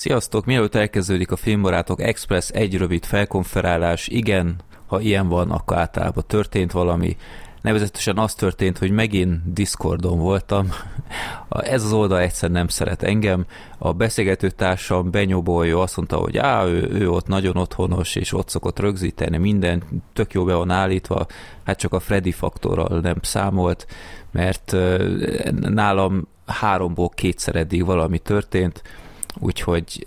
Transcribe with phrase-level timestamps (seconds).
[0.00, 0.44] Sziasztok!
[0.44, 6.72] Mielőtt elkezdődik a Filmbarátok Express egy rövid felkonferálás, igen, ha ilyen van, akkor általában történt
[6.72, 7.16] valami.
[7.60, 10.68] Nevezetesen az történt, hogy megint Discordon voltam.
[11.48, 13.44] Ez az oldal egyszer nem szeret engem.
[13.78, 18.48] A beszélgető társam Benyobolyo azt mondta, hogy á, ő, ő ott nagyon otthonos, és ott
[18.48, 19.82] szokott rögzíteni minden,
[20.12, 21.26] tök jó be van állítva,
[21.64, 23.86] hát csak a Freddy faktorral nem számolt,
[24.30, 24.76] mert
[25.60, 28.82] nálam háromból kétszer eddig valami történt,
[29.38, 30.04] úgyhogy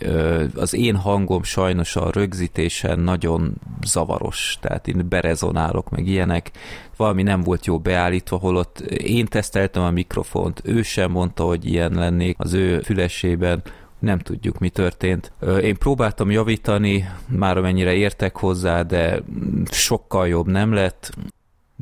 [0.55, 3.53] az én hangom sajnos a rögzítésen nagyon
[3.85, 6.51] zavaros, tehát én berezonálok, meg ilyenek,
[6.97, 11.91] valami nem volt jó beállítva, holott én teszteltem a mikrofont, ő sem mondta, hogy ilyen
[11.91, 13.61] lennék az ő fülesében,
[13.99, 15.31] nem tudjuk, mi történt.
[15.61, 19.23] Én próbáltam javítani, már amennyire értek hozzá, de
[19.71, 21.11] sokkal jobb nem lett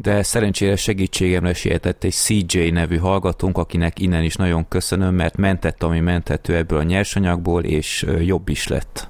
[0.01, 5.83] de szerencsére segítségemre sietett egy CJ nevű hallgatónk, akinek innen is nagyon köszönöm, mert mentett,
[5.83, 9.09] ami menthető ebből a nyersanyagból, és jobb is lett.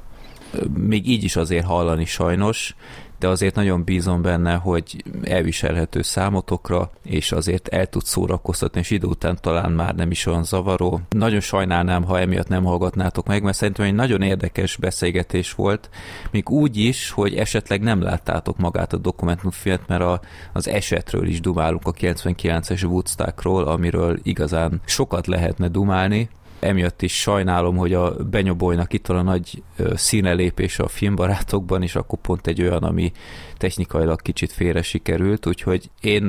[0.74, 2.76] Még így is azért hallani sajnos,
[3.22, 9.08] de azért nagyon bízom benne, hogy elviselhető számotokra, és azért el tud szórakoztatni, és idő
[9.08, 11.00] után talán már nem is olyan zavaró.
[11.10, 15.90] Nagyon sajnálnám, ha emiatt nem hallgatnátok meg, mert szerintem egy nagyon érdekes beszélgetés volt,
[16.32, 20.22] még úgy is, hogy esetleg nem láttátok magát a dokumentumfilmet, mert a,
[20.54, 26.30] az esetről is dumálunk a 99-es Woodstockról, amiről igazán sokat lehetne dumálni,
[26.62, 32.20] emiatt is sajnálom, hogy a Benyobolynak itt van a nagy színelépés a filmbarátokban, és akkor
[32.20, 33.12] pont egy olyan, ami
[33.58, 36.24] technikailag kicsit félre sikerült, úgyhogy én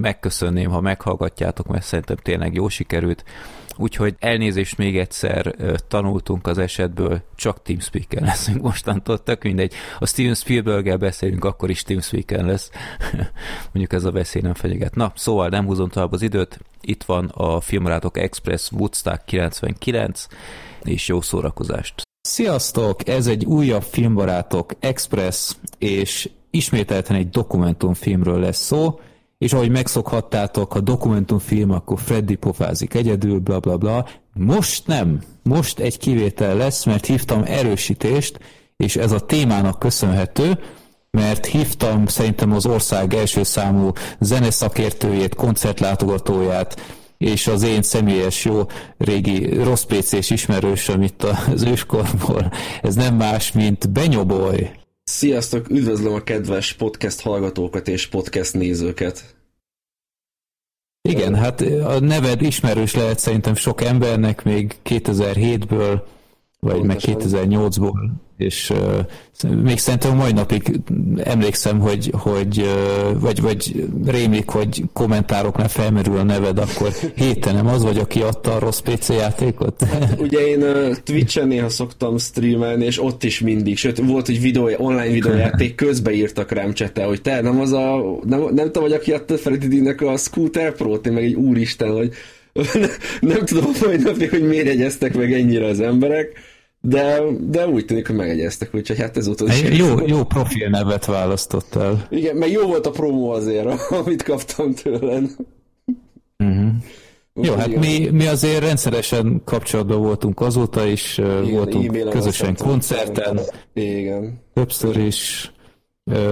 [0.00, 3.24] megköszönném, ha meghallgatjátok, mert szerintem tényleg jó sikerült.
[3.80, 5.54] Úgyhogy elnézést még egyszer
[5.88, 9.74] tanultunk az esetből, csak TeamSpeak-en leszünk mostantól, tök mindegy.
[9.98, 12.70] A Steven spielberg beszélünk, akkor is TeamSpeak-en lesz.
[13.72, 14.94] Mondjuk ez a veszély nem fenyeget.
[14.94, 16.58] Na, szóval nem húzom tovább az időt.
[16.80, 20.26] Itt van a Filmrátok Express Woodstock 99,
[20.82, 22.02] és jó szórakozást!
[22.20, 23.08] Sziasztok!
[23.08, 29.00] Ez egy újabb Filmbarátok Express, és ismételten egy dokumentumfilmről lesz szó
[29.38, 34.06] és ahogy megszokhattátok, a dokumentumfilm, akkor Freddy pofázik egyedül, bla bla bla.
[34.32, 35.22] Most nem.
[35.42, 38.38] Most egy kivétel lesz, mert hívtam erősítést,
[38.76, 40.58] és ez a témának köszönhető,
[41.10, 46.80] mert hívtam szerintem az ország első számú zeneszakértőjét, koncertlátogatóját,
[47.18, 48.62] és az én személyes jó
[48.98, 52.52] régi rossz PC-s ismerősöm itt az őskorból.
[52.82, 54.70] Ez nem más, mint Benyoboly.
[55.10, 59.36] Sziasztok, üdvözlöm a kedves podcast hallgatókat és podcast nézőket.
[61.08, 66.00] Igen, hát a neved ismerős lehet szerintem sok embernek még 2007-ből,
[66.60, 66.86] vagy Pontosan.
[66.86, 68.72] meg 2008-ból és
[69.62, 70.80] még szerintem mai napig
[71.16, 72.64] emlékszem, hogy, hogy
[73.20, 78.54] vagy, vagy rémlik, hogy kommentároknál felmerül a neved, akkor héten nem az vagy, aki adta
[78.54, 79.82] a rossz PC játékot?
[79.82, 84.40] Hát, ugye én uh, Twitch-en néha szoktam streamelni, és ott is mindig, sőt volt, egy
[84.40, 88.80] videó, online videójáték, közbe írtak rám csete, hogy te nem az a, nem, nem te
[88.80, 92.12] vagy, aki adta Freddy a Scooter Pro-t, én meg egy úristen, hogy
[93.20, 96.32] nem tudom a mai napig, hogy miért jegyeztek meg ennyire az emberek,
[96.80, 99.62] de, de úgy tűnik, hogy megegyeztek, úgyhogy hát ezúttal is.
[99.62, 102.06] Jó, jó profil nevet választottál.
[102.10, 103.66] Igen, meg jó volt a promo azért,
[104.04, 105.30] amit kaptam tőled.
[106.38, 106.70] Uh-huh.
[107.42, 113.40] Jó, hát mi, mi azért rendszeresen kapcsolatban voltunk azóta is, Igen, voltunk közösen koncerten.
[113.72, 114.40] Igen.
[114.54, 115.52] Többször is,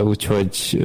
[0.04, 0.84] úgyhogy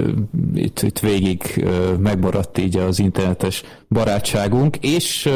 [0.53, 1.65] itt, itt végig
[1.99, 5.29] megmaradt így az internetes barátságunk, és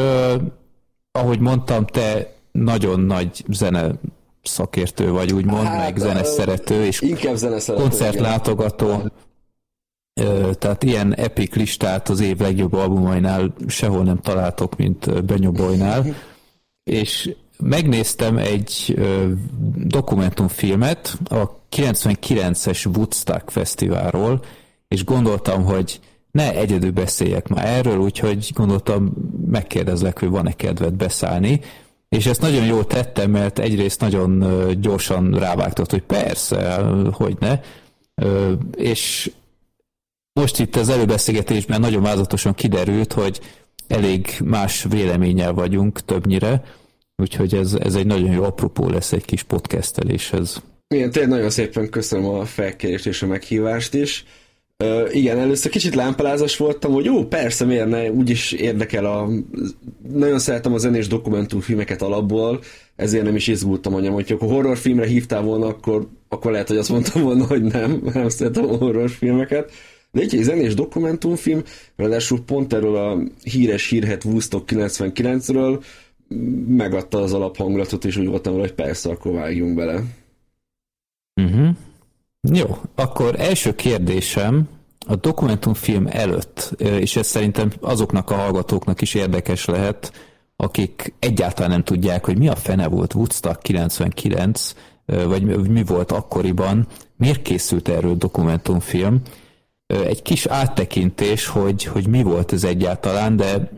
[1.12, 3.90] ahogy mondtam, te nagyon nagy zene
[4.46, 9.10] szakértő vagy, úgymond, hát, meg zeneszerető, és inkább zeneszerető, koncertlátogató.
[10.58, 16.04] Tehát ilyen epic listát az év legjobb albumainál sehol nem találtok, mint Benyobolynál.
[16.90, 18.98] és megnéztem egy
[19.74, 24.44] dokumentumfilmet a 99-es Woodstock fesztiválról,
[24.88, 29.12] és gondoltam, hogy ne egyedül beszéljek már erről, úgyhogy gondoltam,
[29.46, 31.60] megkérdezlek, hogy van-e kedved beszállni,
[32.08, 34.44] és ezt nagyon jól tettem, mert egyrészt nagyon
[34.80, 36.74] gyorsan rávágtott, hogy persze,
[37.12, 37.60] hogy ne.
[38.76, 39.30] És
[40.32, 43.40] most itt az előbeszélgetésben nagyon vázatosan kiderült, hogy
[43.88, 46.64] elég más véleménnyel vagyunk többnyire,
[47.16, 50.62] úgyhogy ez, ez egy nagyon jó apropó lesz egy kis podcasteléshez.
[50.88, 54.24] Igen, tényleg nagyon szépen köszönöm a felkérést és a meghívást is.
[54.84, 59.28] Uh, igen, először kicsit lámpalázas voltam, hogy jó, persze, miért ne, úgyis érdekel a...
[60.12, 62.60] Nagyon szeretem a zenés dokumentumfilmeket alapból,
[62.96, 66.88] ezért nem is izgultam anyám, hogy akkor horrorfilmre hívtál volna, akkor, akkor lehet, hogy azt
[66.88, 69.72] mondtam volna, hogy nem, nem szeretem a horrorfilmeket.
[70.12, 71.62] De egy zenés dokumentumfilm,
[71.96, 75.84] ráadásul pont erről a híres hírhet Woodstock 99-ről,
[76.68, 80.02] megadta az alaphangulatot, és úgy voltam hogy persze, akkor vágjunk bele.
[81.42, 81.68] Uh-huh.
[82.40, 84.68] Jó, akkor első kérdésem
[85.06, 90.12] a dokumentumfilm előtt, és ez szerintem azoknak a hallgatóknak is érdekes lehet,
[90.56, 94.74] akik egyáltalán nem tudják, hogy mi a fene volt Woodstock 99,
[95.06, 96.86] vagy mi volt akkoriban,
[97.16, 99.20] miért készült erről dokumentumfilm.
[99.86, 103.70] Egy kis áttekintés, hogy, hogy mi volt ez egyáltalán, de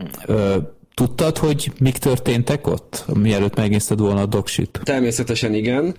[0.93, 4.79] tudtad, hogy mik történtek ott, mielőtt megnézted volna a doksit?
[4.83, 5.95] Természetesen igen.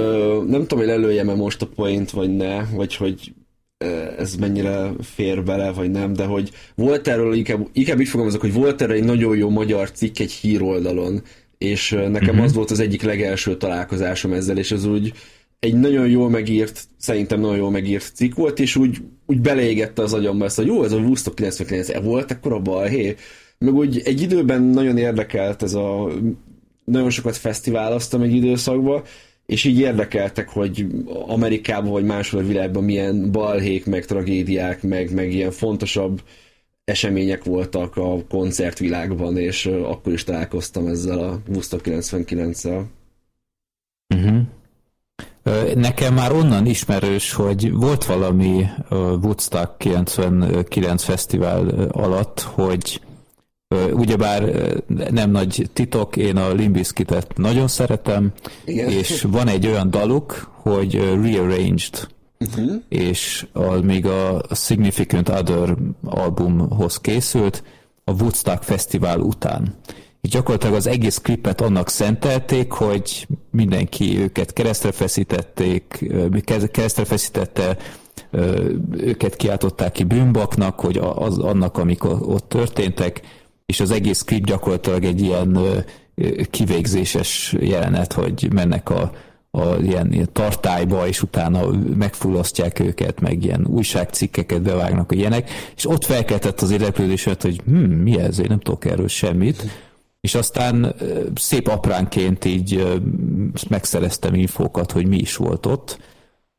[0.00, 3.34] Ö, nem tudom, hogy lelőjem-e most a point, vagy ne, vagy hogy
[4.18, 8.52] ez mennyire fér bele, vagy nem, de hogy volt erről, inkább, inkább így fogalmazok, hogy
[8.52, 11.22] volt erről egy nagyon jó magyar cikk egy híroldalon,
[11.58, 12.44] és nekem uh-huh.
[12.44, 15.12] az volt az egyik legelső találkozásom ezzel, és az úgy
[15.58, 20.14] egy nagyon jól megírt, szerintem nagyon jól megírt cikk volt, és úgy, úgy beleégette az
[20.14, 23.14] agyamba ezt, hogy jó, ez a Woodstock 99 -e volt akkor a balhé.
[23.58, 26.12] Meg úgy egy időben nagyon érdekelt ez a
[26.84, 29.02] nagyon sokat fesztiváloztam egy időszakban,
[29.46, 30.86] és így érdekeltek, hogy
[31.26, 36.22] Amerikában vagy máshol a világban milyen balhék, meg tragédiák, meg, meg ilyen fontosabb
[36.84, 42.82] események voltak a koncertvilágban, és akkor is találkoztam ezzel a Woodstock 99-szel.
[44.14, 44.42] Uh-huh.
[45.74, 53.00] Nekem már onnan ismerős, hogy volt valami Woodstock 99 fesztivál alatt, hogy
[53.92, 54.42] Ugyebár
[55.10, 58.32] nem nagy titok, én a Limbiskitet nagyon szeretem,
[58.64, 58.90] Igen.
[58.90, 62.08] és van egy olyan daluk, hogy Rearranged,
[62.38, 62.82] uh-huh.
[62.88, 67.62] és a, még a Significant Other albumhoz készült
[68.04, 69.74] a Woodstock Fesztivál után.
[70.20, 76.10] És gyakorlatilag az egész klipet annak szentelték, hogy mindenki őket keresztre feszítették,
[76.70, 77.76] keresztre feszítette,
[78.90, 83.20] őket kiáltották ki bűnbaknak, hogy az, annak, amik ott történtek,
[83.66, 85.58] és az egész klip gyakorlatilag egy ilyen
[86.50, 89.12] kivégzéses jelenet, hogy mennek a,
[89.50, 91.66] a ilyen, ilyen tartályba, és utána
[91.96, 97.74] megfullasztják őket, meg ilyen újságcikkeket bevágnak a ilyenek, és ott felkeltett az érdeklődéset, hogy hm,
[97.76, 99.64] mi ez, én nem tudok erről semmit,
[100.20, 100.94] és aztán
[101.34, 102.98] szép apránként így
[103.68, 105.98] megszereztem infókat, hogy mi is volt ott,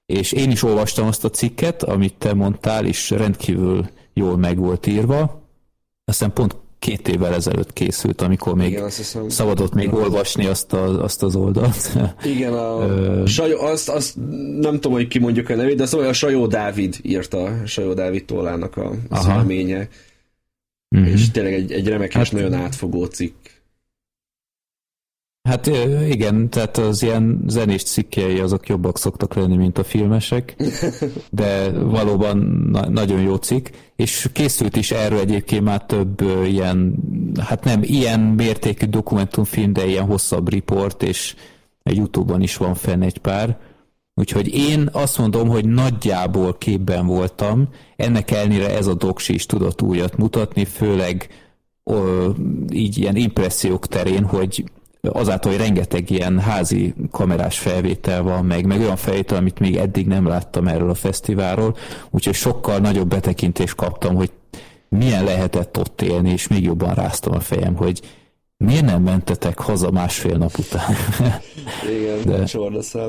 [0.06, 4.88] és én is olvastam azt a cikket, amit te mondtál, és rendkívül jól meg volt
[4.88, 5.50] írva,
[6.06, 6.56] aztán pont
[6.86, 11.36] két évvel ezelőtt készült, amikor még Igen, hiszem, szabadott még olvasni azt, a, azt az
[11.36, 11.98] oldalt.
[12.36, 14.16] Igen, a Sajó, azt, azt
[14.60, 18.26] nem tudom, hogy ki mondjuk a nevét, de szóval a Sajó Dávid írta, Sajó Dávid
[18.26, 19.90] tollának a személye.
[20.98, 21.06] Mm-hmm.
[21.06, 23.36] És tényleg egy, egy remek hát, és nagyon átfogó cikk.
[25.46, 25.68] Hát
[26.10, 30.56] igen, tehát az ilyen zenés cikkei azok jobbak szoktak lenni, mint a filmesek,
[31.30, 32.38] de valóban
[32.72, 36.96] na- nagyon jó cikk, és készült is erről egyébként már több ilyen,
[37.40, 41.36] hát nem ilyen mértékű dokumentumfilm, de ilyen hosszabb riport, és
[41.84, 43.58] egy Youtube-on is van fenn egy pár.
[44.14, 49.82] Úgyhogy én azt mondom, hogy nagyjából képben voltam, ennek ellenére ez a doksi is tudott
[49.82, 51.28] újat mutatni, főleg
[51.86, 51.96] ó,
[52.72, 54.64] így ilyen impressziók terén, hogy
[55.12, 60.08] azáltal, hogy rengeteg ilyen házi kamerás felvétel van, meg, meg olyan felvétel, amit még eddig
[60.08, 61.76] nem láttam erről a fesztiválról,
[62.10, 64.32] úgyhogy sokkal nagyobb betekintést kaptam, hogy
[64.90, 68.02] milyen lehetett ott élni, és még jobban ráztam a fejem, hogy
[68.58, 70.96] miért nem mentetek haza másfél nap után?
[72.00, 72.44] Igen, De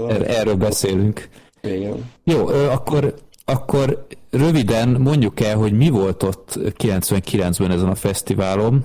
[0.09, 1.29] er, erről beszélünk.
[1.63, 2.11] Igen.
[2.25, 8.85] Jó, akkor, akkor röviden mondjuk el, hogy mi volt ott 99-ben ezen a fesztiválon,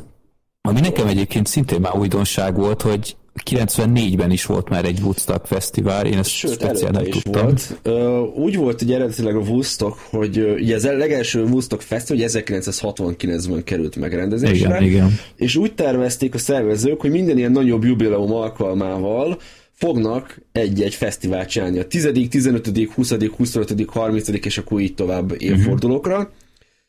[0.61, 3.15] ami nekem egyébként szintén már újdonság volt, hogy
[3.45, 7.55] 94-ben is volt már egy Woodstock fesztivál, én ezt Sőt, speciál nem tudtam.
[7.83, 8.35] Volt.
[8.35, 14.75] Úgy volt ugye eredetileg a Woodstock, hogy ugye az legelső Woodstock fesztivál 1969-ben került megrendezésre,
[14.75, 15.19] igen, igen.
[15.35, 19.39] és úgy tervezték a szervezők, hogy minden ilyen nagyobb jubileum alkalmával
[19.73, 24.27] fognak egy-egy fesztivált csinálni a 10., 15., 20., 25., 30.
[24.27, 26.17] és akkor így tovább évfordulókra.
[26.17, 26.31] Uh-huh.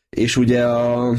[0.09, 1.15] És ugye a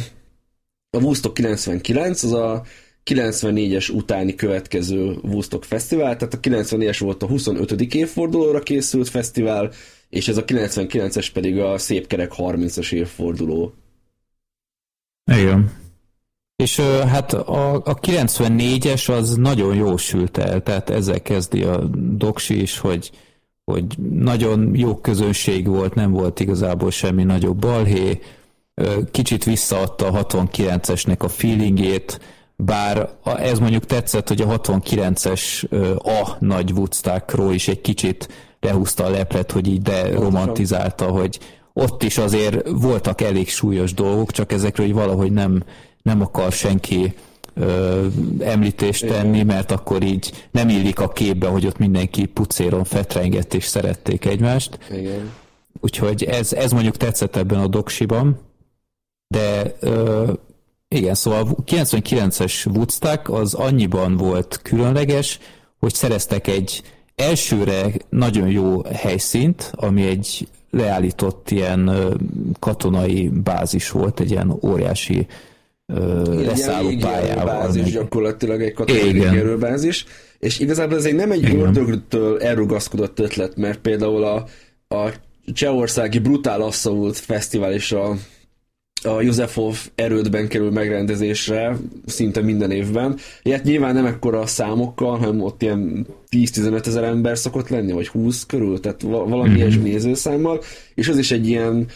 [0.94, 2.62] a Woodstock 99 az a
[3.04, 7.80] 94-es utáni következő Woodstock Fesztivál, tehát a 94-es volt a 25.
[7.80, 9.70] évfordulóra készült fesztivál,
[10.08, 13.74] és ez a 99-es pedig a szép kerek 30-as évforduló.
[15.32, 15.72] Igen.
[16.56, 21.84] És hát a, a 94-es az nagyon jó sült el, tehát ezzel kezdi a
[22.16, 23.10] doksi is, hogy,
[23.64, 28.20] hogy nagyon jó közönség volt, nem volt igazából semmi nagyobb balhé,
[29.10, 32.20] kicsit visszaadta a 69-esnek a feelingét,
[32.56, 38.28] bár ez mondjuk tetszett, hogy a 69-es a nagy Woodstockról is egy kicsit
[38.60, 41.38] lehúzta a leplet, hogy így de romantizálta, hogy
[41.72, 45.62] ott is azért voltak elég súlyos dolgok, csak ezekről hogy valahogy nem,
[46.02, 47.14] nem akar senki
[47.54, 48.06] ö,
[48.38, 53.64] említést tenni, mert akkor így nem illik a képbe, hogy ott mindenki pucéron fetrengett és
[53.64, 54.78] szerették egymást.
[54.90, 55.32] Igen.
[55.80, 58.40] Úgyhogy ez, ez mondjuk tetszett ebben a doksiban,
[59.34, 60.32] de ö,
[60.88, 65.38] igen, szóval 99-es Woodstock az annyiban volt különleges,
[65.78, 66.82] hogy szereztek egy
[67.14, 71.90] elsőre nagyon jó helyszínt, ami egy leállított ilyen
[72.58, 75.26] katonai bázis volt, egy ilyen óriási
[76.26, 77.44] leszálló pályával.
[77.44, 77.92] Bázis, meg...
[77.92, 80.06] gyakorlatilag egy katonai erőbázis,
[80.38, 84.46] és igazából ez egy nem egy ördögtől elrugaszkodott ötlet, mert például a,
[84.94, 85.12] a
[85.52, 88.16] Csehországi Brutál Assault Fesztivál és a
[89.04, 93.18] a Józsefov erődben kerül megrendezésre szinte minden évben.
[93.42, 98.46] Ilyet nyilván nem ekkora számokkal, hanem ott ilyen 10-15 ezer ember szokott lenni, vagy 20
[98.46, 99.56] körül, tehát valami mm-hmm.
[99.56, 100.60] ilyesmi nézőszámmal,
[100.94, 101.86] és az is egy ilyen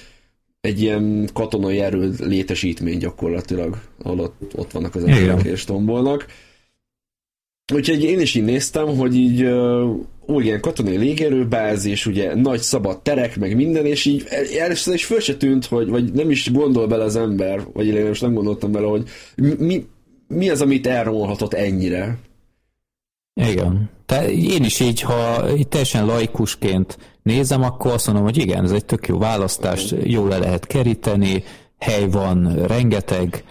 [0.60, 6.26] egy ilyen katonai erőd létesítmény gyakorlatilag, ahol ott, ott vannak az emberek és tombolnak.
[7.74, 9.48] Úgyhogy én is így néztem, hogy így
[10.28, 14.26] ó, ilyen katonai légierőbázis, ugye nagy szabad terek, meg minden, és így
[14.58, 18.06] először is föl se tűnt, hogy, vagy nem is gondol bele az ember, vagy én
[18.06, 19.08] most nem gondoltam bele, hogy
[19.58, 19.86] mi,
[20.28, 22.18] mi az, amit elromolhatott ennyire.
[23.50, 23.90] Igen.
[24.06, 28.70] Te, én is így, ha így teljesen laikusként nézem, akkor azt mondom, hogy igen, ez
[28.70, 31.44] egy tök jó választás, jól le lehet keríteni,
[31.78, 33.44] hely van, rengeteg,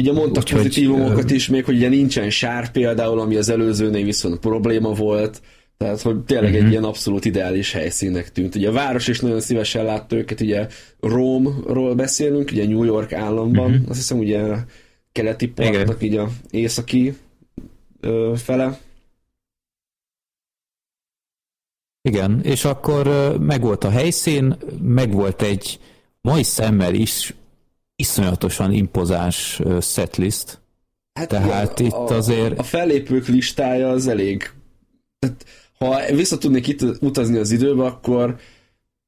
[0.00, 4.38] Ugye mondtak Úgy, pozitívumokat is még, hogy ugye nincsen sár például, ami az előzőnél viszont
[4.38, 5.40] probléma volt,
[5.84, 6.58] tehát, hogy tényleg uh-huh.
[6.58, 6.70] egy mhm.
[6.70, 8.54] ilyen abszolút ideális helyszínnek tűnt.
[8.54, 10.68] Ugye a város is nagyon szívesen látta őket, ugye
[11.00, 13.88] Rómról beszélünk, ugye New York államban, uh-huh.
[13.88, 14.56] azt hiszem ugye
[15.12, 17.16] keleti partnak, így a északi
[18.00, 18.80] ö, fele.
[22.02, 25.80] Igen, és akkor megvolt a helyszín, megvolt egy
[26.20, 27.34] mai szemmel is
[27.96, 30.60] iszonyatosan impozáns setlist.
[31.12, 32.58] Hát Tehát igen, itt a, azért...
[32.58, 34.50] A fellépők listája az elég...
[35.18, 35.44] Tehát,
[35.84, 38.36] ha vissza tudnék itt utazni az időbe, akkor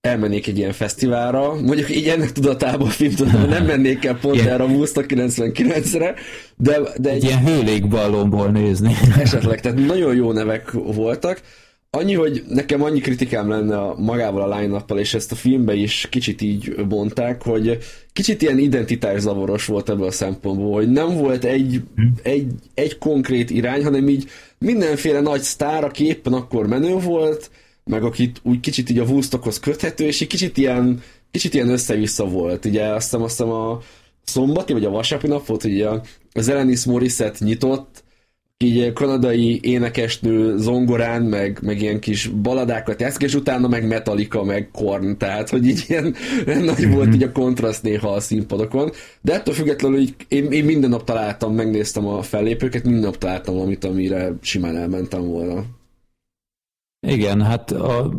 [0.01, 4.63] elmennék egy ilyen fesztiválra, mondjuk így ennek tudatában, film tudatában nem mennék el pont erre
[4.63, 6.15] a Woodstock 99-re,
[6.57, 8.95] de, de egy, egy ilyen hőlékballonból nézni.
[9.19, 11.41] Esetleg, tehát nagyon jó nevek voltak,
[11.97, 16.07] Annyi, hogy nekem annyi kritikám lenne a, magával a line és ezt a filmbe is
[16.11, 17.79] kicsit így bonták, hogy
[18.13, 21.83] kicsit ilyen identitászavaros volt ebből a szempontból, hogy nem volt egy,
[22.23, 27.51] egy, egy konkrét irány, hanem így mindenféle nagy sztár, aki éppen akkor menő volt,
[27.85, 32.25] meg akit úgy kicsit így a Woodstockhoz köthető, és egy kicsit ilyen, kicsit ilyen össze-vissza
[32.25, 32.65] volt.
[32.65, 33.81] Ugye azt hiszem, azt hiszem a
[34.25, 35.89] szombati vagy a vasárnapi nap volt, hogy
[36.33, 38.02] az Elenis Morissette nyitott,
[38.63, 44.69] így kanadai énekesnő zongorán, meg, meg ilyen kis baladákat játszik, és utána meg Metallica, meg
[44.73, 46.15] Korn, tehát hogy így ilyen
[46.45, 47.15] nagy volt mhm.
[47.15, 48.91] így a kontraszt néha a színpadokon,
[49.21, 53.55] de ettől függetlenül így én, én minden nap találtam, megnéztem a fellépőket, minden nap találtam
[53.55, 55.65] valamit, amire simán elmentem volna.
[57.07, 58.13] Igen, hát a,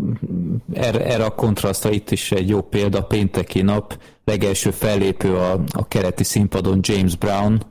[0.73, 5.87] erre, erre a kontrasztra itt is egy jó példa, pénteki nap, legelső fellépő a, a
[5.87, 7.61] keleti színpadon James Brown,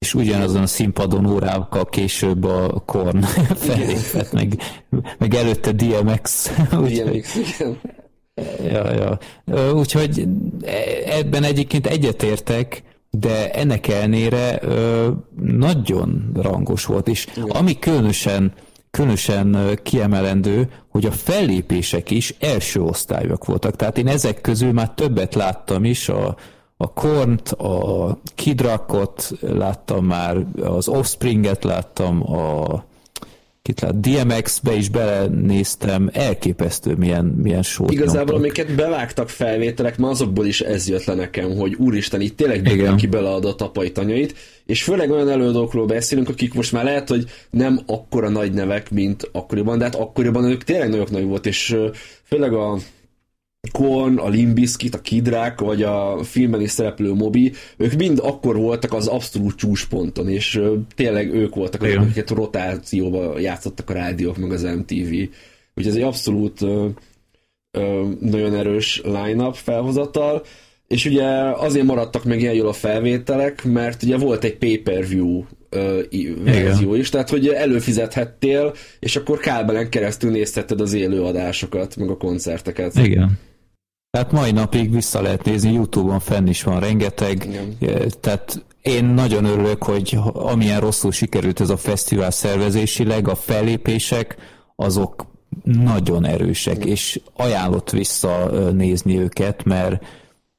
[0.00, 3.20] és ugyanazon a színpadon órákkal később a Korn
[3.66, 4.56] fellépett, meg,
[5.18, 6.50] meg előtte DMX.
[6.70, 7.78] DMX, igen.
[8.72, 9.18] Ja, ja.
[9.72, 10.28] Úgyhogy
[11.06, 14.60] ebben egyébként egyetértek, de ennek ellenére
[15.42, 17.50] nagyon rangos volt, és Igen.
[17.50, 18.52] ami különösen,
[18.90, 23.76] különösen kiemelendő, hogy a fellépések is első osztályok voltak.
[23.76, 26.36] Tehát én ezek közül már többet láttam is a,
[26.82, 32.84] a Kornt, a Kidrakot láttam már, az Offspringet láttam, a
[33.62, 38.36] kit lát, DMX-be is belenéztem, elképesztő milyen, milyen sót Igazából nyomtak.
[38.36, 43.06] amiket bevágtak felvételek, ma azokból is ez jött le nekem, hogy úristen, itt tényleg mindenki
[43.06, 44.34] beleadott apai tanyait,
[44.66, 49.28] és főleg olyan előadókról beszélünk, akik most már lehet, hogy nem akkora nagy nevek, mint
[49.32, 51.76] akkoriban, de hát akkoriban ők tényleg nagyok nagy volt, és
[52.24, 52.78] főleg a
[53.72, 58.92] Korn, a Limbiskit, a Kidrák, vagy a filmben is szereplő Mobi, ők mind akkor voltak
[58.92, 60.60] az abszolút csúcsponton, és
[60.94, 65.12] tényleg ők voltak azok, akiket rotációba játszottak a rádiók, meg az MTV.
[65.74, 66.88] Úgyhogy ez egy abszolút ö,
[67.70, 70.42] ö, nagyon erős line-up felhozatal,
[70.86, 71.26] és ugye
[71.56, 75.44] azért maradtak meg ilyen jól a felvételek, mert ugye volt egy pay-per-view
[76.44, 82.94] verzió is, tehát hogy előfizethettél, és akkor kábelen keresztül nézhetted az élőadásokat, meg a koncerteket.
[82.94, 83.38] Igen.
[84.10, 87.44] Tehát mai napig vissza lehet nézni, Youtube-on fenn is van rengeteg,
[87.78, 88.12] Igen.
[88.20, 94.36] tehát én nagyon örülök, hogy amilyen rosszul sikerült ez a fesztivál szervezésileg, a fellépések,
[94.76, 95.26] azok
[95.62, 96.88] nagyon erősek, Igen.
[96.88, 100.04] és ajánlott visszanézni őket, mert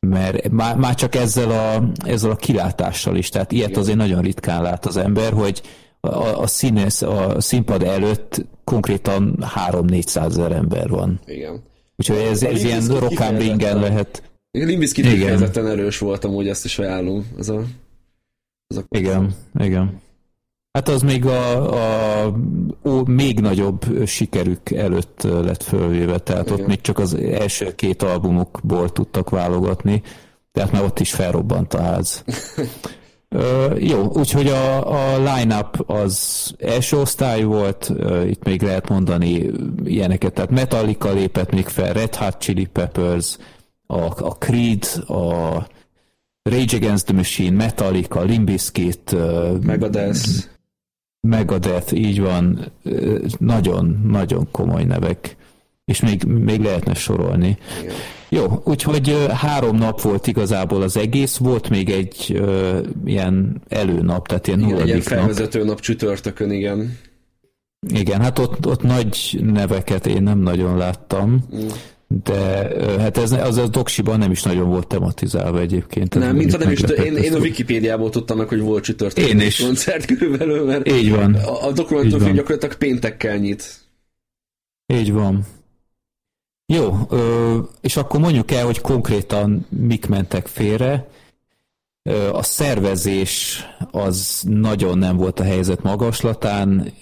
[0.07, 3.81] mert már, már csak ezzel a, ezzel a kilátással is, tehát ilyet Igen.
[3.81, 5.61] azért nagyon ritkán lát az ember, hogy
[5.99, 9.37] a, a, színész, a színpad előtt konkrétan
[9.69, 11.19] 3-400 ezer ember van.
[11.25, 11.63] Igen.
[12.09, 14.23] Úgyhogy ez, ez ilyen rock'n'ringen ringen lehet.
[14.51, 17.27] Limbiskit kifejezetten erős voltam, úgy ezt is ajánlom.
[17.39, 17.63] Ez a,
[18.67, 20.01] ez a igen, igen.
[20.71, 22.33] Hát az még a, a
[22.85, 26.59] ó, még nagyobb sikerük előtt lett fölvéve, tehát Igen.
[26.59, 30.01] ott még csak az első két albumukból tudtak válogatni,
[30.51, 32.23] tehát már ott is felrobbant a ház.
[33.35, 37.91] Ö, jó, úgyhogy a, a line-up az első osztály volt,
[38.25, 39.49] itt még lehet mondani
[39.83, 43.37] ilyeneket, tehát Metallica lépett még fel, Red Hot Chili Peppers,
[43.87, 45.53] a, a Creed, a
[46.49, 49.15] Rage Against the Machine, Metallica, Limp Bizkit,
[49.63, 50.27] Megadeth,
[51.27, 52.71] Megadeth, így van,
[53.37, 55.35] nagyon-nagyon komoly nevek,
[55.85, 57.57] és még, még lehetne sorolni.
[57.81, 57.93] Igen.
[58.29, 64.47] Jó, úgyhogy három nap volt igazából az egész, volt még egy uh, ilyen előnap, tehát
[64.47, 65.03] ilyen nulladik nap.
[65.03, 66.97] felvezető nap csütörtökön, igen.
[67.93, 71.45] Igen, hát ott, ott nagy neveket én nem nagyon láttam.
[71.55, 71.67] Mm
[72.23, 72.67] de
[72.99, 76.15] hát ez az a doksiban nem is nagyon volt tematizálva egyébként.
[76.15, 79.59] Nem, mint nem is, én, én a Wikipédiából tudtam meg, hogy volt csütörtök én is.
[79.59, 81.33] koncert körülbelül, mert Így van.
[81.33, 83.79] a, a dokumentumfilm gyakorlatilag péntekkel nyit.
[84.93, 85.45] Így van.
[86.73, 87.07] Jó,
[87.81, 91.07] és akkor mondjuk el, hogy konkrétan mik mentek félre.
[92.31, 96.93] A szervezés az nagyon nem volt a helyzet magaslatán,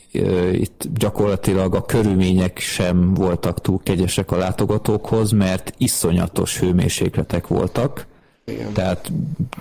[0.51, 8.05] itt gyakorlatilag a körülmények sem voltak túl kegyesek a látogatókhoz, mert iszonyatos hőmérsékletek voltak.
[8.45, 8.73] Igen.
[8.73, 9.11] Tehát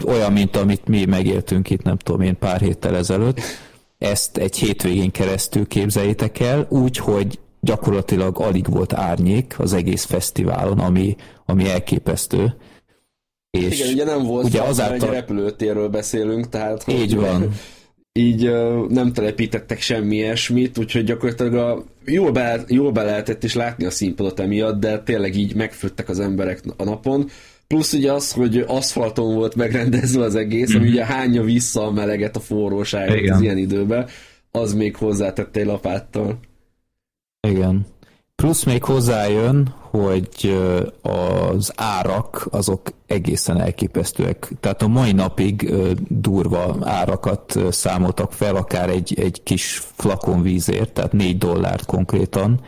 [0.06, 3.40] olyan, mint amit mi megéltünk itt, nem tudom én, pár héttel ezelőtt.
[3.98, 10.78] Ezt egy hétvégén keresztül képzeljétek el, úgy, hogy gyakorlatilag alig volt árnyék az egész fesztiválon,
[10.78, 12.54] ami, ami elképesztő.
[13.50, 15.08] És Igen, ugye nem volt ugye azáltal...
[15.08, 16.84] egy repülőtérről beszélünk, tehát...
[16.88, 17.48] Így van.
[18.12, 23.54] Így uh, nem telepítettek semmi ilyesmit, úgyhogy gyakorlatilag a, jól, be, jól be lehetett is
[23.54, 27.28] látni a színpadot emiatt, de tényleg így megfőttek az emberek a napon.
[27.66, 30.78] Plusz ugye az, hogy aszfalton volt megrendezve az egész, mm-hmm.
[30.78, 30.94] ami mhm.
[30.94, 33.34] ugye hányja vissza a meleget, a forróságot Igen.
[33.34, 34.08] az ilyen időben,
[34.50, 36.38] az még hozzátette egy lapáttal.
[37.48, 37.86] Igen.
[38.34, 40.58] Plusz még hozzájön, hogy
[41.02, 44.52] az árak azok egészen elképesztőek.
[44.60, 45.74] Tehát a mai napig
[46.08, 52.60] durva árakat számoltak fel, akár egy, egy kis flakon vízért, tehát 4 dollárt konkrétan,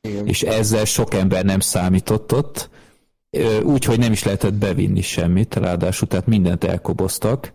[0.00, 0.26] Igen.
[0.26, 2.70] és ezzel sok ember nem számított ott,
[3.62, 7.52] úgyhogy nem is lehetett bevinni semmit, ráadásul tehát mindent elkoboztak,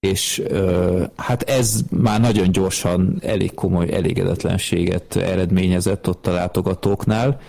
[0.00, 0.42] és
[1.16, 7.40] hát ez már nagyon gyorsan elég komoly elégedetlenséget eredményezett ott a látogatóknál,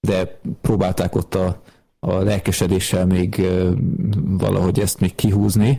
[0.00, 1.62] de próbálták ott a,
[2.00, 3.46] a lelkesedéssel még
[4.20, 5.78] valahogy ezt még kihúzni.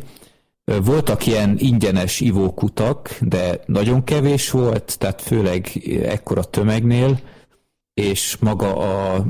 [0.84, 5.68] Voltak ilyen ingyenes ivókutak, de nagyon kevés volt, tehát főleg
[6.04, 7.20] ekkora tömegnél,
[7.94, 9.26] és maga a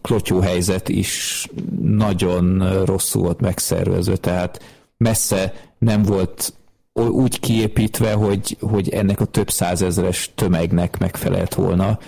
[0.00, 1.46] klotyó helyzet is
[1.82, 6.54] nagyon rosszul volt megszervezve, tehát messze nem volt
[6.92, 11.98] úgy kiépítve, hogy, hogy ennek a több százezres tömegnek megfelelt volna.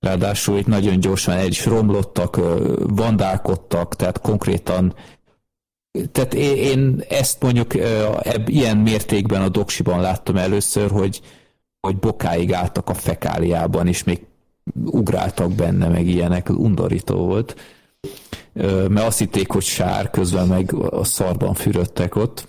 [0.00, 2.40] Ráadásul itt nagyon gyorsan el is romlottak,
[2.78, 4.94] vandálkodtak, tehát konkrétan
[6.12, 7.74] tehát én ezt mondjuk
[8.22, 11.20] ebb, ilyen mértékben a doksiban láttam először, hogy,
[11.80, 14.26] hogy bokáig álltak a fekáliában, és még
[14.84, 17.56] ugráltak benne, meg ilyenek, undorító volt.
[18.88, 22.48] Mert azt hitték, hogy sár, közben meg a szarban fürödtek ott.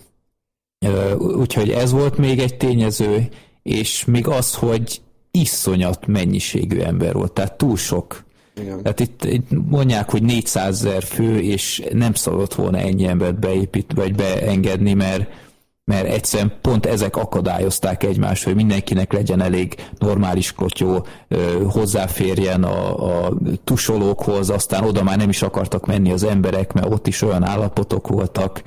[1.18, 3.30] Úgyhogy ez volt még egy tényező,
[3.64, 8.24] és még az, hogy iszonyat mennyiségű ember volt, tehát túl sok.
[8.62, 8.82] Igen.
[8.82, 13.92] Tehát itt, itt mondják, hogy 400 ezer fő, és nem szabad volna ennyi embert beépít,
[13.96, 15.30] vagy beengedni, mert,
[15.90, 21.06] mert egyszerűen pont ezek akadályozták egymást, hogy mindenkinek legyen elég normális klotyó,
[21.70, 27.08] hozzáférjen a, a tusolókhoz, aztán oda már nem is akartak menni az emberek, mert ott
[27.08, 28.62] is olyan állapotok voltak,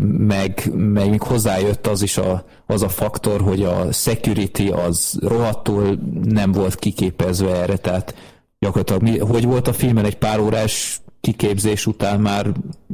[0.00, 5.98] meg, meg még hozzájött az is a, az a faktor, hogy a security az rohadtul
[6.24, 8.14] nem volt kiképezve erre, tehát
[8.58, 12.52] gyakorlatilag mi, hogy volt a filmen egy pár órás kiképzés után már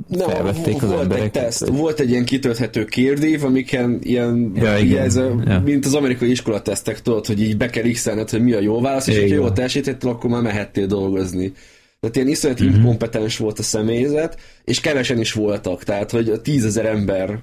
[0.09, 1.37] no, felvették az volt embereket?
[1.37, 5.05] Egy teszt, volt egy ilyen kitölthető kérdév, amiken ilyen, ja, igen.
[5.05, 5.61] Ez a, ja.
[5.65, 9.07] mint az amerikai iskolatesztek, tudod, hogy így be kell x hogy mi a jó válasz,
[9.07, 11.53] és ha jól teljesítettél, akkor már mehettél dolgozni.
[12.01, 12.77] Tehát ilyen iszonyat uh-huh.
[12.77, 17.43] inkompetens volt a személyzet, és kevesen is voltak, tehát hogy tízezer ember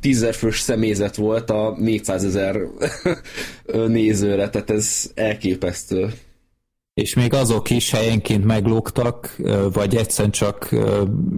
[0.00, 2.60] tízezer fős személyzet volt a 400 ezer
[3.86, 6.12] nézőre, tehát ez elképesztő.
[6.94, 9.36] És még azok is helyenként meglógtak,
[9.72, 10.68] vagy egyszerűen csak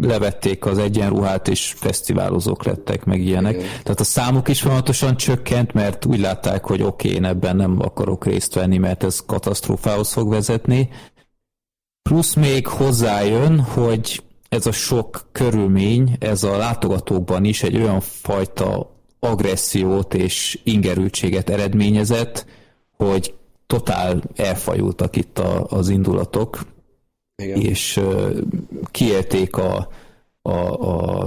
[0.00, 3.54] levették az egyenruhát, és fesztiválozók lettek, meg ilyenek.
[3.54, 3.66] Igen.
[3.82, 7.76] Tehát a számuk is folyamatosan csökkent, mert úgy látták, hogy oké, okay, én ebben nem
[7.80, 10.88] akarok részt venni, mert ez katasztrófához fog vezetni.
[12.02, 18.94] Plusz még hozzájön, hogy ez a sok körülmény, ez a látogatókban is egy olyan fajta
[19.20, 22.46] agressziót és ingerültséget eredményezett,
[22.96, 23.34] hogy
[23.66, 26.60] totál elfajultak itt a, az indulatok,
[27.42, 27.60] Igen.
[27.60, 28.36] és uh,
[28.90, 29.88] kiélték a,
[30.42, 31.24] a, a,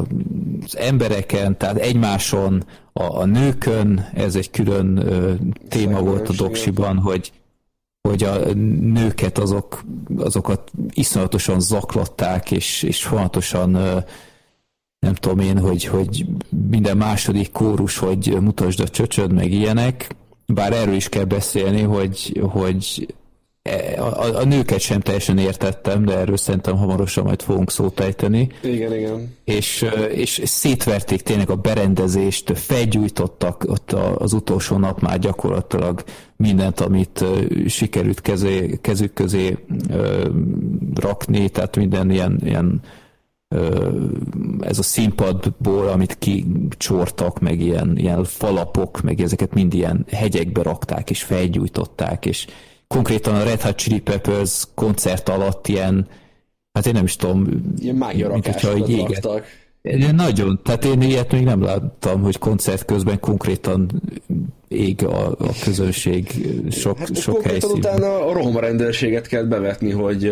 [0.66, 5.34] az embereken, tehát egymáson, a, a nőkön, ez egy külön uh,
[5.68, 7.32] téma volt a doksiban, hogy
[8.02, 8.54] hogy a
[8.94, 9.84] nőket azok,
[10.18, 13.70] azokat iszonyatosan zaklatták, és, és folyamatosan
[15.00, 16.26] nem tudom én, hogy, hogy
[16.70, 20.16] minden második kórus, hogy mutasd a csöcsöd, meg ilyenek,
[20.54, 23.16] bár erről is kell beszélni, hogy, hogy
[23.62, 28.50] e, a, a nőket sem teljesen értettem, de erről szerintem hamarosan majd fogunk szót ejteni.
[28.64, 29.36] Igen, igen.
[29.44, 36.04] És, és szétverték tényleg a berendezést, felgyújtottak ott az utolsó nap már gyakorlatilag
[36.36, 37.26] mindent, amit
[37.68, 39.58] sikerült kezé, kezük közé
[40.96, 42.82] rakni, tehát minden ilyen, ilyen
[44.60, 51.10] ez a színpadból, amit kicsortak, meg ilyen, ilyen falapok, meg ezeket mind ilyen hegyekbe rakták,
[51.10, 52.48] és felgyújtották, és
[52.88, 56.08] konkrétan a Red Hot Chili Peppers koncert alatt ilyen,
[56.74, 57.48] hát én nem is tudom,
[57.80, 59.46] ilyen mágiarakásokat raktak.
[59.82, 64.02] De nagyon, tehát én ilyet még nem láttam, hogy koncert közben konkrétan
[64.68, 67.72] ég a, a közönség sok, hát sok helyszín.
[67.72, 70.30] utána a roma rendőrséget kell bevetni, hogy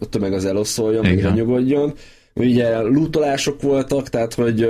[0.00, 1.94] a tömeg az eloszoljon, meg nyugodjon.
[2.34, 4.62] Ugye lootolások voltak, tehát hogy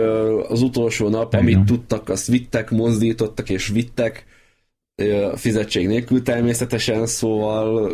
[0.48, 1.44] az utolsó nap, Igen.
[1.44, 4.24] amit tudtak, azt vittek, mozdítottak és vittek,
[5.35, 7.92] fizetség nélkül természetesen, szóval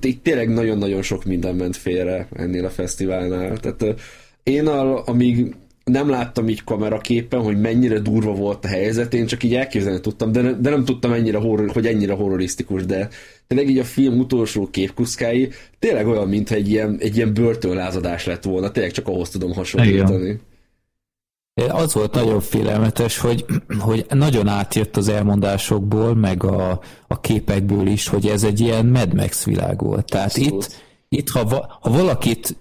[0.00, 3.56] itt tényleg nagyon-nagyon sok minden ment félre ennél a fesztiválnál.
[3.56, 4.00] Tehát
[4.42, 5.54] én a, amíg
[5.88, 10.32] nem láttam így kameraképen, hogy mennyire durva volt a helyzet, én csak így elképzelni tudtam,
[10.32, 13.08] de, de nem tudtam ennyire horror, hogy ennyire horrorisztikus, de
[13.46, 15.48] tényleg így a film utolsó képkuszkái
[15.78, 20.24] tényleg olyan, mintha egy ilyen, egy ilyen börtönlázadás lett volna, tényleg csak ahhoz tudom hasonlítani.
[20.24, 20.40] Igen.
[21.70, 23.44] Az volt nagyon félelmetes, hogy,
[23.78, 29.14] hogy nagyon átjött az elmondásokból, meg a, a képekből is, hogy ez egy ilyen Mad
[29.14, 30.10] Max világ volt.
[30.10, 32.56] Tehát itt, itt ha, va, ha valakit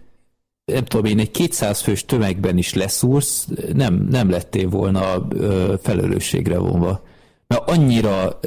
[0.74, 6.58] nem tudom én, egy 200 fős tömegben is leszúrsz, nem, nem lettél volna ö, felelősségre
[6.58, 7.02] vonva.
[7.48, 8.40] Mert annyira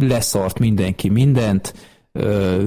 [0.00, 1.74] leszart mindenki mindent,
[2.12, 2.62] ö,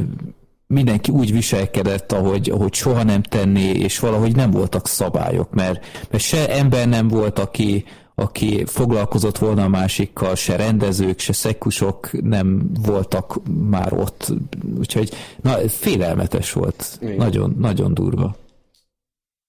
[0.68, 6.24] mindenki úgy viselkedett, ahogy, ahogy soha nem tenné, és valahogy nem voltak szabályok, mert, mert
[6.24, 12.72] se ember nem volt, aki, aki foglalkozott volna a másikkal, se rendezők, se szekusok nem
[12.86, 14.34] voltak már ott.
[14.78, 16.98] Úgyhogy na, félelmetes volt.
[17.02, 17.16] Igen.
[17.16, 18.36] Nagyon, nagyon durva.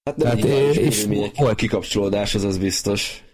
[0.06, 3.24] Hát nem Tehát, és volt kikapcsolódás, az az biztos.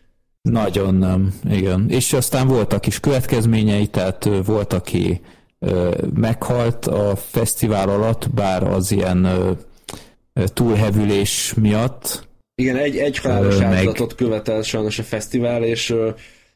[0.42, 1.86] Nagyon nem, igen.
[1.90, 5.20] És aztán voltak is következményei, tehát volt, aki
[6.14, 9.28] meghalt a fesztivál alatt, bár az ilyen
[10.52, 12.28] túlhevülés miatt.
[12.54, 13.66] Igen, egy, egy halálos meg...
[13.66, 15.94] áldozatot követel sajnos a fesztivál, és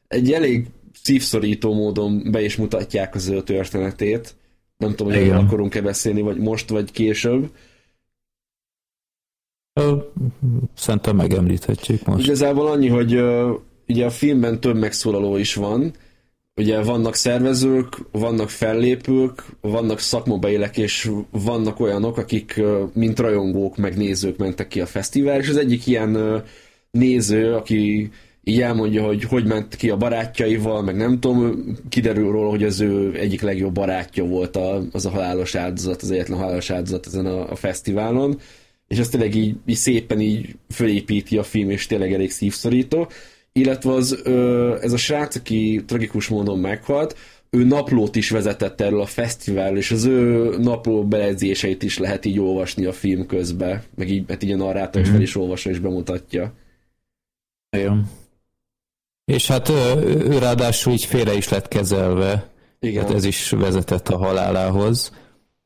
[0.08, 0.66] egy elég
[1.02, 4.34] szívszorító módon be is mutatják az ő történetét.
[4.76, 7.50] Nem tudom, hogy akarunk-e beszélni, vagy most, vagy később.
[10.74, 12.24] Szerintem megemlíthetjük most.
[12.24, 13.20] Igazából annyi, hogy
[13.88, 15.92] ugye a filmben több megszólaló is van,
[16.54, 22.60] ugye vannak szervezők, vannak fellépők, vannak szakmabélek, és vannak olyanok, akik
[22.92, 26.42] mint rajongók, meg nézők mentek ki a fesztivál, és az egyik ilyen
[26.90, 28.10] néző, aki
[28.44, 32.80] így elmondja, hogy hogy ment ki a barátjaival, meg nem tudom, kiderül róla, hogy az
[32.80, 37.26] ő egyik legjobb barátja volt a, az a halálos áldozat, az egyetlen halálos áldozat ezen
[37.26, 38.38] a, a fesztiválon
[38.88, 43.08] és ez tényleg így, így szépen így fölépíti a film, és tényleg elég szívszorító.
[43.52, 44.24] Illetve az,
[44.80, 47.16] ez a srác, aki tragikus módon meghalt,
[47.50, 52.40] ő naplót is vezetett erről a fesztivál, és az ő napló beledzéseit is lehet így
[52.40, 55.16] olvasni a film közben, meg így, hát így a narrátor is mm-hmm.
[55.16, 56.52] fel is olvasni és bemutatja.
[57.76, 58.10] Igen.
[59.24, 62.50] És hát ő, ő ráadásul így félre is lett kezelve.
[62.80, 63.04] Igen.
[63.04, 65.12] Hát ez is vezetett a halálához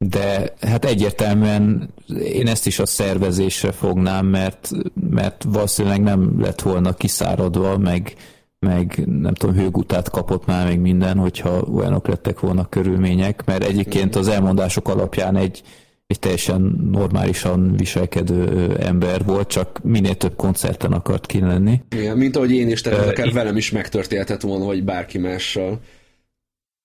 [0.04, 1.90] de hát egyértelműen
[2.22, 4.70] én ezt is a szervezésre fognám, mert,
[5.10, 8.14] mert valószínűleg nem lett volna kiszáradva, meg,
[8.58, 14.16] meg nem tudom, hőgutát kapott már még minden, hogyha olyanok lettek volna körülmények, mert egyébként
[14.16, 15.62] az elmondások alapján egy,
[16.06, 21.80] egy teljesen normálisan viselkedő ember volt, csak minél több koncerten akart ki lenni.
[21.96, 25.80] Igen, mint ahogy én is, tehát uh, akár velem is megtörténhetett volna, vagy bárki mással.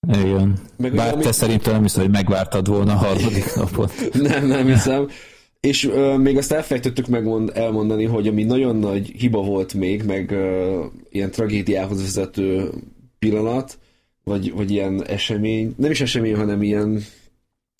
[0.08, 0.58] Igen.
[0.76, 3.92] Meg Bár te szerintem nem hiszem, hogy megvártad volna a harmadik napot.
[4.28, 5.08] nem, nem hiszem.
[5.60, 10.30] És uh, még azt elfejtettük megmond, elmondani, hogy ami nagyon nagy hiba volt még, meg
[10.30, 12.70] uh, ilyen tragédiához vezető
[13.18, 13.78] pillanat,
[14.24, 17.02] vagy, vagy ilyen esemény, nem is esemény, hanem ilyen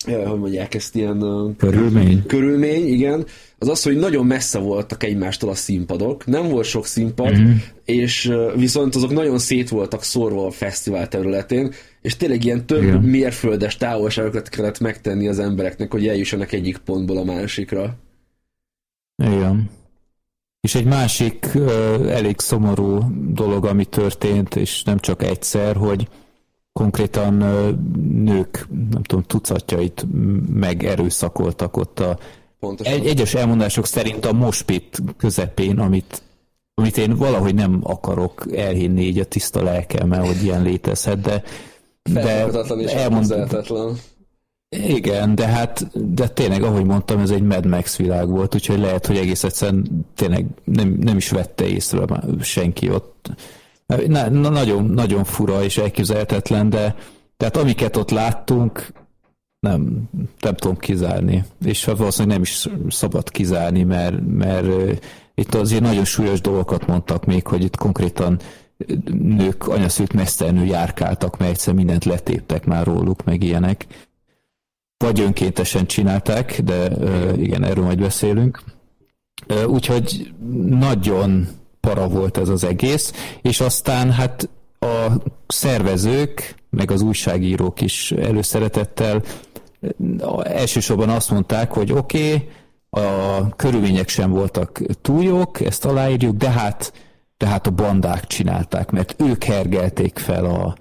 [0.05, 1.19] hogy mondják ezt, ilyen
[1.57, 2.25] körülmény.
[2.25, 3.25] körülmény, igen,
[3.59, 7.55] az az, hogy nagyon messze voltak egymástól a színpadok, nem volt sok színpad, mm-hmm.
[7.85, 13.01] és viszont azok nagyon szét voltak szórva a fesztivál területén, és tényleg ilyen több igen.
[13.01, 17.95] mérföldes távolságokat kellett megtenni az embereknek, hogy eljussanak egyik pontból a másikra.
[19.23, 19.69] Igen.
[20.61, 21.71] És egy másik uh,
[22.09, 22.99] elég szomorú
[23.33, 26.07] dolog, ami történt, és nem csak egyszer, hogy
[26.73, 27.33] konkrétan
[28.23, 30.05] nők, nem tudom, tucatjait
[30.53, 32.17] megerőszakoltak ott a
[32.77, 36.21] Egy, egyes elmondások szerint a mospit közepén, amit,
[36.73, 41.43] amit én valahogy nem akarok elhinni így a tiszta lelkemmel, hogy ilyen létezhet, de
[42.13, 42.47] de
[42.93, 43.35] elmond...
[44.69, 49.05] Igen, de hát de tényleg, ahogy mondtam, ez egy Mad Max világ volt, úgyhogy lehet,
[49.05, 52.05] hogy egész egyszerűen tényleg nem, nem is vette észre
[52.41, 53.29] senki ott.
[54.07, 56.95] Na, na, nagyon, nagyon fura és elképzelhetetlen, de
[57.37, 58.87] tehát amiket ott láttunk,
[59.59, 61.43] nem, nem tudom kizárni.
[61.65, 64.67] És valószínűleg nem is szabad kizárni, mert, mert
[65.35, 68.39] itt azért nagyon súlyos dolgokat mondtak még, hogy itt konkrétan
[69.11, 73.85] nők anyaszült mesztelenül járkáltak, mert egyszer mindent letéptek már róluk, meg ilyenek.
[74.97, 76.89] Vagy önkéntesen csinálták, de
[77.35, 78.63] igen, erről majd beszélünk.
[79.67, 80.33] Úgyhogy
[80.69, 81.47] nagyon
[81.79, 85.11] para volt ez az egész, és aztán hát a
[85.47, 89.23] szervezők, meg az újságírók is előszeretettel
[90.43, 92.49] elsősorban azt mondták, hogy oké, okay,
[92.89, 96.93] a körülmények sem voltak túl jók, ezt aláírjuk, de hát,
[97.37, 100.75] de hát a bandák csinálták, mert ők hergelték fel a,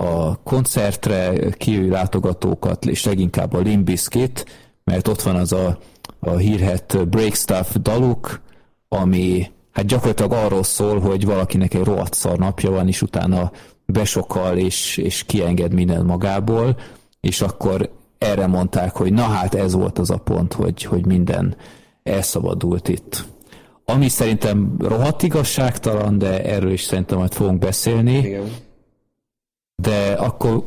[0.00, 4.46] a koncertre kijövő látogatókat, és leginkább a Limbiskit,
[4.84, 5.78] mert ott van az a,
[6.20, 7.34] a hírhet Break
[7.76, 8.40] daluk,
[8.88, 13.52] ami hát gyakorlatilag arról szól, hogy valakinek egy rohadt szar napja van, és utána
[13.86, 16.76] besokal és, és kienged minden magából,
[17.20, 21.56] és akkor erre mondták, hogy na hát ez volt az a pont, hogy, hogy minden
[22.02, 23.24] elszabadult itt.
[23.84, 28.16] Ami szerintem rohadt igazságtalan, de erről is szerintem majd fogunk beszélni.
[28.16, 28.50] Igen.
[29.82, 30.64] De akkor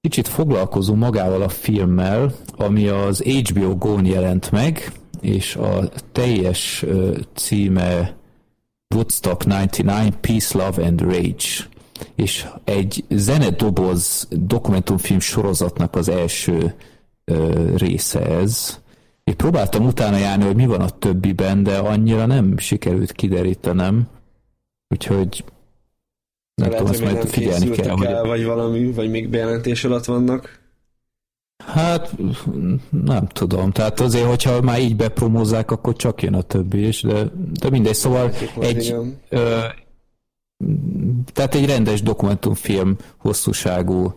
[0.00, 6.84] kicsit foglalkozunk magával a filmmel, ami az HBO Go-n jelent meg, és a teljes
[7.34, 8.16] címe
[8.94, 11.75] Woodstock 99, Peace, Love and Rage.
[12.14, 16.74] És egy zenedoboz dokumentumfilm sorozatnak az első
[17.76, 18.80] része ez.
[19.24, 24.08] Én próbáltam utána járni, hogy mi van a többiben, de annyira nem sikerült kiderítenem.
[24.88, 25.44] Úgyhogy
[26.54, 28.04] nem Lehet, tudom, azt majd figyelni kell.
[28.04, 28.28] El, hogy...
[28.28, 30.64] Vagy valami, vagy még bejelentés alatt vannak.
[31.64, 32.16] Hát
[33.04, 37.30] nem tudom, tehát azért, hogyha már így bepromózzák, akkor csak jön a többi is, de,
[37.60, 38.94] de mindegy, szóval egy,
[39.28, 39.58] ö,
[41.32, 44.14] tehát egy rendes dokumentumfilm hosszúságú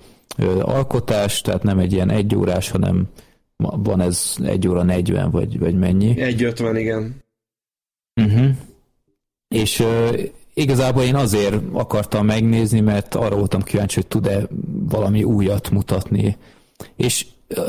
[0.62, 3.08] alkotás, tehát nem egy ilyen egyórás, hanem
[3.58, 6.22] van ez egy óra 40 vagy, vagy mennyi.
[6.22, 7.24] Egy ötven, igen.
[8.22, 8.50] Uh-huh.
[9.48, 10.22] És ö,
[10.54, 14.48] igazából én azért akartam megnézni, mert arra voltam kíváncsi, hogy tud-e
[14.90, 16.38] valami újat mutatni.
[16.96, 17.26] És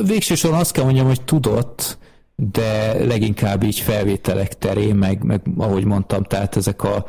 [0.06, 1.98] végső soron azt kell mondjam, hogy tudott,
[2.36, 7.06] de leginkább így felvételek terén, meg, meg ahogy mondtam, tehát ezek a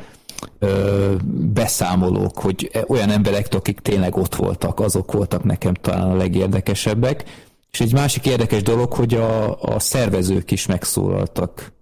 [0.58, 1.14] ö,
[1.52, 7.24] beszámolók, hogy olyan emberek, akik tényleg ott voltak, azok voltak nekem talán a legérdekesebbek.
[7.70, 11.72] És egy másik érdekes dolog, hogy a, a szervezők is megszólaltak,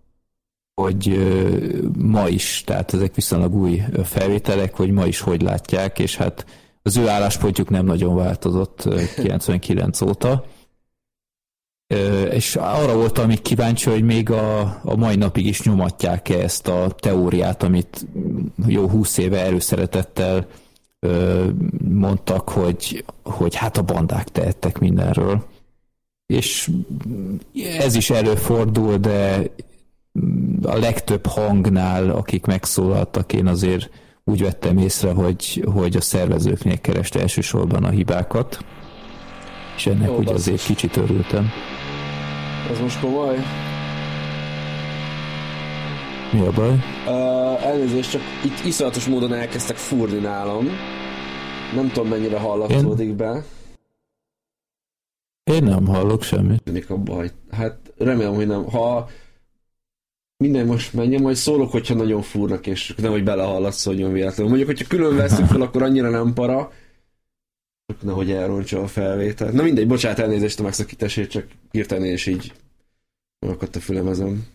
[0.75, 1.49] hogy ö,
[1.99, 6.44] ma is, tehát ezek viszonylag új felvételek, hogy ma is hogy látják, és hát
[6.83, 10.44] az ő álláspontjuk nem nagyon változott 99 óta
[12.31, 16.94] és arra voltam még kíváncsi, hogy még a, a mai napig is nyomatják-e ezt a
[16.98, 18.07] teóriát, amit
[18.66, 20.46] jó húsz éve előszeretettel
[21.88, 25.44] mondtak, hogy, hogy hát a bandák tehettek mindenről.
[26.26, 26.70] És
[27.79, 29.42] ez is előfordul, de
[30.62, 33.90] a legtöbb hangnál, akik megszólaltak, én azért
[34.24, 38.64] úgy vettem észre, hogy, hogy a szervezőknél kereste elsősorban a hibákat,
[39.80, 41.50] és ennek Jó, úgy azért kicsit örültem.
[42.70, 43.36] Ez most komoly?
[46.32, 46.70] Mi a baj?
[47.06, 50.68] Uh, elnézést, csak itt iszonyatos módon elkezdtek fúrni nálam.
[51.74, 53.16] Nem tudom mennyire hallatszódik Én...
[53.16, 53.44] be.
[55.44, 56.70] Én nem hallok semmit.
[56.72, 57.30] Mik a baj?
[57.50, 58.64] Hát remélem, hogy nem.
[58.64, 59.08] Ha
[60.36, 64.48] minden most menjen, majd szólok, hogyha nagyon fúrnak, és nem, hogy belehallatszódjon véletlenül.
[64.48, 66.70] Mondjuk, hogyha külön veszünk fel, akkor annyira nem para,
[68.03, 69.53] nehogy elrontsa a felvételt.
[69.53, 72.53] Na mindegy, bocsánat, elnézést a megszakításért, csak hirtelen és így
[73.46, 74.46] akadt a fülemezem.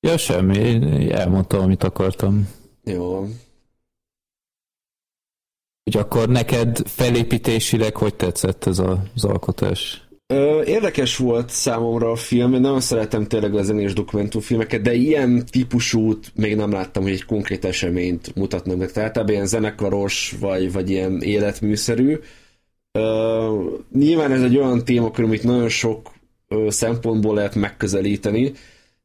[0.00, 2.48] Ja, semmi, én elmondtam, amit akartam.
[2.84, 3.26] Jó.
[5.84, 10.08] Hogy akkor neked felépítésileg hogy tetszett ez az alkotás?
[10.64, 16.32] Érdekes volt számomra a film, én nagyon szeretem tényleg a zenés dokumentumfilmeket, de ilyen típusút
[16.34, 18.90] még nem láttam, hogy egy konkrét eseményt mutatnak meg.
[18.92, 22.18] Tehát általában ilyen zenekaros, vagy, vagy ilyen életműszerű.
[22.92, 26.12] Ö, nyilván ez egy olyan témakör, amit nagyon sok
[26.68, 28.52] szempontból lehet megközelíteni,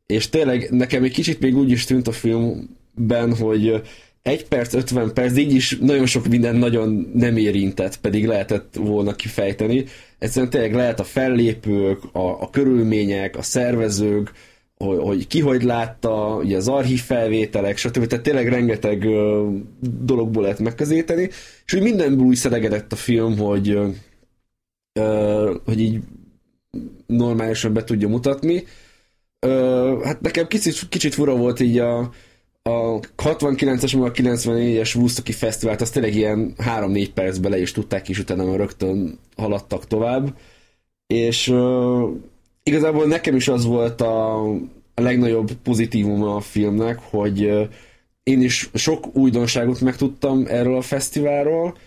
[0.06, 3.82] és tényleg nekem egy kicsit még úgy is tűnt a filmben, hogy
[4.22, 9.16] egy perc, 50 perc, így is nagyon sok minden nagyon nem érintett, pedig lehetett volna
[9.16, 9.86] kifejteni.
[10.20, 14.32] Egyszerűen tényleg lehet a fellépők, a, a körülmények, a szervezők,
[14.78, 18.06] hogy, hogy ki hogy látta, ugye az archív felvételek, stb.
[18.06, 21.30] Tehát tényleg rengeteg uh, dologból lehet megközelíteni,
[21.66, 23.70] és úgy mindenből úgy szedegedett a film, hogy,
[25.00, 26.00] uh, hogy így
[27.06, 28.64] normálisan be tudja mutatni.
[29.48, 32.12] Uh, hát nekem kicsit, kicsit fura volt így a,
[32.70, 38.10] a 69-es, meg a 94-es Woodstocki Fesztivált, azt tényleg ilyen 3-4 percbe le is tudták,
[38.10, 40.38] és utána már rögtön haladtak tovább.
[41.08, 42.10] És uh,
[42.64, 44.50] igazából nekem is az volt a,
[44.94, 47.68] a legnagyobb pozitívum a filmnek, hogy uh,
[48.24, 51.78] én is sok újdonságot megtudtam erről a fesztiválról,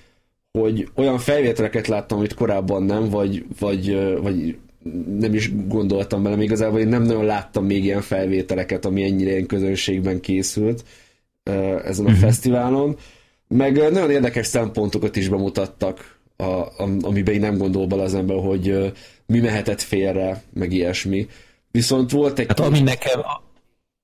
[0.58, 4.58] hogy olyan felvételeket láttam, amit korábban nem, vagy, vagy, vagy
[5.18, 9.46] nem is gondoltam bele, igazából én nem nagyon láttam még ilyen felvételeket, ami ennyire ilyen
[9.46, 10.84] közönségben készült
[11.84, 12.18] ezen a uh-huh.
[12.18, 12.96] fesztiválon.
[13.48, 18.36] Meg nagyon érdekes szempontokat is bemutattak, a, a, amiben én nem gondol bele az ember,
[18.36, 18.92] hogy
[19.26, 21.26] mi mehetett félre, meg ilyesmi.
[21.70, 22.46] Viszont volt egy...
[22.48, 23.20] Hát ami nekem,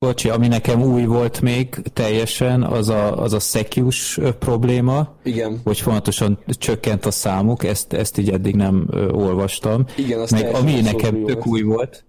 [0.05, 5.15] Bocsi, ami nekem új volt még teljesen, az a, az a szekius probléma.
[5.23, 5.61] Igen.
[5.65, 9.85] Hogy fontosan csökkent a számuk, ezt, ezt így eddig nem ö, olvastam.
[9.97, 12.05] Igen, azt Meg ami nekem tök új volt,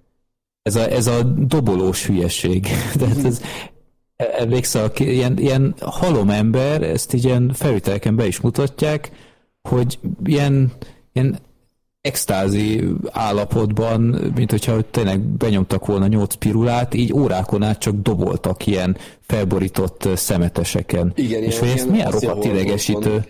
[0.62, 2.68] ez a, ez a dobolós hülyeség.
[3.00, 3.42] Tehát ez,
[4.16, 9.12] emlékszel, ilyen, ilyen halom ember, ezt így ilyen felvételeken be is mutatják,
[9.70, 10.72] hogy ilyen,
[11.14, 11.40] ilyen
[12.06, 14.02] extázi állapotban,
[14.36, 21.12] mint hogyha tényleg benyomtak volna nyolc pirulát, így órákon át csak doboltak ilyen felborított szemeteseken.
[21.16, 23.26] Igen, és hogy ezt milyen rohadt idegesítő.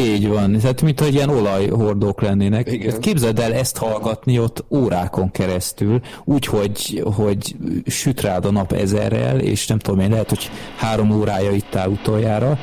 [0.00, 2.72] Így van, tehát mint hogy ilyen olajhordók lennének.
[2.72, 3.00] Igen.
[3.00, 9.40] Képzeld el ezt hallgatni ott órákon keresztül, úgy, hogy, hogy süt rád a nap ezerrel,
[9.40, 12.58] és nem tudom én, lehet, hogy három órája itt áll utoljára,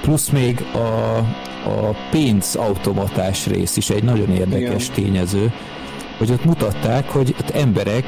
[0.00, 1.16] plusz még a,
[1.68, 4.94] a pénzautomatás rész is egy nagyon érdekes Igen.
[4.94, 5.52] tényező,
[6.18, 8.04] hogy ott mutatták, hogy ott emberek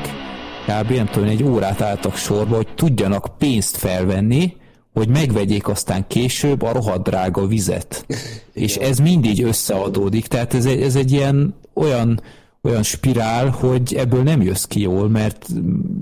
[0.66, 0.90] kb.
[0.90, 4.56] nem tudom, egy órát álltak sorba, hogy tudjanak pénzt felvenni,
[4.92, 8.06] hogy megvegyék aztán később a rohadt drága vizet.
[8.52, 12.20] És ez mindig összeadódik, tehát ez egy, ez egy ilyen olyan,
[12.62, 15.46] olyan spirál, hogy ebből nem jössz ki jól, mert,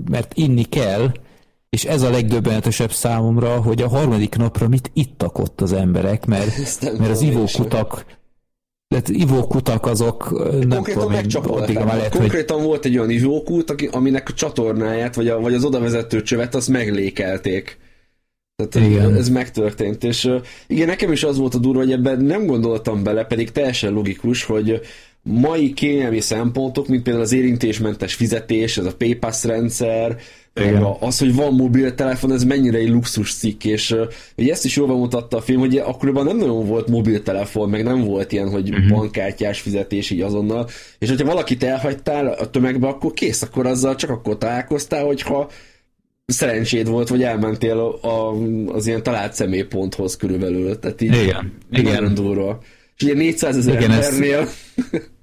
[0.09, 1.11] mert inni kell,
[1.69, 6.55] és ez a legdöbbenetesebb számomra, hogy a harmadik napra mit ittak ott az emberek, mert,
[6.99, 8.05] mert az ivókutak
[8.89, 11.11] tehát ivókutak azok nem Konkrétan tudom,
[11.85, 12.65] lehet, Konkrétan hogy...
[12.65, 17.77] volt egy olyan ivókút, aminek a csatornáját, vagy, a, vagy az odavezető csövet, azt meglékelték.
[18.55, 19.15] Tehát igen.
[19.15, 20.31] ez megtörtént, és
[20.67, 24.43] igen, nekem is az volt a durva, hogy ebben nem gondoltam bele, pedig teljesen logikus,
[24.43, 24.81] hogy
[25.31, 30.17] mai kényelmi szempontok, mint például az érintésmentes fizetés, ez a PayPass rendszer,
[30.55, 30.83] igen.
[30.99, 35.37] az, hogy van mobiltelefon, ez mennyire egy luxus cikk, és uh, ezt is jól bemutatta
[35.37, 38.87] a film, hogy akkoriban nem nagyon volt mobiltelefon, meg nem volt ilyen, hogy uh-huh.
[38.87, 44.09] bankkártyás fizetés így azonnal, és hogyha valakit elhagytál a tömegbe, akkor kész, akkor azzal csak
[44.09, 45.49] akkor találkoztál, hogyha
[46.25, 48.35] szerencséd volt, vagy elmentél a, a,
[48.67, 50.79] az ilyen talált személyponthoz körülbelül.
[50.79, 52.13] Tehát így igen, igen.
[52.13, 52.59] durva.
[52.97, 54.47] És ugye 400 ezer embernél...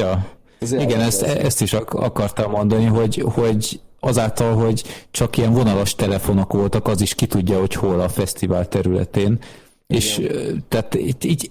[0.00, 0.26] ja.
[0.70, 6.88] Igen, ezt, ezt is akartam mondani, hogy, hogy azáltal, hogy csak ilyen vonalas telefonok voltak,
[6.88, 9.38] az is ki tudja, hogy hol a fesztivál területén.
[9.86, 10.02] Igen.
[10.02, 10.28] És
[10.68, 11.50] tehát itt így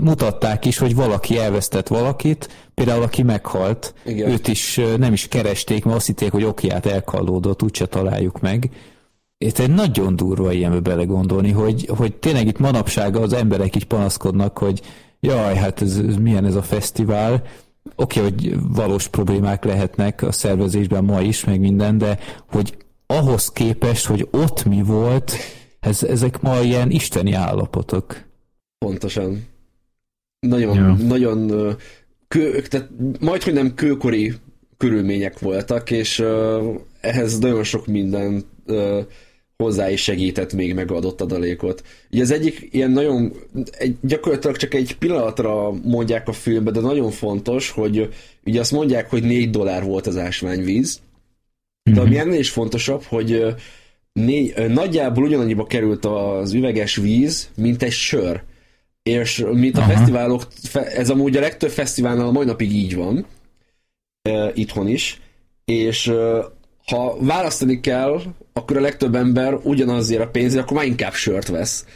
[0.00, 4.30] mutatták is, hogy valaki elvesztett valakit, például aki meghalt, Igen.
[4.30, 8.70] őt is nem is keresték, mert azt hitték, hogy oké, hát elkallódott, úgyse találjuk meg.
[9.38, 14.58] Itt egy nagyon durva ilyenbe belegondolni, hogy, hogy tényleg itt manapság az emberek így panaszkodnak,
[14.58, 14.80] hogy
[15.20, 17.42] jaj, hát ez, ez milyen ez a fesztivál,
[17.96, 22.18] oké, okay, hogy valós problémák lehetnek a szervezésben ma is, meg minden, de
[22.50, 25.32] hogy ahhoz képest, hogy ott mi volt,
[25.80, 28.26] ez, ezek ma ilyen isteni állapotok.
[28.78, 29.46] Pontosan.
[30.40, 31.06] Nagyon, ja.
[31.06, 31.52] nagyon
[32.28, 32.88] kő, tehát
[33.20, 34.34] majd, hogy nem kőkori
[34.76, 39.04] körülmények voltak, és uh, ehhez nagyon sok minden uh,
[39.62, 41.82] hozzá is segített még megadott adalékot.
[42.12, 43.32] Ugye az egyik ilyen nagyon,
[43.70, 48.08] egy, gyakorlatilag csak egy pillanatra mondják a filmben, de nagyon fontos, hogy
[48.44, 51.00] ugye azt mondják, hogy 4 dollár volt az ásványvíz,
[51.82, 52.18] de ami mhm.
[52.18, 53.44] ennél is fontosabb, hogy
[54.12, 58.42] négy, nagyjából ugyanannyiba került az üveges víz, mint egy sör.
[59.02, 59.90] És mint a Aha.
[59.90, 63.26] fesztiválok, ez amúgy a legtöbb fesztiválnál a mai napig így van,
[64.54, 65.20] itthon is,
[65.64, 66.12] és
[66.88, 68.20] ha választani kell,
[68.52, 71.86] akkor a legtöbb ember ugyanazért a pénzért, akkor már inkább sört vesz.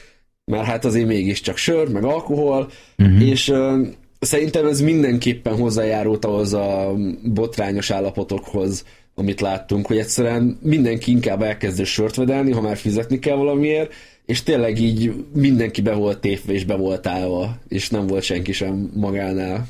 [0.45, 3.29] Mert hát azért mégiscsak sör, meg alkohol, uh-huh.
[3.29, 3.75] és e,
[4.21, 8.85] szerintem ez mindenképpen hozzájárult ahhoz a botrányos állapotokhoz,
[9.15, 13.93] amit láttunk, hogy egyszerűen mindenki inkább elkezdő sört vedelni, ha már fizetni kell valamiért,
[14.27, 18.53] és tényleg így mindenki be volt tévve és be volt állva, és nem volt senki
[18.53, 19.67] sem magánál.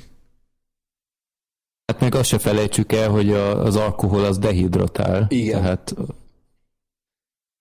[1.92, 5.26] Hát meg azt se felejtsük el, hogy a, az alkohol az dehidratál.
[5.28, 5.60] Igen.
[5.62, 5.94] Tehát,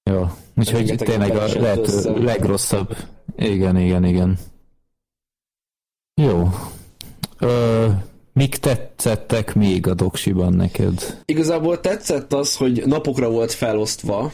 [0.03, 0.25] jó.
[0.55, 2.97] Úgyhogy tényleg a lehető legrosszabb.
[3.37, 4.37] Igen, igen, igen.
[6.21, 6.49] Jó.
[7.39, 7.87] Ö,
[8.33, 11.21] Mik tetszettek még a doksiban neked?
[11.25, 14.31] Igazából tetszett az, hogy napokra volt felosztva,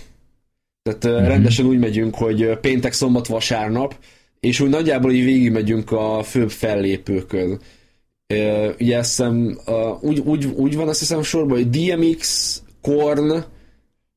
[0.84, 1.28] tehát mm-hmm.
[1.28, 3.96] rendesen úgy megyünk, hogy péntek, szombat, vasárnap,
[4.40, 7.60] és úgy nagyjából így végigmegyünk a főbb fellépőkön.
[8.80, 9.60] Ugye azt hiszem,
[10.02, 13.44] úgy, úgy, úgy van azt hiszem sorban, hogy DMX, Korn,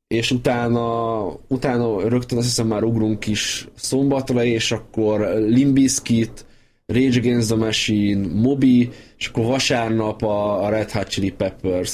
[0.06, 6.46] és utána, utána rögtön azt hiszem már ugrunk is szombatra, és akkor Limbiskit,
[6.86, 11.92] Rage Against the Machine, Moby, és akkor vasárnap a, a Red Hot Chili Peppers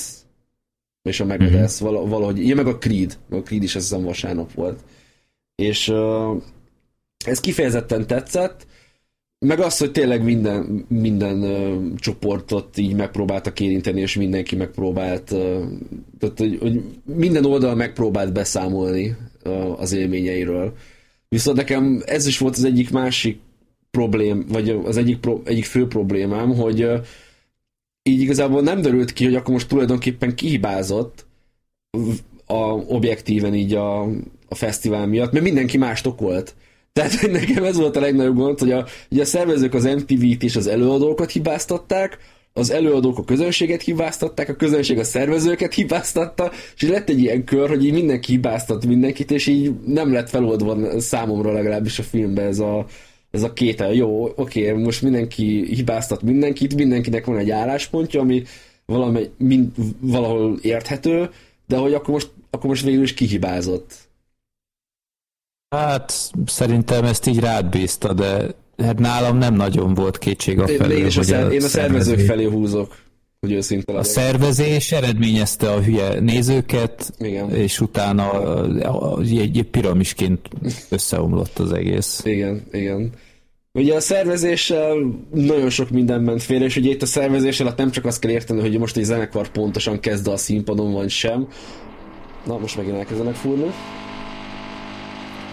[1.02, 2.08] és a Megadeth, mm-hmm.
[2.08, 4.84] valahogy, ilyen meg a Creed, a Creed is azt hiszem vasárnap volt.
[5.54, 6.42] És uh,
[7.24, 8.66] ez kifejezetten tetszett,
[9.46, 15.64] meg az, hogy tényleg minden, minden uh, csoportot így megpróbáltak érinteni, és mindenki megpróbált, uh,
[16.18, 20.76] tehát, hogy, hogy minden oldal megpróbált beszámolni uh, az élményeiről.
[21.28, 23.38] Viszont nekem ez is volt az egyik másik
[23.90, 27.04] problém, vagy az egyik, pro, egyik fő problémám, hogy uh,
[28.02, 31.26] így igazából nem derült ki, hogy akkor most tulajdonképpen kihibázott
[32.46, 34.02] a, objektíven így a,
[34.48, 36.54] a fesztivál miatt, mert mindenki más okolt.
[36.96, 40.56] Tehát nekem ez volt a legnagyobb gond, hogy a, ugye a szervezők az MTV-t és
[40.56, 42.18] az előadókat hibáztatták,
[42.52, 47.68] az előadók a közönséget hibáztatták, a közönség a szervezőket hibáztatta, és lett egy ilyen kör,
[47.68, 52.58] hogy így mindenki hibáztat mindenkit, és így nem lett feloldva számomra legalábbis a filmben ez
[52.58, 52.86] a,
[53.30, 58.42] ez a kétel, jó, oké, most mindenki hibáztat mindenkit, mindenkinek van egy álláspontja, ami
[58.86, 59.70] valami, mind,
[60.00, 61.30] valahol érthető,
[61.66, 64.05] de hogy akkor most, akkor most végül is kihibázott.
[65.70, 66.12] Hát
[66.46, 70.96] szerintem ezt így rád bízta, de hát nálam nem nagyon volt kétség a felé.
[70.96, 72.96] Én, hogy a, szer- én a szervezők felé húzok,
[73.40, 77.50] hogy őszinte A szervezés eredményezte a hülye nézőket, Igen.
[77.50, 78.30] és utána
[79.20, 80.48] egy, egy piramisként
[80.88, 82.20] összeomlott az egész.
[82.24, 83.10] Igen, igen.
[83.72, 84.96] Ugye a szervezéssel
[85.34, 88.30] nagyon sok minden ment félre, és ugye itt a szervezéssel hát nem csak azt kell
[88.30, 91.48] érteni, hogy most egy zenekar pontosan kezd a színpadon, van sem.
[92.46, 93.70] Na, most megint elkezdenek fúrni.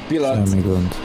[0.07, 0.47] Pillanat,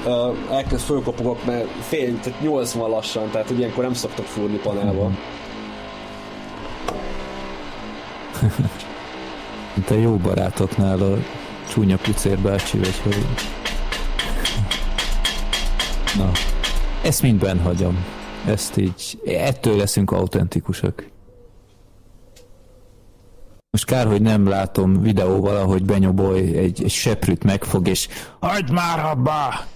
[0.04, 5.10] uh, elkezd fölkopogok, mert fél, tehát 80 lassan, tehát hogy ilyenkor nem szoktak fúrni panelba.
[9.86, 11.16] Te jó barátoknál a
[11.68, 13.26] csúnya pucér bácsi vagy, hogy...
[16.16, 16.30] Na,
[17.02, 18.04] ezt mindben hagyom.
[18.46, 21.06] Ezt így, ettől leszünk autentikusak.
[23.78, 28.08] Most kár, hogy nem látom videóval, ahogy Benyoboly egy, egy seprűt megfog, és
[28.40, 29.66] hagyd már abba!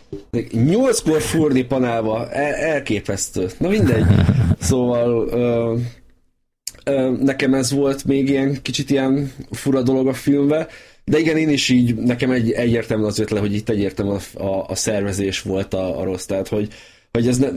[0.50, 3.50] Nyolckor furni panelba, el, elképesztő.
[3.58, 4.04] Na mindegy.
[4.60, 5.76] Szóval ö,
[6.84, 10.66] ö, nekem ez volt még ilyen kicsit ilyen fura dolog a filmbe,
[11.04, 14.64] de igen, én is így, nekem egy, egyértelmű az ötlet, hogy itt egyértelmű a, a,
[14.68, 16.68] a szervezés volt a, a rossz, tehát hogy
[17.12, 17.48] hogy ez ne,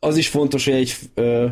[0.00, 1.46] az is fontos, hogy egy ö,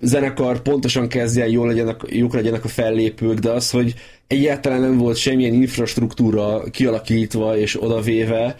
[0.00, 3.94] zenekar pontosan kezdjen, jól legyenek, jók legyenek a fellépők, de az, hogy
[4.26, 8.56] egyáltalán nem volt semmilyen infrastruktúra kialakítva és odavéve,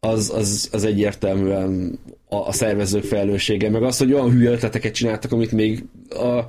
[0.00, 1.98] az, az, az egyértelműen
[2.28, 6.44] a, a szervezők felelőssége, meg az, hogy olyan hülye ötleteket csináltak, amit még a,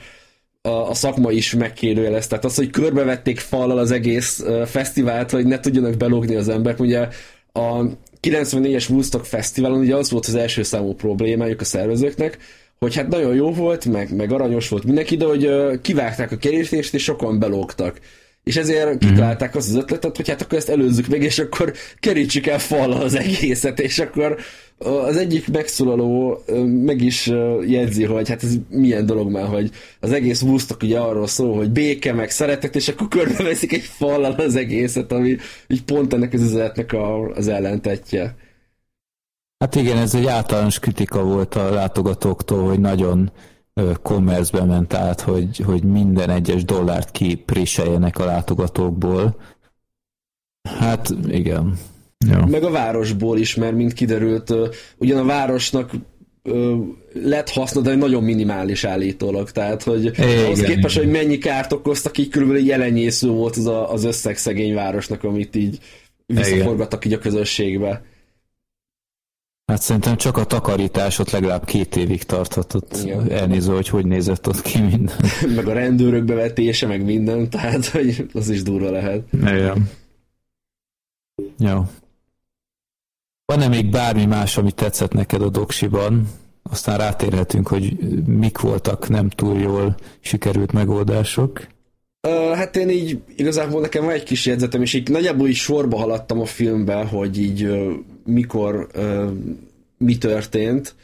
[0.70, 2.28] a, a szakma is megkérdőjelez.
[2.28, 6.80] Tehát az, hogy körbevették fallal az egész uh, fesztivált, hogy ne tudjanak belogni az emberek.
[6.80, 7.08] Ugye
[7.52, 7.84] a
[8.22, 12.38] 94-es Woodstock Fesztiválon ugye az volt az első számú problémájuk a szervezőknek,
[12.80, 16.38] hogy hát nagyon jó volt, meg, meg aranyos volt mindenki, de hogy uh, kivágták a
[16.38, 18.00] kerítést, és sokan belógtak.
[18.44, 18.98] És ezért mm-hmm.
[18.98, 22.92] kitalálták azt az ötletet, hogy hát akkor ezt előzzük meg, és akkor kerítsük el fal
[22.92, 24.38] az egészet, és akkor
[24.78, 26.44] az egyik megszólaló
[26.84, 27.32] meg is
[27.68, 29.70] jegyzi, hogy hát ez milyen dolog már, hogy
[30.00, 34.32] az egész Woodstock ugye arról szól, hogy béke, meg szeretet, és akkor körbeveszik egy fallal
[34.32, 36.96] az egészet, ami így pont ennek az üzenetnek
[37.34, 38.36] az ellentetje.
[39.66, 43.32] Hát igen, ez egy általános kritika volt a látogatóktól, hogy nagyon
[44.02, 49.36] commerce ment át, hogy, hogy minden egyes dollárt kipréseljenek a látogatókból.
[50.80, 51.78] Hát igen.
[52.28, 52.46] Ja.
[52.46, 54.54] Meg a városból is, mert mint kiderült,
[54.98, 55.92] ugyan a városnak
[57.14, 59.52] lett haszna, de nagyon minimális állítólag.
[59.52, 61.10] Tehát, hogy igen, az képest, igen.
[61.10, 65.56] hogy mennyi kárt okoztak, így körülbelül jelenyésző volt az, a, az összeg szegény városnak, amit
[65.56, 65.80] így
[66.26, 68.14] visszaforgattak így a közösségbe.
[69.66, 72.98] Hát szerintem csak a takarítás ott legalább két évig tarthatott.
[73.04, 73.32] Igen.
[73.32, 75.16] Elnézve, hogy hogy nézett ott ki minden.
[75.56, 79.24] meg a rendőrök bevetése, meg minden, tehát hogy az is durva lehet.
[79.32, 79.90] Igen.
[81.58, 81.84] Jó.
[83.46, 86.28] Van-e még bármi más, ami tetszett neked a doksiban?
[86.64, 91.68] Aztán rátérhetünk, hogy mik voltak nem túl jól sikerült megoldások.
[92.28, 95.98] Uh, hát én így igazából nekem van egy kis jegyzetem, és így nagyjából is sorba
[95.98, 97.70] haladtam a filmbe, hogy így
[98.26, 98.88] mikor
[99.98, 100.96] mi történt.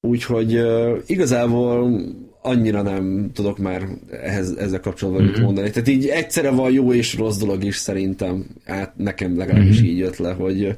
[0.00, 0.60] Úgyhogy
[1.06, 2.00] igazából
[2.42, 5.30] annyira nem tudok már ehhez, ezzel kapcsolatban mm-hmm.
[5.30, 5.46] mit mhm.
[5.46, 5.70] mondani.
[5.70, 8.46] Tehát így egyszerre van jó és rossz dolog is szerintem.
[8.64, 9.90] Hát nekem legalábbis mm-hmm.
[9.90, 10.76] így jött le, hogy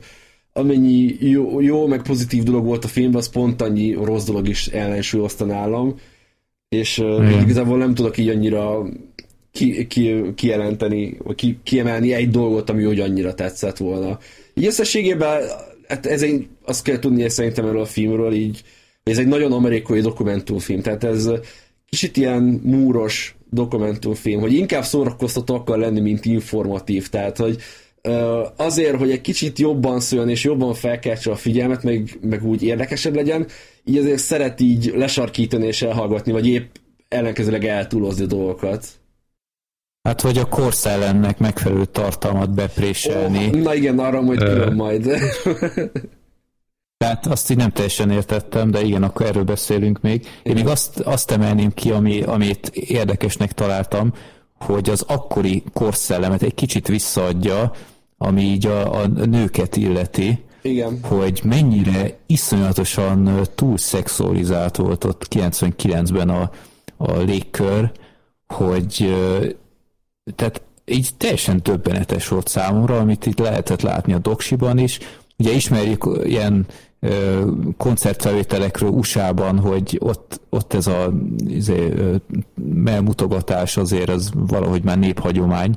[0.53, 4.67] amennyi jó, jó, meg pozitív dolog volt a filmben, az pont annyi rossz dolog is
[4.67, 5.95] ellensúlyozta nálam,
[6.69, 8.87] és uh, igazából nem tudok így annyira
[9.53, 14.19] ki, ki, kijelenteni, vagy ki, kiemelni egy dolgot, ami úgy annyira tetszett volna.
[14.55, 15.43] Így összességében
[15.89, 18.63] hát ez egy, azt kell tudni szerintem erről a filmről, így,
[19.03, 21.31] ez egy nagyon amerikai dokumentumfilm, tehát ez
[21.89, 27.57] kicsit ilyen múros dokumentumfilm, hogy inkább szórakoztató akar lenni, mint informatív, tehát hogy
[28.57, 33.15] azért, hogy egy kicsit jobban szóljon és jobban felkeltse a figyelmet, meg, meg úgy érdekesebb
[33.15, 33.47] legyen,
[33.85, 36.75] így azért szeret így lesarkítani és elhallgatni, vagy épp
[37.09, 38.87] ellenkezőleg eltúlozni dolgokat.
[40.03, 43.47] Hát, hogy a korszellemnek megfelelő tartalmat bepréselni.
[43.47, 45.09] Oh, na igen, arra majd külön majd.
[47.03, 50.27] Tehát azt így nem teljesen értettem, de igen, akkor erről beszélünk még.
[50.43, 54.13] Én még azt, azt emelném ki, ami, amit érdekesnek találtam,
[54.59, 57.73] hogy az akkori korszellemet egy kicsit visszaadja,
[58.19, 60.99] ami így a, a nőket illeti, igen.
[61.03, 66.51] hogy mennyire iszonyatosan túl szexualizált volt ott 99-ben a,
[66.97, 67.93] a légkör,
[68.47, 69.15] hogy
[70.37, 74.99] tehát így teljesen többenetes volt számomra, amit itt lehetett látni a doksiban is.
[75.39, 76.67] Ugye ismerjük ilyen
[77.77, 81.13] koncertfelvételekről USA-ban, hogy ott, ott ez a
[81.49, 81.93] izé,
[82.75, 85.75] melmutogatás azért az valahogy már néphagyomány,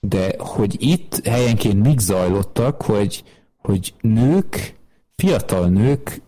[0.00, 3.24] de hogy itt helyenként mik zajlottak, hogy,
[3.62, 4.76] hogy nők,
[5.16, 6.22] fiatal nők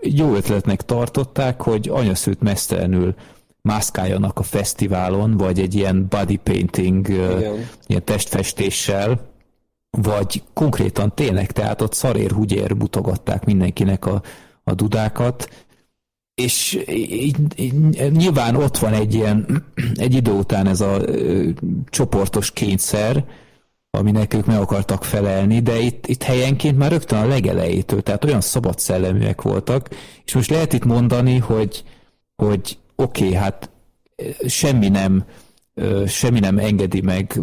[0.00, 3.14] jó ötletnek tartották, hogy anyaszült mesztelenül
[3.62, 7.68] mászkáljanak a fesztiválon, vagy egy ilyen body painting, Igen.
[7.86, 9.30] ilyen testfestéssel,
[9.98, 14.22] vagy konkrétan tényleg, tehát ott szarér-húgyér mutogatták mindenkinek a,
[14.64, 15.66] a dudákat,
[16.34, 17.74] és így, így,
[18.10, 21.48] nyilván ott van egy ilyen, egy idő után ez a ö,
[21.90, 23.24] csoportos kényszer,
[23.90, 28.40] aminek ők meg akartak felelni, de itt, itt helyenként már rögtön a legelejétől, tehát olyan
[28.40, 29.88] szabad szelleműek voltak,
[30.24, 31.84] és most lehet itt mondani, hogy,
[32.36, 33.70] hogy oké, okay, hát
[34.46, 35.24] semmi nem
[36.06, 37.40] semmi nem engedi meg,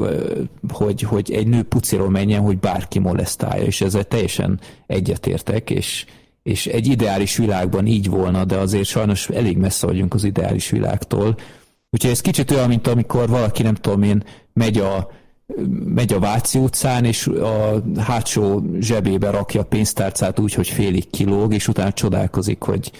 [0.73, 6.05] hogy, hogy egy nő puciról menjen, hogy bárki molesztálja, és ezzel teljesen egyetértek, és,
[6.43, 11.37] és egy ideális világban így volna, de azért sajnos elég messze vagyunk az ideális világtól.
[11.89, 14.23] Úgyhogy ez kicsit olyan, mint amikor valaki, nem tudom én,
[14.53, 15.11] megy a,
[15.85, 21.53] megy a Váci utcán, és a hátsó zsebébe rakja a pénztárcát úgy, hogy félig kilóg,
[21.53, 22.91] és utána csodálkozik, hogy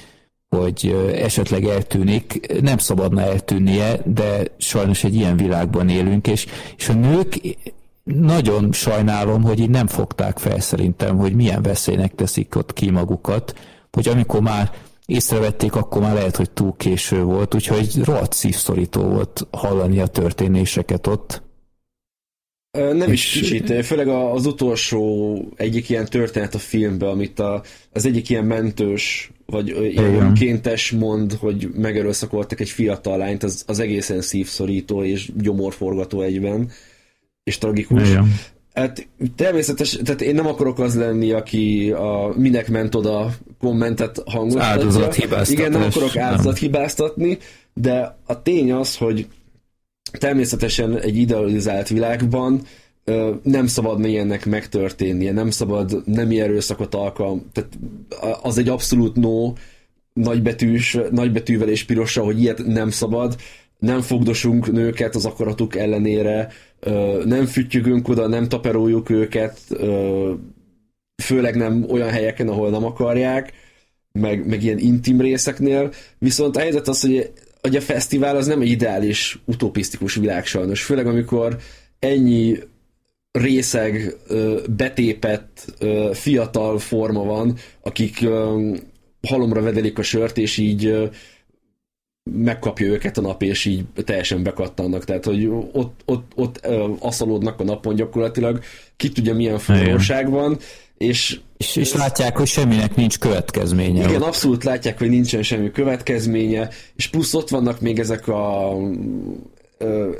[0.49, 6.45] hogy esetleg eltűnik, nem szabadna eltűnnie, de sajnos egy ilyen világban élünk, és,
[6.77, 7.39] és a nők
[8.03, 13.53] nagyon sajnálom, hogy így nem fogták fel szerintem, hogy milyen veszélynek teszik ott ki magukat,
[13.91, 14.71] hogy amikor már
[15.05, 21.07] észrevették, akkor már lehet, hogy túl késő volt, úgyhogy rohadt szívszorító volt hallani a történéseket
[21.07, 21.41] ott.
[22.71, 28.29] Nem is kicsit, főleg az utolsó egyik ilyen történet a filmben, amit a, az egyik
[28.29, 35.03] ilyen mentős, vagy ilyen önkéntes mond, hogy megerőszakoltak egy fiatal lányt, az, az egészen szívszorító
[35.03, 36.71] és gyomorforgató egyben,
[37.43, 38.09] és tragikus.
[38.09, 38.35] Igen.
[38.73, 45.41] Hát természetes, tehát én nem akarok az lenni, aki a minek ment oda kommentet hangoztatja.
[45.45, 47.37] Igen, nem akarok áldozat hibáztatni,
[47.73, 49.27] de a tény az, hogy
[50.11, 52.61] természetesen egy idealizált világban
[53.43, 57.79] nem szabadna ilyennek megtörténnie, nem szabad nem erőszakot alkalm, tehát
[58.41, 59.53] az egy abszolút no,
[60.13, 63.35] nagybetűs, nagybetűvel és pirossal, hogy ilyet nem szabad,
[63.79, 66.51] nem fogdosunk nőket az akaratuk ellenére,
[67.25, 69.59] nem füttyögünk oda, nem taperoljuk őket,
[71.23, 73.53] főleg nem olyan helyeken, ahol nem akarják,
[74.11, 77.31] meg, meg ilyen intim részeknél, viszont a helyzet az, hogy,
[77.61, 81.57] hogy a fesztivál az nem egy ideális, utopisztikus világ sajnos, főleg amikor
[81.99, 82.57] ennyi
[83.31, 84.15] részeg,
[84.69, 85.75] betépett,
[86.13, 88.25] fiatal forma van, akik
[89.27, 91.09] halomra vedelik a sört, és így
[92.31, 95.05] megkapja őket a nap, és így teljesen bekattannak.
[95.05, 96.67] Tehát, hogy ott, ott, ott
[96.99, 98.59] aszalódnak a napon gyakorlatilag,
[98.95, 100.57] ki tudja milyen forróság van,
[100.99, 104.07] és, és, és látják, hogy semminek nincs következménye.
[104.07, 108.73] Igen, abszolút látják, hogy nincsen semmi következménye, és plusz ott vannak még ezek a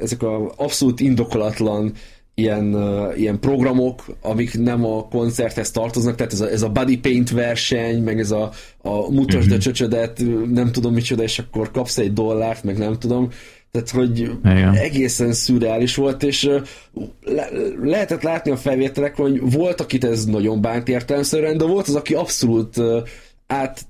[0.02, 1.94] ezek a abszolút indokolatlan
[2.34, 2.78] ilyen,
[3.16, 8.04] ilyen programok, amik nem a koncerthez tartoznak, tehát ez a, ez a body paint verseny,
[8.04, 8.52] meg ez a,
[8.82, 13.30] a mutasd a csöcsödet, nem tudom micsoda, és akkor kapsz egy dollárt, meg nem tudom.
[13.72, 14.74] Tehát, hogy Igen.
[14.74, 16.50] egészen szürreális volt, és
[17.22, 17.50] le,
[17.82, 22.14] lehetett látni a felvételek, hogy volt, akit ez nagyon bánt értelemszerűen, de volt az, aki
[22.14, 22.82] abszolút
[23.48, 23.86] át,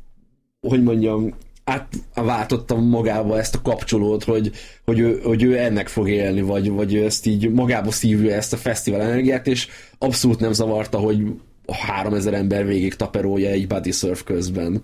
[0.68, 4.52] hogy mondjam, átváltottam magába ezt a kapcsolót, hogy,
[4.86, 8.58] hogy, ő, hogy ő ennek fog élni, vagy, vagy ezt így magába szívja ezt a
[8.58, 9.68] fesztivál energiát, és
[9.98, 11.24] abszolút nem zavarta, hogy
[11.68, 14.84] 3000 ember végig taperolja egy body surf közben.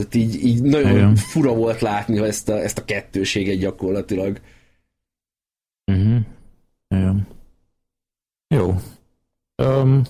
[0.00, 1.16] Tehát így, így nagyon Igen.
[1.16, 4.40] fura volt látni ezt a, ezt a kettőséget gyakorlatilag.
[5.92, 6.20] Uh-huh.
[6.88, 7.26] Igen.
[8.48, 8.74] Jó.
[9.62, 10.02] Um,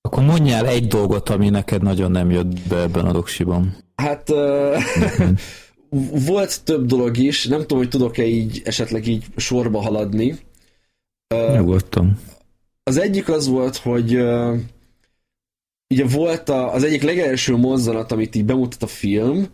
[0.00, 3.76] akkor mondjál egy dolgot, ami neked nagyon nem jött be ebben a doksiban.
[3.94, 4.82] Hát uh,
[6.26, 10.38] volt több dolog is, nem tudom, hogy tudok-e így esetleg így sorba haladni.
[11.34, 12.18] Uh, Nyugodtan.
[12.82, 14.58] Az egyik az volt, hogy uh,
[15.92, 19.46] ugye volt a, az egyik legelső mozzanat, amit így bemutat a film,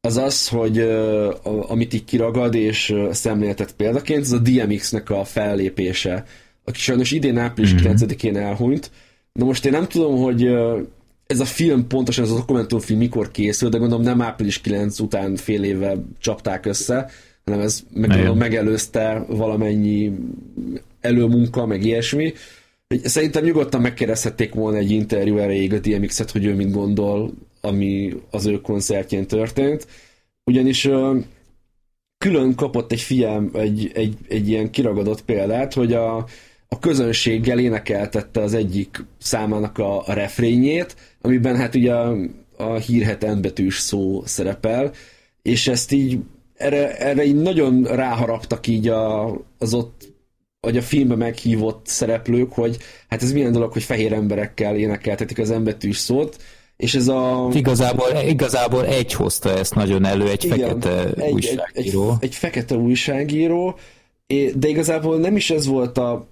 [0.00, 5.24] az az, hogy uh, amit így kiragad és uh, szemléltet példaként, ez a DMX-nek a
[5.24, 6.24] fellépése,
[6.64, 7.92] aki sajnos idén április mm-hmm.
[7.96, 8.90] 9-én elhunyt.
[9.32, 10.80] Na most én nem tudom, hogy uh,
[11.26, 15.36] ez a film, pontosan ez a dokumentumfilm mikor készült, de gondolom nem április 9 után
[15.36, 17.10] fél évvel csapták össze,
[17.44, 20.12] hanem ez meg, gondolom, megelőzte valamennyi
[21.00, 22.32] előmunka, meg ilyesmi.
[22.88, 28.46] Szerintem nyugodtan megkérdezhették volna egy interjú erejéig a DMX-et, hogy ő mit gondol, ami az
[28.46, 29.86] ő koncertjén történt.
[30.44, 30.88] Ugyanis
[32.18, 36.16] külön kapott egy fiam egy, egy, egy ilyen kiragadott példát, hogy a,
[36.68, 42.16] a közönséggel énekeltette az egyik számának a, a refrényét, amiben hát ugye a,
[42.56, 44.92] a hírhet betűs szó szerepel,
[45.42, 46.18] és ezt így
[46.54, 49.26] erre, erre így nagyon ráharaptak így a,
[49.58, 50.14] az ott
[50.66, 52.76] vagy a filmben meghívott szereplők, hogy
[53.08, 56.36] hát ez milyen dolog, hogy fehér emberekkel énekeltetik az embetűs szót,
[56.76, 57.48] és ez a...
[57.52, 62.02] Igazából, igazából egy hozta ezt nagyon elő, egy Igen, fekete egy, újságíró.
[62.02, 63.78] Egy, egy, egy fekete újságíró,
[64.54, 66.28] de igazából nem is ez volt a...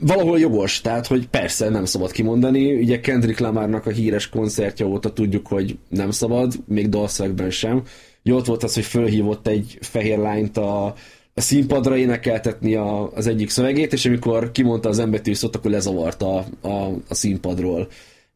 [0.00, 2.74] Valahol jogos, tehát, hogy persze nem szabad kimondani.
[2.74, 7.82] Ugye Kendrick Lamarnak a híres koncertje óta tudjuk, hogy nem szabad, még dalszövegben sem.
[8.22, 10.94] Jó, ott volt az, hogy fölhívott egy fehér lányt a
[11.40, 16.68] színpadra énekeltetni a, az egyik szövegét, és amikor kimondta az embetű szót, akkor lezavarta a,
[16.68, 17.88] a, a színpadról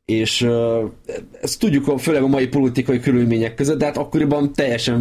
[0.04, 0.48] és
[1.42, 5.00] ezt tudjuk főleg a mai politikai körülmények között, de hát akkoriban teljesen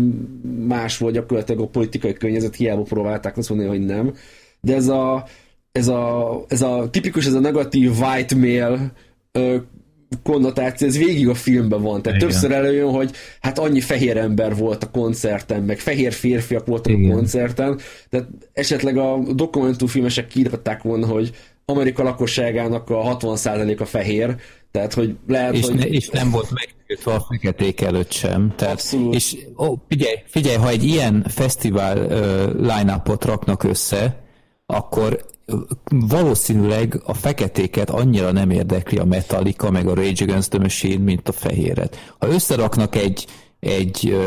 [0.67, 4.13] más volt gyakorlatilag a politikai környezet, hiába próbálták azt mondani, hogy nem.
[4.61, 5.25] De ez a,
[5.71, 8.91] ez a, ez a tipikus, ez a negatív white male
[10.23, 12.01] konnotáció, ez végig a filmben van.
[12.01, 12.29] Tehát Igen.
[12.29, 17.11] többször előjön, hogy hát annyi fehér ember volt a koncerten, meg fehér férfiak voltak Igen.
[17.11, 21.31] a koncerten, de esetleg a dokumentumfilmesek kiírták volna, hogy
[21.65, 24.35] Amerika lakosságának a 60%-a fehér,
[24.71, 25.75] tehát, hogy lehet, és, hogy...
[25.75, 28.53] Ne, és nem volt megkötve a feketék előtt sem.
[28.55, 29.13] Tehát, Abszolút.
[29.13, 34.23] És ó, figyelj, figyelj, ha egy ilyen fesztivál uh, line-upot raknak össze,
[34.65, 35.25] akkor
[35.89, 41.29] valószínűleg a feketéket annyira nem érdekli a Metallica, meg a Rage Against the Machine, mint
[41.29, 42.15] a fehéret.
[42.19, 43.27] Ha összeraknak egy
[43.61, 44.17] egy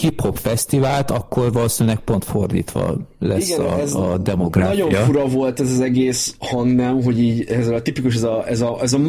[0.00, 4.84] hip-hop fesztivált, akkor valószínűleg pont fordítva lesz Igen, a, a demográfia.
[4.84, 8.60] Nagyon fura volt ez az egész hangnem, hogy így ez a tipikus, ez a, ez
[8.60, 9.00] a, ez a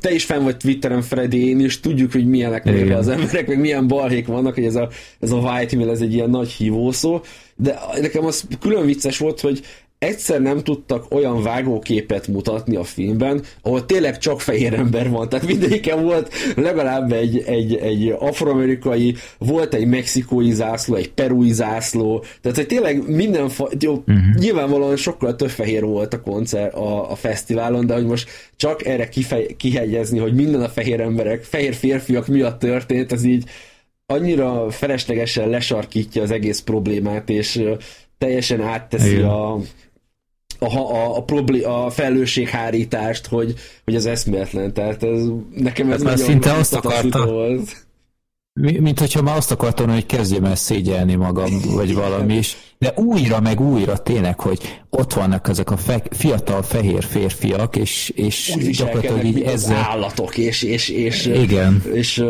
[0.00, 2.92] te is fenn vagy Twitteren, Freddy, én is tudjuk, hogy milyenek Igen.
[2.92, 4.88] az emberek, meg milyen balhék vannak, hogy ez a,
[5.20, 7.20] ez a white email, ez egy ilyen nagy hívószó,
[7.56, 9.62] de nekem az külön vicces volt, hogy
[10.02, 15.46] egyszer nem tudtak olyan vágóképet mutatni a filmben, ahol tényleg csak fehér ember van, tehát
[15.46, 22.56] mindegyiken volt legalább egy, egy, egy afroamerikai, volt egy mexikói zászló, egy perui zászló, tehát
[22.56, 24.34] hogy tényleg minden, fa- jó, uh-huh.
[24.38, 29.08] nyilvánvalóan sokkal több fehér volt a koncert a, a fesztiválon, de hogy most csak erre
[29.08, 33.44] kifej, kihegyezni, hogy minden a fehér emberek, fehér férfiak miatt történt, ez így
[34.06, 37.62] annyira feleslegesen lesarkítja az egész problémát, és
[38.18, 39.28] teljesen átteszi Igen.
[39.28, 39.58] a,
[40.62, 43.54] a, a, a, problé, a felelősséghárítást, hogy,
[43.84, 44.72] hogy az eszméletlen.
[44.72, 45.20] Tehát ez,
[45.54, 47.86] nekem ez, ez nagyon szinte azt akarta, volt.
[48.60, 52.56] Mint hogyha már azt akartam, hogy kezdjem el szégyelni magam, vagy valami is.
[52.78, 58.12] De újra meg újra tényleg, hogy ott vannak ezek a fe, fiatal fehér férfiak, és,
[58.14, 59.76] és gyakorlatilag így ezzel...
[59.76, 61.82] állatok, és, és, és, Igen.
[61.84, 62.24] és, és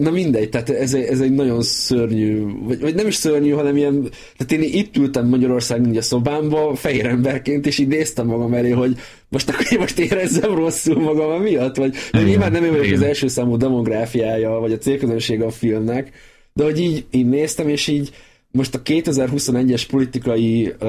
[0.00, 4.08] Na mindegy, tehát ez, ez egy nagyon szörnyű, vagy, vagy nem is szörnyű, hanem ilyen,
[4.36, 8.96] tehát én itt ültem Magyarországon a szobámba, fehér emberként, és így néztem magam elé, hogy
[9.28, 13.02] most akkor én most érezzem rosszul magam miatt, vagy igen, nyilván nem én vagyok az
[13.02, 16.10] első számú demográfiája, vagy a célközönsége a filmnek,
[16.52, 18.10] de hogy így, így néztem, és így
[18.52, 20.88] most a 2021-es politikai uh,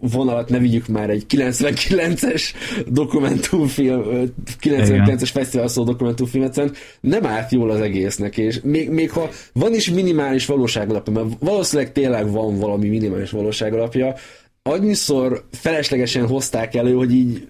[0.00, 2.42] vonalat ne vigyük már egy 99-es
[2.86, 4.32] dokumentumfilm,
[4.62, 6.70] 99-es fesztivál szó dokumentumfilmet,
[7.00, 11.92] nem állt jól az egésznek, és még, még ha van is minimális valóságalapja, mert valószínűleg
[11.92, 14.14] tényleg van valami minimális valóságalapja,
[14.62, 17.48] annyiszor feleslegesen hozták elő, hogy így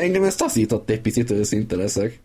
[0.00, 2.20] engem ezt taszított egy picit, őszinte leszek.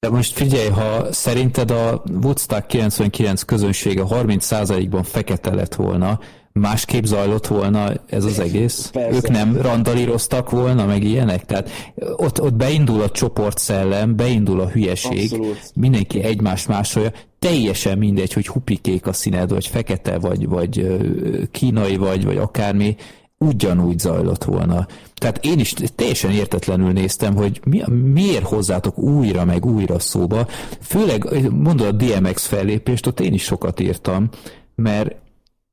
[0.00, 6.18] De most figyelj, ha szerinted a Woodstock 99 közönsége 30%-ban fekete lett volna,
[6.52, 8.90] másképp zajlott volna ez az egész?
[8.92, 9.16] Persze.
[9.16, 11.44] Ők nem randalíroztak volna, meg ilyenek?
[11.44, 11.70] Tehát
[12.16, 15.70] ott, ott beindul a csoportszellem, beindul a hülyeség, Abszolút.
[15.74, 20.86] mindenki egymás másolja, teljesen mindegy, hogy hupikék a színed, vagy fekete, vagy, vagy
[21.50, 22.96] kínai, vagy, vagy akármi,
[23.38, 24.86] ugyanúgy zajlott volna.
[25.14, 27.82] Tehát én is teljesen értetlenül néztem, hogy mi,
[28.12, 30.46] miért hozzátok újra meg újra szóba.
[30.80, 34.28] Főleg, mondod a DMX fellépést, ott én is sokat írtam,
[34.74, 35.16] mert,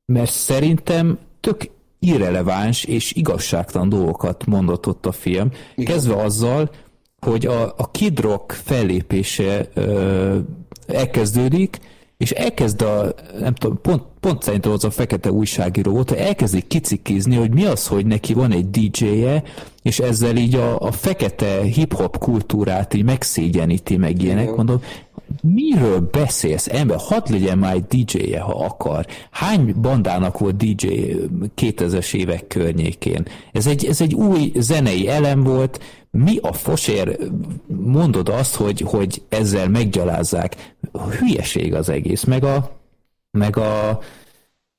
[0.06, 5.50] mert szerintem tök irreleváns és igazságtalan dolgokat mondott ott a film.
[5.74, 5.92] Igen.
[5.92, 6.70] Kezdve azzal,
[7.20, 10.38] hogy a, a Kid Rock fellépése ö,
[10.86, 11.78] elkezdődik,
[12.18, 17.36] és elkezd a, nem tudom, pont, pont szerintem az a fekete újságíró volt, elkezdik kicikizni,
[17.36, 19.42] hogy mi az, hogy neki van egy DJ-je,
[19.82, 24.54] és ezzel így a, a fekete hip-hop kultúrát így megszégyeníti, meg ilyenek.
[24.54, 24.80] Mondom,
[25.42, 29.06] miről beszélsz, ember, hadd legyen már egy DJ-je, ha akar.
[29.30, 30.86] Hány bandának volt DJ
[31.56, 33.26] 2000-es évek környékén?
[33.52, 35.80] Ez egy, ez egy új zenei elem volt,
[36.16, 37.18] mi a fosér
[37.66, 40.74] mondod azt, hogy, hogy ezzel meggyalázzák?
[41.18, 42.80] Hülyeség az egész, meg a,
[43.30, 44.00] meg a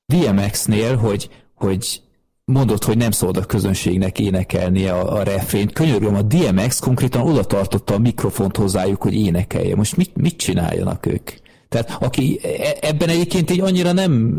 [0.06, 2.02] DMX-nél, hogy, hogy
[2.44, 5.72] mondod, hogy nem szabad a közönségnek énekelni a, a refrént.
[5.72, 9.76] Könyörgöm, a DMX konkrétan oda tartotta a mikrofont hozzájuk, hogy énekelje.
[9.76, 11.30] Most mit, mit csináljanak ők?
[11.68, 14.38] Tehát aki e, ebben egyébként így annyira nem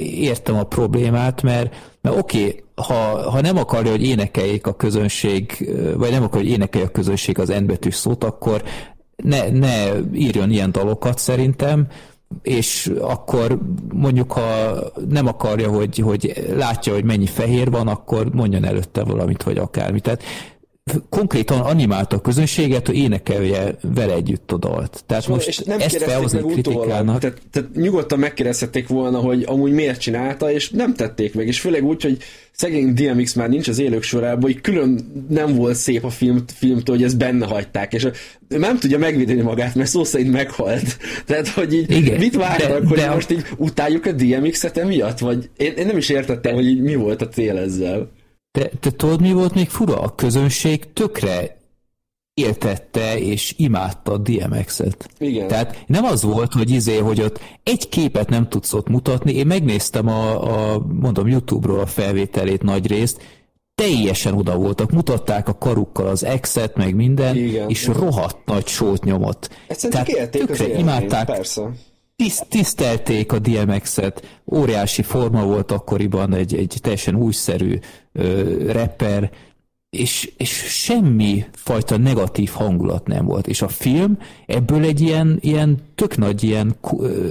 [0.00, 5.70] értem a problémát, mert, mert oké, okay, ha, ha nem akarja, hogy énekeljék a közönség,
[5.96, 8.62] vagy nem akarja, hogy énekelje a közönség az N szót, akkor
[9.16, 11.86] ne, ne írjon ilyen dalokat szerintem,
[12.42, 13.58] és akkor
[13.94, 14.74] mondjuk, ha
[15.08, 20.02] nem akarja, hogy, hogy látja, hogy mennyi fehér van, akkor mondjon előtte valamit, vagy akármit.
[20.02, 20.22] Tehát
[21.08, 25.02] konkrétan animálta a közönséget, hogy énekelje vele együtt a dalt.
[25.06, 27.18] Tehát szóval, most és nem ezt felhozni kritikának.
[27.18, 31.84] Tehát, tehát nyugodtan megkérdezhették volna, hogy amúgy miért csinálta, és nem tették meg, és főleg
[31.84, 32.18] úgy, hogy
[32.52, 36.96] szegény DMX már nincs az élők sorában, hogy külön nem volt szép a film, filmtől,
[36.96, 38.08] hogy ezt benne hagyták, és
[38.48, 40.96] nem tudja megvédeni magát, mert szó szerint meghalt.
[41.26, 45.18] Tehát, hogy így Igen, mit várnak, de, hogy de most így utáljuk a DMX-et emiatt?
[45.18, 48.10] Vagy én, én nem is értettem, hogy így mi volt a cél ezzel.
[48.56, 50.00] De te tudod, mi volt még fura?
[50.00, 51.56] A közönség tökre
[52.34, 55.08] éltette és imádta a DMX-et.
[55.18, 55.48] Igen.
[55.48, 59.34] Tehát nem az volt, hogy izé, hogy ott egy képet nem tudsz ott mutatni.
[59.34, 63.22] Én megnéztem a, a mondom, YouTube-ról a felvételét nagy részt,
[63.74, 67.68] teljesen oda voltak, mutatták a karukkal az exet, meg minden, Igen.
[67.68, 69.50] és rohadt nagy sót nyomott.
[69.90, 71.26] Tehát tökre imádták.
[71.26, 71.70] Persze
[72.16, 77.78] tiszt, tisztelték a DMX-et, óriási forma volt akkoriban, egy, egy teljesen újszerű
[78.12, 79.30] ö, rapper,
[79.96, 83.46] és, és semmi fajta negatív hangulat nem volt.
[83.46, 86.76] És a film ebből egy ilyen, ilyen tök nagy ilyen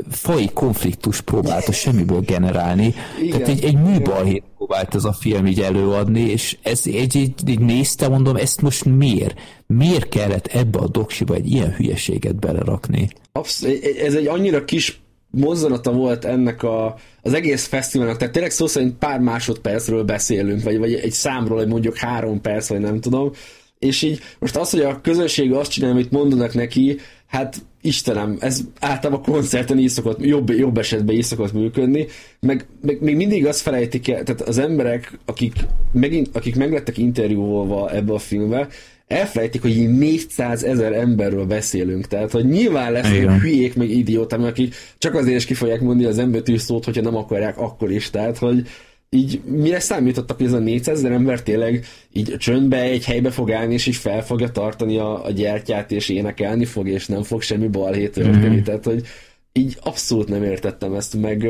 [0.10, 2.94] fai konfliktus próbálta semmiből generálni.
[3.22, 3.32] Igen.
[3.32, 7.60] Tehát egy, egy műbalhét próbált ez a film így előadni, és ez egy, egy, egy
[7.60, 9.40] nézte, mondom, ezt most miért?
[9.68, 13.10] Miért kellett ebbe a doksiba egy ilyen hülyeséget belerakni?
[13.32, 13.68] Absz-
[14.04, 15.00] ez egy annyira kis
[15.36, 20.78] mozzanata volt ennek a, az egész fesztiválnak, tehát tényleg szó szerint pár másodpercről beszélünk, vagy,
[20.78, 23.32] vagy egy számról, hogy mondjuk három perc, vagy nem tudom,
[23.80, 28.62] és így most az, hogy a közönség azt csinál, amit mondanak neki, hát Istenem, ez
[28.80, 32.08] általában koncerten így szokott, jobb, jobb esetben így szokott működni,
[32.40, 35.54] meg, meg még mindig azt felejtik el, tehát az emberek, akik,
[35.92, 38.68] megint, akik meglettek interjúvolva ebbe a filmbe,
[39.08, 44.76] elfelejtik, hogy így 400 ezer emberről beszélünk, tehát hogy nyilván lesznek hülyék, meg idióták, akik
[44.98, 48.38] csak azért is ki fogják mondani az embertű szót, hogyha nem akarják akkor is, tehát
[48.38, 48.68] hogy
[49.10, 53.52] így mire számítottak, hogy ez a 400 ezer ember tényleg így csöndbe egy helybe fog
[53.52, 57.42] állni, és így fel fogja tartani a, a gyertyát, és énekelni fog, és nem fog
[57.42, 58.48] semmi balhét történni.
[58.48, 58.64] Mm-hmm.
[58.64, 59.06] Tehát, hogy
[59.52, 61.48] így abszolút nem értettem ezt, meg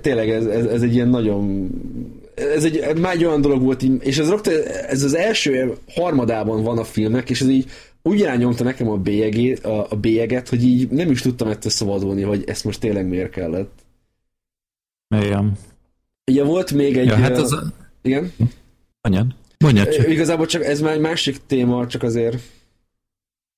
[0.00, 1.70] tényleg ez, ez, ez egy ilyen nagyon
[2.34, 4.32] ez egy, már egy olyan dolog volt, és ez,
[4.88, 7.70] ez az első harmadában van a filmnek, és ez így
[8.02, 12.22] úgy rányomta nekem a bélyeget, a, a bélyeget, hogy így nem is tudtam ettől szabadulni,
[12.22, 13.72] hogy ezt most tényleg miért kellett.
[15.16, 15.52] Igen.
[16.30, 17.06] Ugye volt még egy...
[17.06, 17.62] Ja, hát az a...
[18.02, 18.32] Igen?
[19.00, 19.26] Mondjad.
[19.58, 20.08] Mondjad csak.
[20.08, 22.38] Igazából csak ez már egy másik téma, csak azért...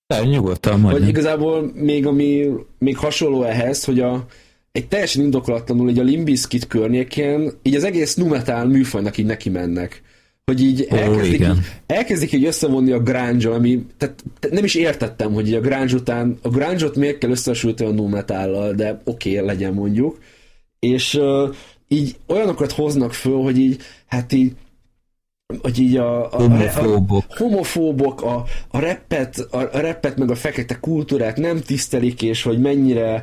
[0.07, 1.01] De, nyugodtan mondjad.
[1.01, 2.49] Hogy igazából még ami
[2.79, 4.27] még hasonló ehhez, hogy a,
[4.73, 10.03] egy teljesen indokolatlanul így a Limbiskit környékén így az egész numetál műfajnak így neki mennek.
[10.45, 11.57] Hogy így oh, elkezdik, igen.
[11.57, 15.95] így, elkezdik így összevonni a grunge ami, tehát nem is értettem, hogy így a grunge
[15.95, 20.19] után, a grunge-ot miért kell összesülteni a numetállal, de oké, okay, legyen mondjuk
[20.87, 21.55] és uh,
[21.89, 24.53] így olyanokat hoznak föl, hogy így, hát így
[25.63, 30.35] hogy így a, a, homofóbok, a, homofóbok a, a, reppet, a, a reppet meg a
[30.35, 33.23] fekete kultúrát nem tisztelik, és hogy mennyire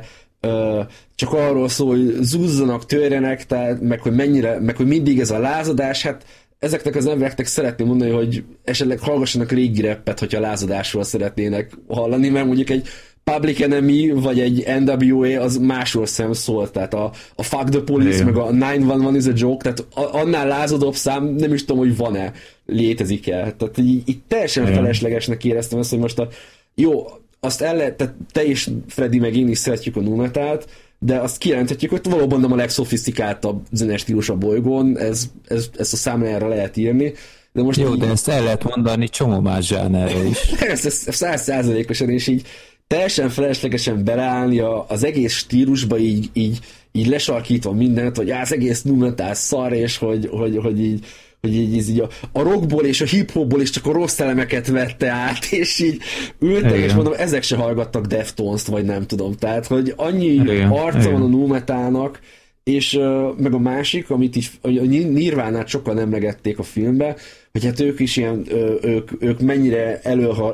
[1.14, 5.38] csak arról szól, hogy zúzzanak, törjenek, tehát, meg hogy mennyire, meg hogy mindig ez a
[5.38, 6.24] lázadás, hát
[6.58, 12.46] ezeknek az embereknek szeretném mondani, hogy esetleg hallgassanak régi reppet, hogyha lázadásról szeretnének hallani, mert
[12.46, 12.88] mondjuk egy
[13.24, 18.20] Public Enemy vagy egy NWA az másról szem szól, tehát a, a Fuck the Police
[18.20, 18.24] Igen.
[18.24, 21.96] meg a 911 is a joke, tehát a, annál lázadóbb szám nem is tudom, hogy
[21.96, 22.32] van-e,
[22.66, 23.54] létezik-e.
[23.58, 24.74] Tehát így, így teljesen Igen.
[24.74, 26.28] feleslegesnek éreztem ezt, hogy most a
[26.74, 27.06] jó,
[27.40, 30.68] azt el lehet, tehát te is, Freddy, meg én is szeretjük a numetát,
[30.98, 35.92] de azt kijelenthetjük, hogy valóban nem a legszofisztikáltabb zenes stílus a bolygón, ez, ez, ezt
[35.92, 37.12] a számlájára lehet írni,
[37.52, 38.00] de most Jó, így...
[38.00, 40.38] de ezt el lehet mondani csomó más zsánerre is.
[40.60, 42.46] ez, ez száz százalékosan, és így
[42.86, 46.58] teljesen feleslegesen beleállni a, az egész stílusba így, így,
[46.92, 51.06] így lesarkítva mindent, hogy az egész numentál szar, és hogy, hogy, hogy így
[51.40, 55.10] hogy így, így a, a rockból és a hiphopból is csak a rossz elemeket vette
[55.10, 56.00] át, és így
[56.38, 56.82] ültek, Igen.
[56.82, 59.34] és mondom, ezek se hallgattak Deftones-t, vagy nem tudom.
[59.34, 60.70] Tehát, hogy annyi Igen.
[60.70, 61.12] arca Igen.
[61.12, 62.20] van a numetának,
[62.64, 67.16] és uh, meg a másik, amit is, a Nirvánát sokkal emlegették a filmbe,
[67.52, 68.46] hogy hát ők is ilyen,
[68.82, 70.00] ők, ők mennyire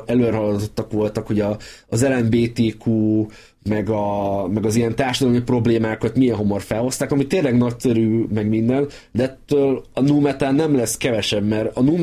[0.05, 1.57] előrehaladottak voltak, hogy a,
[1.87, 3.25] az LMBTQ,
[3.67, 8.87] meg, a, meg az ilyen társadalmi problémákat milyen hamar felhozták, ami tényleg nagyszerű, meg minden,
[9.11, 11.95] de ettől a nu nem lesz kevesebb, mert a nu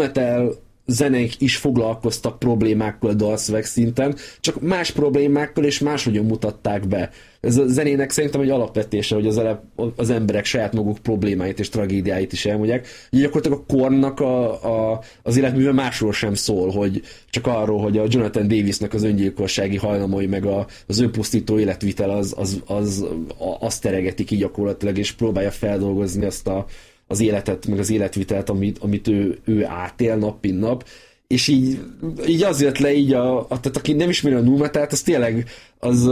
[0.87, 7.11] zenék is foglalkoztak problémákkal dalszöveg szinten, csak más problémákkal és máshogyan mutatták be.
[7.41, 9.63] Ez a zenének szerintem egy alapvetése, hogy az, ele,
[9.97, 12.89] az emberek saját maguk problémáit és tragédiáit is elmondják.
[13.11, 17.99] Így gyakorlatilag a kornak a, a, az életműve másról sem szól, hogy csak arról, hogy
[17.99, 23.07] a Jonathan Davisnek az öngyilkossági hajlamai, meg a, az önpusztító életvitel az, az, az,
[23.39, 26.67] az, azt teregetik így gyakorlatilag, és próbálja feldolgozni azt a,
[27.07, 30.85] az életet, meg az életvitelt, amit, amit ő, ő átél nap, mint nap,
[31.27, 31.79] és így,
[32.27, 35.49] így az jött le így, a, a, tehát aki nem ismeri a Numetát, az tényleg
[35.79, 36.07] az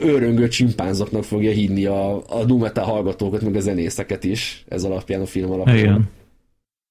[0.00, 5.26] őröngő csimpánzoknak fogja hinni a, a Numetá hallgatókat, meg a zenészeket is, ez alapján, a
[5.26, 5.76] film alapján.
[5.78, 6.10] Igen.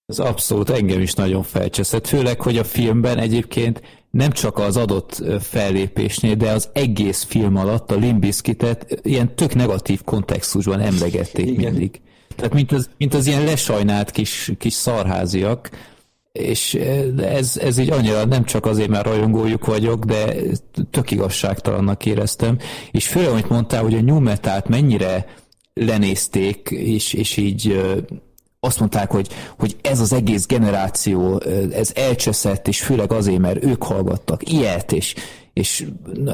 [0.06, 3.82] Az abszolút engem is nagyon felcseszett, főleg, hogy a filmben egyébként
[4.12, 10.02] nem csak az adott fellépésnél, de az egész film alatt a Limbiskitet ilyen tök negatív
[10.04, 11.72] kontextusban emlegették Igen.
[11.72, 12.02] mindig.
[12.36, 15.70] Tehát mint az, mint az ilyen lesajnált kis, kis szarháziak,
[16.32, 16.74] és
[17.18, 20.36] ez, ez így annyira nem csak azért, mert rajongójuk vagyok, de
[20.92, 22.58] tök igazságtalannak éreztem,
[22.92, 25.26] és főleg, amit mondtál, hogy a metal mennyire
[25.74, 27.82] lenézték, és, és így
[28.60, 29.28] azt mondták, hogy,
[29.58, 31.40] hogy ez az egész generáció,
[31.72, 35.16] ez elcseszett, és főleg azért, mert ők hallgattak ilyet, és,
[35.54, 35.86] és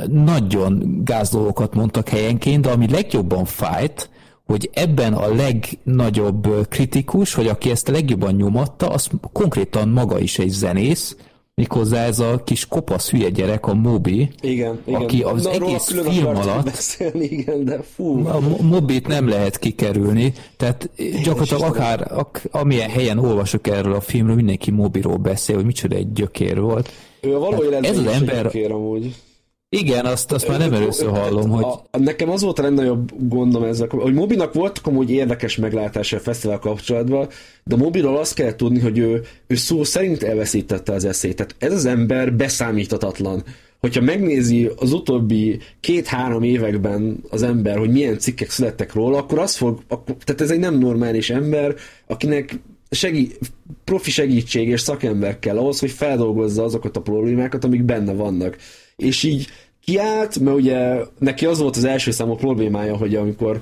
[0.09, 4.09] nagyon gázlóokat mondtak helyenként, de ami legjobban fájt,
[4.45, 10.39] hogy ebben a legnagyobb kritikus, vagy aki ezt a legjobban nyomatta, az konkrétan maga is
[10.39, 11.15] egy zenész,
[11.55, 15.01] méghozzá ez a kis kopasz hülye gyerek, a Mobi, igen, igen.
[15.01, 18.27] aki az Na, egész film alatt beszélni, igen, de fú.
[18.27, 20.89] A Mobit nem lehet kikerülni, tehát
[21.23, 26.13] gyakorlatilag akár ak, amilyen helyen olvasok erről a filmről, mindenki Mobiról beszél, hogy micsoda egy
[26.13, 26.91] gyökér volt.
[27.21, 29.15] Ő a való ez az ember, gyökér amúgy
[29.77, 31.63] Igen, azt, azt már nem először hallom, hogy...
[31.91, 36.19] A, nekem az volt a legnagyobb gondom ezzel, hogy Mobinak volt amúgy érdekes meglátása a
[36.19, 37.27] fesztivál kapcsolatban,
[37.63, 41.35] de Mobiról azt kell tudni, hogy ő, ő szó szerint elveszítette az eszét.
[41.35, 43.43] Tehát ez az ember beszámíthatatlan.
[43.79, 49.55] Hogyha megnézi az utóbbi két-három években az ember, hogy milyen cikkek születtek róla, akkor az
[49.55, 51.75] fog, akkor, tehát ez egy nem normális ember,
[52.07, 52.59] akinek
[52.89, 53.31] segí,
[53.83, 58.57] profi segítség és szakember kell ahhoz, hogy feldolgozza azokat a problémákat, amik benne vannak
[59.01, 59.47] és így
[59.85, 63.59] kiállt, mert ugye neki az volt az első számú problémája, hogy amikor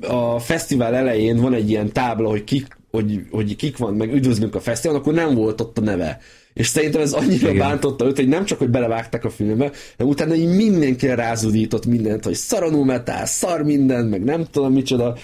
[0.00, 4.54] a fesztivál elején van egy ilyen tábla, hogy kik, hogy, hogy kik van, meg üdvözlünk
[4.54, 6.20] a fesztiválon, akkor nem volt ott a neve.
[6.54, 7.58] És szerintem ez annyira Igen.
[7.58, 12.24] bántotta őt, hogy nem csak, hogy belevágták a filmbe, de utána így mindenki rázudított mindent,
[12.24, 15.16] hogy szaranú metál, szar minden, meg nem tudom micsoda.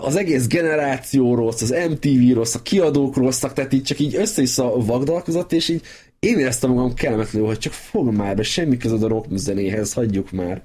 [0.00, 4.72] Az egész generáció rossz, az MTV rossz, a kiadók rosszak, tehát így csak így össze-vissza
[4.76, 5.82] vagdalkozott, és így
[6.24, 10.30] én éreztem magam kellemetlenül, hogy csak fog már be, semmi között a rock zenéhez, hagyjuk
[10.30, 10.62] már.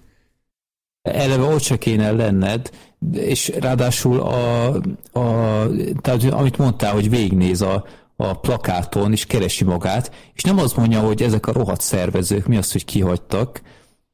[1.02, 2.70] Eleve ott se kéne lenned,
[3.14, 4.74] és ráadásul a,
[5.20, 5.68] a,
[6.02, 7.86] tehát, amit mondtál, hogy végnéz a,
[8.16, 12.58] a plakáton, és keresi magát, és nem azt mondja, hogy ezek a rohadt szervezők, mi
[12.58, 13.62] az, hogy kihagytak,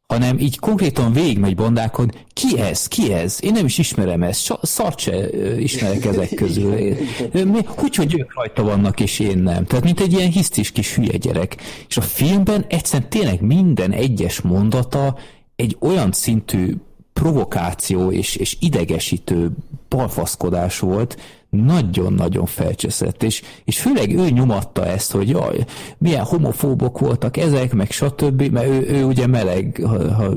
[0.08, 3.38] hanem így konkrétan végigmegy bandákon, ki ez, ki ez?
[3.42, 5.30] Én nem is ismerem ezt, szart se
[5.60, 6.74] ismerek ezek közül.
[7.76, 9.66] Hogy, hogy ők rajta vannak, és én nem.
[9.66, 11.56] Tehát mint egy ilyen hisztis kis hülye gyerek.
[11.88, 15.18] És a filmben egyszerűen tényleg minden egyes mondata
[15.56, 16.74] egy olyan szintű
[17.14, 19.52] provokáció és, és idegesítő
[19.90, 21.18] balfaszkodás volt,
[21.56, 25.66] nagyon-nagyon felcseszett, és, és főleg ő nyomatta ezt, hogy jaj,
[25.98, 30.34] milyen homofóbok voltak ezek, meg stb., mert ő, ő ugye meleg, ha, ha,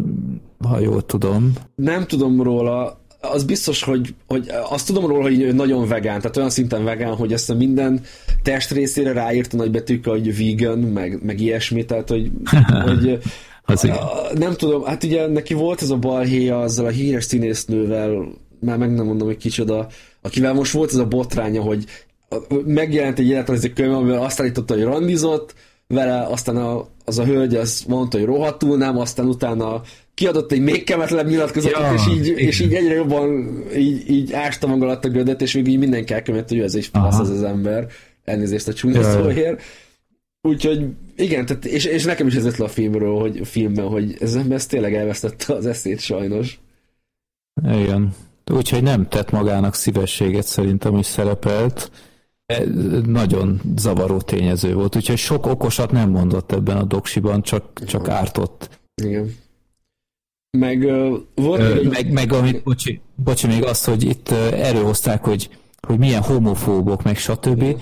[0.69, 1.53] ha jól tudom.
[1.75, 6.51] Nem tudom róla, az biztos, hogy, hogy azt tudom róla, hogy nagyon vegán, tehát olyan
[6.51, 8.01] szinten vegán, hogy ezt a minden
[8.43, 12.31] test részére ráírta nagy betűkkel, hogy vegan, meg, meg ilyesmi, tehát hogy,
[12.87, 13.19] hogy
[13.65, 18.29] az a, nem tudom, hát ugye neki volt ez a balhéja azzal a híres színésznővel,
[18.61, 19.87] már meg nem mondom, hogy kicsoda,
[20.29, 21.85] akivel most volt ez a botránya, hogy
[22.65, 25.55] megjelent egy életrajzi könyv, amivel azt állította, hogy randizott,
[25.87, 29.83] vele aztán a, az a hölgy azt mondta, hogy rohadtul nem, aztán utána
[30.15, 34.67] kiadott egy még kemetlenebb nyilatkozatot, ja, és, így, és így egyre jobban így, így ásta
[34.67, 37.43] maga alatt a gödet, és végül így mindenki elkövetett, hogy ez egy fasz az az
[37.43, 37.87] ember.
[38.25, 39.11] Elnézést a csúnya ja.
[39.11, 39.63] szóért.
[40.43, 44.35] Úgyhogy igen, tehát, és, és nekem is ez le a filmről, hogy filmben, hogy ez
[44.35, 46.61] ember ez tényleg elvesztette az eszét sajnos.
[47.63, 48.15] Igen.
[48.51, 51.91] Úgyhogy nem tett magának szívességet szerintem, hogy szerepelt.
[52.47, 52.65] E,
[53.07, 58.81] nagyon zavaró tényező volt, úgyhogy sok okosat nem mondott ebben a doksiban, csak, csak ártott.
[59.03, 59.35] Igen.
[60.51, 61.89] Meg uh, volt Ö, egy...
[61.89, 67.17] meg, meg amit, bocsi, bocsi, még azt, hogy itt előhozták, hogy, hogy milyen homofóbok, meg
[67.17, 67.63] stb.
[67.63, 67.79] Igen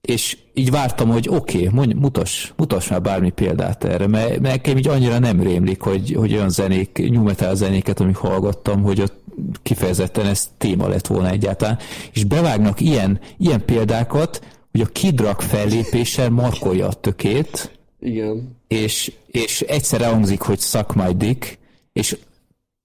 [0.00, 4.76] és így vártam, hogy oké, okay, mutass, mutass már bármi példát erre, mert, mert nekem
[4.76, 9.19] így annyira nem rémlik, hogy, hogy olyan zenék, new metal zenéket, amik hallgattam, hogy ott
[9.62, 11.78] kifejezetten ez téma lett volna egyáltalán,
[12.12, 18.56] és bevágnak ilyen, ilyen példákat, hogy a kidrak fellépéssel markolja a tökét, Igen.
[18.68, 21.58] És, és egyszer elhangzik, hogy suck my dick,
[21.92, 22.16] és,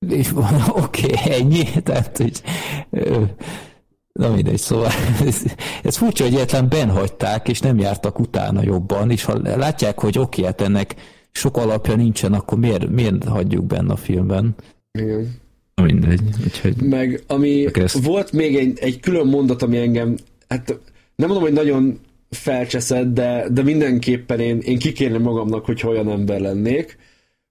[0.09, 0.31] és
[0.69, 2.41] oké, okay, ennyi, tehát hogy
[4.19, 4.91] Na mindegy, szóval
[5.27, 5.43] ez,
[5.83, 10.43] ez furcsa, hogy egyetlen benhagyták, és nem jártak utána jobban, és ha látják, hogy oké,
[10.43, 10.95] hát ennek
[11.31, 14.55] sok alapja nincsen, akkor miért, miért hagyjuk benne a filmben?
[14.91, 15.43] Igen.
[15.81, 16.21] Mindegy.
[16.43, 18.05] Úgyhogy Meg ami ezt...
[18.05, 20.15] volt még egy, egy külön mondat, ami engem,
[20.47, 20.79] hát
[21.15, 21.99] nem mondom, hogy nagyon
[22.29, 26.97] felcseszed, de, de mindenképpen én, én kikérném magamnak, hogy olyan ember lennék,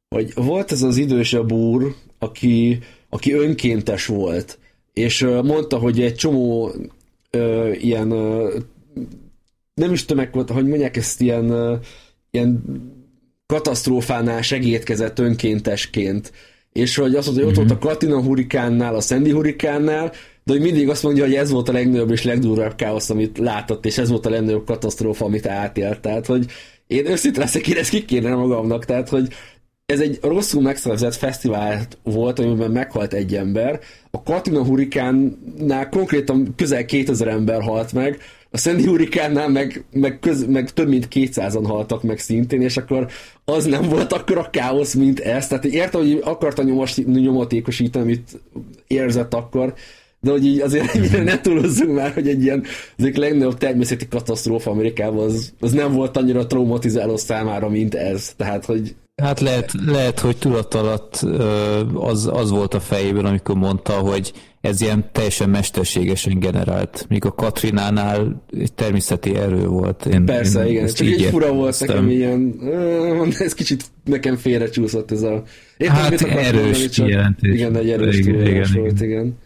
[0.09, 4.59] hogy volt ez az idősebb úr, aki, aki önkéntes volt,
[4.93, 6.73] és mondta, hogy egy csomó
[7.31, 8.59] ö, ilyen ö,
[9.75, 11.77] nem is tömeg volt, hogy mondják ezt ilyen, ö,
[12.31, 12.63] ilyen
[13.47, 16.33] katasztrófánál segítkezett önkéntesként,
[16.79, 20.13] és hogy azt mondta, hogy ott volt a Katina hurikánnál, a Sandy hurikánnál,
[20.45, 23.87] de hogy mindig azt mondja, hogy ez volt a legnagyobb és legdurvább káosz, amit látott,
[23.87, 26.01] és ez volt a legnagyobb katasztrófa, amit átélt.
[26.01, 26.47] Tehát, hogy
[26.87, 29.29] én őszintén leszek, én ezt ki kéne magamnak, tehát, hogy
[29.87, 33.81] ez egy rosszul megszervezett fesztivál volt, amiben meghalt egy ember.
[34.11, 38.19] A Katina hurikánnál konkrétan közel 2000 ember halt meg,
[38.55, 43.07] a Sandy hurikánnál meg, meg, köz, meg több mint 200-an haltak meg szintén, és akkor
[43.45, 45.47] az nem volt akkor a káosz, mint ez.
[45.47, 48.41] Tehát értem, hogy akarta nyomos, nyomatékosítani, amit
[48.87, 49.75] érzett akkor,
[50.21, 52.65] de hogy így azért ne túlozzunk már, hogy egy ilyen
[52.97, 58.33] az egyik legnagyobb természeti katasztrófa Amerikában az, az nem volt annyira traumatizáló számára, mint ez.
[58.37, 61.15] Tehát, hogy Hát lehet, lehet hogy tudat alatt
[61.95, 67.33] az, az volt a fejében, amikor mondta, hogy ez ilyen teljesen mesterségesen generált, míg a
[67.33, 70.07] Katrinánál egy természeti erő volt.
[70.07, 72.61] Én, Persze, én igen, csak egy fura volt nekem ilyen,
[73.39, 75.43] ez kicsit nekem félrecsúszott ez a...
[75.77, 77.55] Én hát erős mondani, csak, jelentés.
[77.55, 79.09] Igen, egy erős igen, igen, volt, igen.
[79.11, 79.39] igen.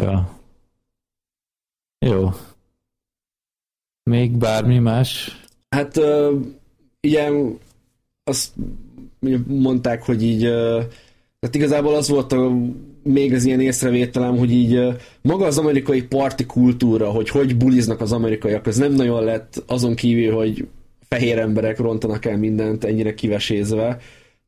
[0.00, 0.40] Ja.
[1.98, 2.30] Jó.
[4.02, 5.40] Még bármi más?
[5.68, 6.32] Hát uh,
[7.00, 7.58] ilyen
[8.28, 8.52] azt
[9.46, 10.40] mondták, hogy így
[11.40, 12.56] tehát igazából az volt a,
[13.02, 14.80] még az ilyen észrevételem, hogy így
[15.22, 19.94] maga az amerikai parti kultúra, hogy hogy buliznak az amerikaiak, az nem nagyon lett azon
[19.94, 20.68] kívül, hogy
[21.08, 23.98] fehér emberek rontanak el mindent ennyire kivesézve.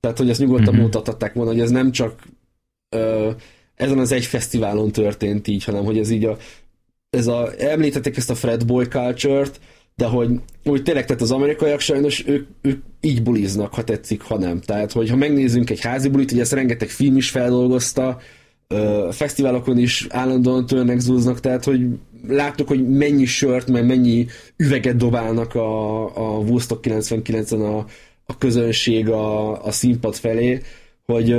[0.01, 0.83] Tehát, hogy ezt nyugodtan mm-hmm.
[0.83, 2.23] mutatták volna, hogy ez nem csak
[2.97, 3.35] uh,
[3.75, 6.37] ezen az egy fesztiválon történt így, hanem hogy ez így a
[7.11, 9.61] ez a, említettek ezt a Fred Boy culture-t,
[10.01, 10.31] de hogy
[10.65, 14.61] úgy tényleg, tehát az amerikaiak sajnos ők, ők így buliznak, ha tetszik, ha nem.
[14.61, 18.19] Tehát, hogy ha megnézzünk egy házi bulit, ugye ezt rengeteg film is feldolgozta,
[19.11, 21.87] fesztiválokon is állandóan törnek, zúznak, tehát, hogy
[22.29, 24.27] láttuk, hogy mennyi sört, meg mennyi
[24.57, 27.85] üveget dobálnak a, a Woodstock 99-en a,
[28.27, 30.61] a közönség a, a színpad felé,
[31.07, 31.31] hogy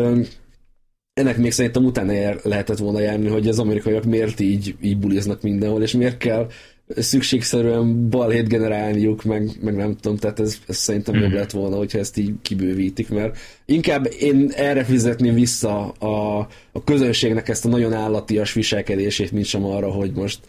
[1.13, 5.41] ennek még szerintem utána jár, lehetett volna járni, hogy az amerikaiak miért így, így buliznak
[5.41, 6.47] mindenhol, és miért kell
[6.95, 11.35] szükségszerűen balhét generálniuk, meg, meg nem tudom, tehát ez, ez szerintem jobb mhm.
[11.35, 16.39] lett volna, hogyha ezt így kibővítik, mert inkább én erre fizetném vissza a,
[16.71, 20.39] a közönségnek ezt a nagyon állatias viselkedését, mint sem arra, hogy most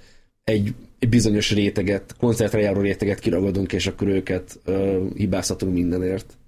[0.45, 6.39] egy, egy bizonyos réteget, koncertre járó réteget kiragadunk, és akkor őket ö, hibázhatunk mindenért.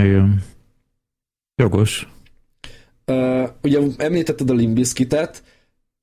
[0.00, 0.42] Igen.
[1.56, 2.08] Jogos.
[3.06, 5.42] Uh, ugye említetted a Limbiskitet,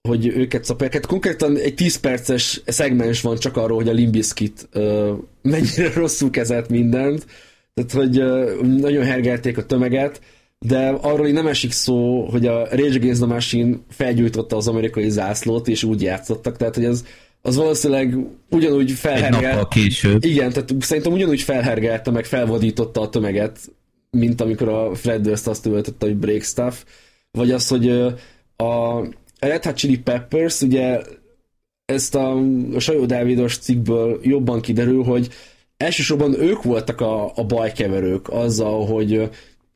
[0.10, 0.93] hogy őket szapják.
[0.93, 5.10] Hát konkrétan egy 10 perces szegmens van csak arról, hogy a Limbiskit uh,
[5.41, 7.26] mennyire rosszul kezelt mindent,
[7.74, 10.22] tehát hogy uh, nagyon hergelték a tömeget,
[10.60, 15.68] de arról nem esik szó, hogy a Rage Against the Machine felgyújtotta az amerikai zászlót,
[15.68, 17.05] és úgy játszottak, tehát hogy az,
[17.41, 18.16] az valószínűleg
[18.49, 19.60] ugyanúgy felhergelt.
[19.60, 20.24] Egy később.
[20.24, 23.60] Igen, tehát szerintem ugyanúgy felhergelte, meg felvadította a tömeget,
[24.12, 26.76] mint amikor a Fred Durst azt töltötte, hogy break stuff,
[27.32, 27.89] vagy az, hogy
[28.55, 29.03] a
[29.40, 31.02] Red Hot Chili Peppers, ugye
[31.86, 32.38] ezt a,
[32.74, 35.30] a Sajó Dávidos cikkből jobban kiderül, hogy
[35.78, 39.30] elsősorban ők voltak a, a bajkeverők azzal, hogy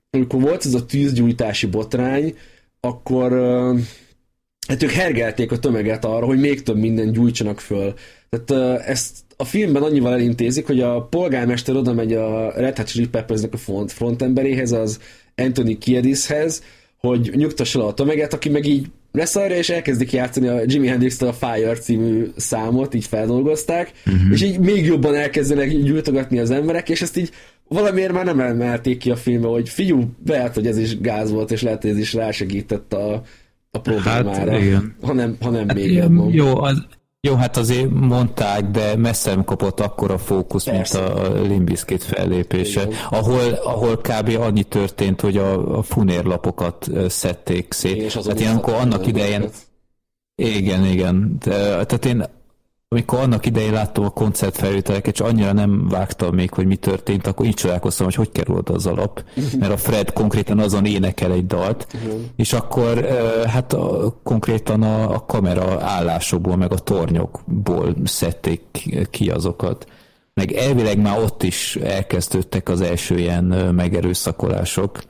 [0.10, 2.36] amikor volt ez a tűzgyújtási botrány,
[2.80, 3.32] akkor
[4.68, 7.94] hát ők hergelték a tömeget arra, hogy még több minden gyújtsanak föl.
[8.30, 13.08] Tehát ezt a filmben annyival elintézik, hogy a polgármester oda megy a Red Hot Chili
[13.08, 15.00] Peppersnek a front, frontemberéhez, az
[15.36, 16.64] Anthony Kiedishez,
[16.98, 20.88] hogy nyugtassa le a tömeget, aki meg így lesz arra, és elkezdik játszani a Jimi
[20.88, 24.32] hendrix a Fire című számot, így feldolgozták, uh-huh.
[24.32, 27.32] és így még jobban elkezdenek gyújtogatni az emberek, és ezt így
[27.68, 31.52] valamiért már nem emelték ki a filmbe, hogy figyú, lehet, hogy ez is gáz volt,
[31.52, 33.24] és lehet, hogy ez is rásegített a,
[33.72, 34.52] a problémára.
[34.52, 34.96] Hát, igen.
[35.02, 36.34] Ha nem, ha nem hát, még jobban.
[36.34, 36.86] Jó, az,
[37.28, 41.02] jó, hát azért mondták, de messze nem kapott akkora fókusz, Persze.
[41.02, 44.38] mint a Limbiskit fellépése, ahol, ahol kb.
[44.40, 48.14] annyi történt, hogy a, a funérlapokat szedték szét.
[48.14, 49.50] Tehát én akkor annak idején...
[50.36, 51.38] Igen, igen.
[51.40, 52.26] De, tehát én
[52.94, 57.46] amikor annak idején láttam a koncertfelvételeket, és annyira nem vágtam még, hogy mi történt, akkor
[57.46, 59.24] így csodálkoztam, hogy hogy került az alap,
[59.60, 61.88] mert a Fred konkrétan azon énekel egy dalt,
[62.36, 63.06] és akkor
[63.48, 68.62] hát a, konkrétan a, a kamera állásokból, meg a tornyokból szedték
[69.10, 69.88] ki azokat.
[70.34, 73.44] Meg elvileg már ott is elkezdődtek az első ilyen
[73.76, 75.04] megerőszakolások,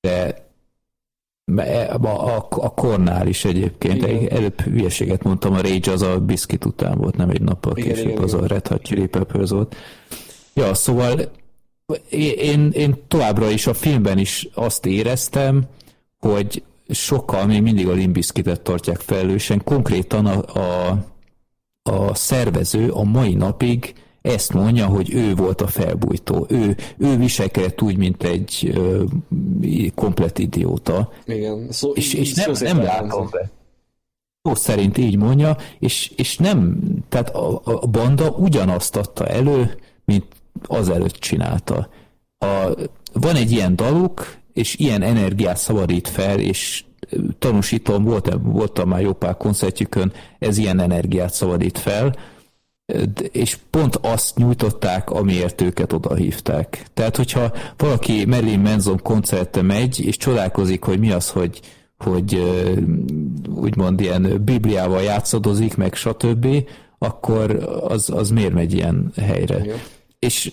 [0.00, 0.47] de
[1.56, 4.06] a, a, a kornál is egyébként.
[4.06, 4.28] Igen.
[4.30, 8.08] Előbb hülyeséget mondtam, a Rage az a Biscuit után volt, nem egy nappal igen, később,
[8.08, 8.44] igen, az igen.
[8.44, 9.76] a Red Hot Chili Peppers volt.
[10.54, 11.30] Ja, szóval
[12.10, 15.62] én, én továbbra is a filmben is azt éreztem,
[16.20, 19.64] hogy sokkal még mindig a Limbiskitet tartják felelősen.
[19.64, 20.98] Konkrétan a, a,
[21.82, 23.94] a szervező a mai napig
[24.28, 26.46] ezt mondja, hogy ő volt a felbújtó.
[26.48, 29.04] Ő, ő viselkedett úgy, mint egy ö,
[29.94, 31.12] komplet idióta.
[31.24, 31.66] Igen.
[31.70, 33.50] Szó, és, és nem, nem látom be.
[34.42, 40.24] Szó szerint így mondja, és, és nem, tehát a, a banda ugyanazt adta elő, mint
[40.66, 41.88] azelőtt csinálta.
[42.38, 42.74] A,
[43.12, 46.84] van egy ilyen daluk, és ilyen energiát szabadít fel, és
[47.38, 52.14] tanúsítom, voltam, voltam már jó pár koncertjükön, ez ilyen energiát szabadít fel,
[53.30, 56.86] és pont azt nyújtották, amiért őket odahívták.
[56.94, 61.60] Tehát, hogyha valaki Marilyn Manson koncertre megy, és csodálkozik, hogy mi az, hogy,
[61.98, 62.42] hogy
[63.54, 66.46] úgymond ilyen Bibliával játszadozik, meg stb.,
[66.98, 67.50] akkor
[67.88, 69.58] az, az miért megy ilyen helyre?
[69.64, 69.78] Igen.
[70.18, 70.52] És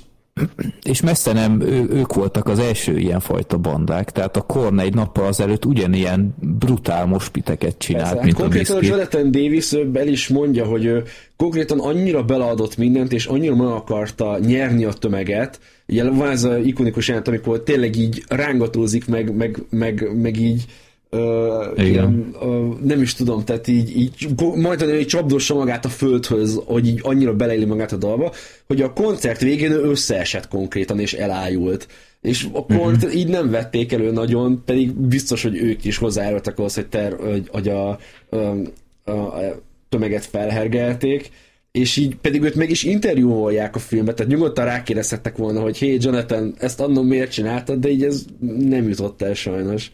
[0.84, 4.94] és messze nem ő, ők voltak az első ilyen fajta bandák, tehát a Korn egy
[4.94, 10.28] nappal azelőtt ugyanilyen brutál mospiteket csinált, Persze, mint hát konkrétan a Jonathan Davis el is
[10.28, 11.04] mondja, hogy ő
[11.36, 16.58] konkrétan annyira beleadott mindent, és annyira meg akarta nyerni a tömeget, ugye van ez a
[16.58, 20.66] ikonikus jelent, amikor tényleg így rángatózik, meg, meg, meg, meg így
[21.12, 26.62] Uh, ilyen, uh, nem is tudom, tehát így, így majd hogy csapdossa magát a földhöz,
[26.66, 28.32] hogy így annyira beleéli magát a dalba,
[28.68, 31.88] hogy a koncert végén ő összeesett konkrétan, és elájult.
[32.22, 33.16] És a uh-huh.
[33.16, 37.48] így nem vették elő nagyon, pedig biztos, hogy ők is hozzájárultak ahhoz, hogy, ter, hogy,
[37.52, 38.00] hogy a,
[38.30, 41.30] a, a, tömeget felhergelték,
[41.72, 45.98] és így pedig őt meg is interjúolják a filmet, tehát nyugodtan rákérdezhettek volna, hogy hé,
[46.00, 48.26] Jonathan, ezt annon miért csináltad, de így ez
[48.60, 49.92] nem jutott el sajnos.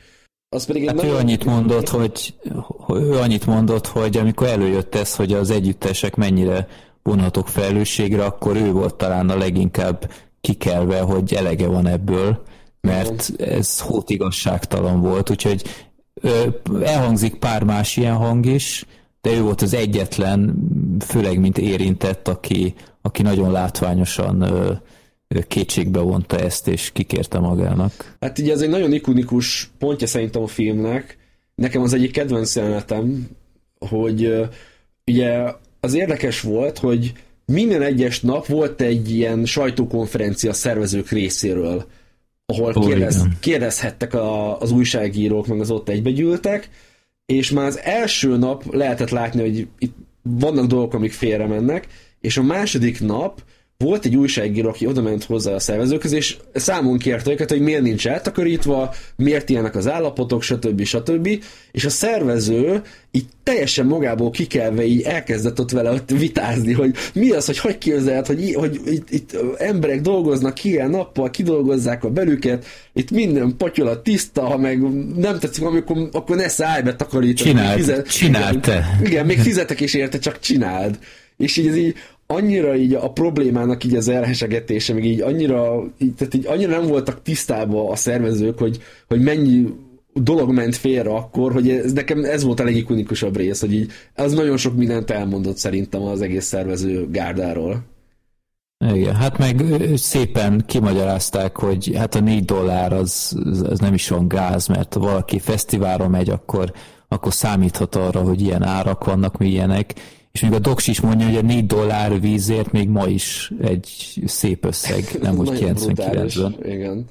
[0.53, 2.33] Az pedig hát ő annyit mondott, hogy,
[2.89, 6.67] ő annyit mondott, hogy amikor előjött ez, hogy az együttesek mennyire
[7.03, 10.11] vonhatok felelősségre, akkor ő volt talán a leginkább
[10.41, 12.43] kikelve, hogy elege van ebből,
[12.81, 15.63] mert ez hót igazságtalan volt, úgyhogy
[16.83, 18.85] elhangzik pár más ilyen hang is,
[19.21, 20.55] de ő volt az egyetlen,
[21.05, 24.41] főleg mint érintett, aki, aki nagyon látványosan
[25.47, 28.17] kétségbe vonta ezt, és kikérte magának.
[28.19, 31.17] Hát ugye ez egy nagyon ikonikus pontja szerintem a filmnek.
[31.55, 33.27] Nekem az egyik kedvenc jelenetem,
[33.79, 34.49] hogy
[35.05, 35.43] ugye
[35.79, 37.13] az érdekes volt, hogy
[37.45, 41.85] minden egyes nap volt egy ilyen sajtókonferencia szervezők részéről,
[42.45, 46.69] ahol oh, kérdez, kérdezhettek a, az újságírók, meg az ott egybegyűltek,
[47.25, 51.87] és már az első nap lehetett látni, hogy itt vannak dolgok, amik félre mennek,
[52.19, 53.43] és a második nap
[53.81, 57.81] volt egy újságíró, aki oda ment hozzá a szervezőkhöz, és számon kérte őket, hogy miért
[57.81, 60.83] nincs eltakarítva, miért ilyenek az állapotok, stb.
[60.83, 61.29] stb.
[61.71, 62.81] És a szervező
[63.11, 67.77] így teljesen magából kikelve így elkezdett ott vele ott vitázni, hogy mi az, hogy hogy
[67.77, 74.03] képzeld, hogy, hogy itt, itt, emberek dolgoznak ilyen nappal, kidolgozzák a belüket, itt minden patyolat
[74.03, 74.81] tiszta, ha meg
[75.15, 77.49] nem tetszik, amikor, akkor ne szállj be takarítani.
[77.49, 78.99] Csináld, fizet, csináld igen, te.
[79.03, 80.99] Igen, még fizetek is érte, csak csináld.
[81.37, 81.95] És így így
[82.31, 86.87] annyira így a problémának így az elhesegetése, meg így annyira, így, tehát így annyira nem
[86.87, 89.65] voltak tisztában a szervezők, hogy, hogy mennyi
[90.13, 94.33] dolog ment félre akkor, hogy ez, nekem ez volt a legikonikusabb rész, hogy így az
[94.33, 97.89] nagyon sok mindent elmondott szerintem az egész szervező gárdáról.
[98.93, 99.63] Igen, hát meg
[99.95, 104.99] szépen kimagyarázták, hogy hát a 4 dollár az, az nem is van gáz, mert ha
[104.99, 106.71] valaki fesztiválra megy, akkor,
[107.07, 109.93] akkor számíthat arra, hogy ilyen árak vannak, milyenek,
[110.31, 114.21] és még a Docs is mondja, hogy a 4 dollár vízért még ma is egy
[114.25, 116.55] szép összeg, nem úgy 99-ben.
[116.63, 117.05] Igen.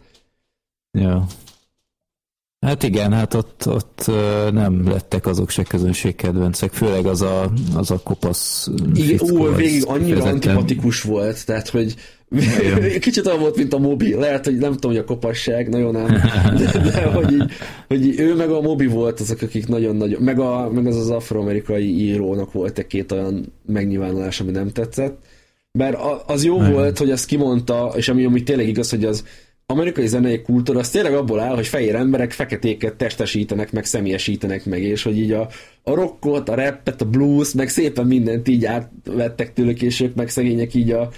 [0.91, 1.27] Ja.
[2.67, 4.07] Hát igen, hát ott, ott
[4.53, 10.17] nem lettek azok se közönségkedvencek, főleg az a, az a kopasz Igen, ú, végig annyira
[10.17, 10.35] vezetem.
[10.35, 11.95] antipatikus volt, tehát hogy
[13.01, 16.07] kicsit olyan volt, mint a mobi, lehet, hogy nem tudom, hogy a kopasság, nagyon nem,
[16.57, 17.52] de, de hogy, így,
[17.89, 22.01] hogy ő meg a mobi volt azok, akik nagyon-nagyon, meg, a, meg az az afroamerikai
[22.01, 25.19] írónak volt egy két olyan megnyilvánulás, ami nem tetszett,
[25.73, 26.73] mert az jó Igen.
[26.73, 29.24] volt, hogy azt kimondta, és ami, ami tényleg igaz, hogy az
[29.66, 34.82] amerikai zenei kultúra az tényleg abból áll, hogy fehér emberek feketéket testesítenek, meg személyesítenek meg,
[34.82, 35.48] és hogy így a,
[35.82, 40.28] a rockot, a rappet, a blues, meg szépen mindent így átvettek tőlük, és ők meg
[40.28, 41.11] szegények így a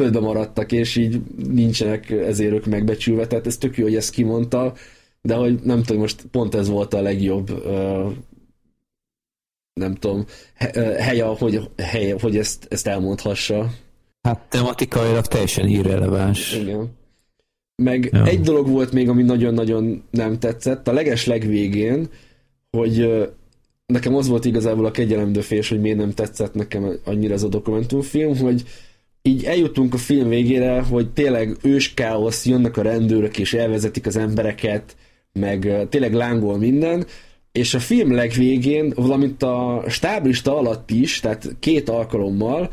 [0.00, 1.20] földbe maradtak, és így
[1.50, 4.74] nincsenek ezért ők megbecsülve, tehát ez tök jó, hogy ezt kimondta,
[5.22, 7.64] de hogy nem tudom, most pont ez volt a legjobb
[9.80, 10.24] nem tudom,
[10.98, 13.70] helye, hogy, helye, hogy ezt, ezt elmondhassa.
[14.22, 16.54] Hát tematikailag teljesen irreleváns.
[16.54, 16.90] Igen.
[17.82, 18.26] Meg ja.
[18.26, 22.08] egy dolog volt még, ami nagyon-nagyon nem tetszett, a leges legvégén,
[22.70, 23.28] hogy
[23.86, 27.48] nekem az volt igazából a kegyelemdő fés, hogy miért nem tetszett nekem annyira ez a
[27.48, 28.64] dokumentumfilm, hogy
[29.22, 34.16] így eljutunk a film végére, hogy tényleg ős káosz, jönnek a rendőrök és elvezetik az
[34.16, 34.96] embereket,
[35.32, 37.06] meg tényleg lángol minden,
[37.52, 42.70] és a film legvégén, valamint a stáblista alatt is, tehát két alkalommal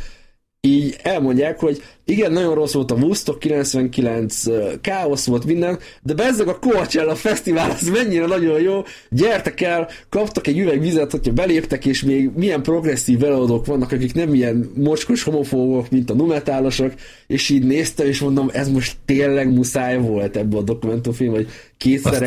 [0.67, 4.43] így elmondják, hogy igen, nagyon rossz volt a Woodstock 99,
[4.81, 10.47] káosz volt minden, de bezzeg a Coachella Fesztivál az mennyire nagyon jó, gyertek el, kaptak
[10.47, 15.23] egy üveg vizet, hogyha beléptek, és még milyen progresszív előadók vannak, akik nem ilyen mocskos
[15.23, 16.93] homofógok, mint a numetálosok,
[17.27, 22.23] és így néztem, és mondom, ez most tényleg muszáj volt ebbe a dokumentumfilm, hogy kétszer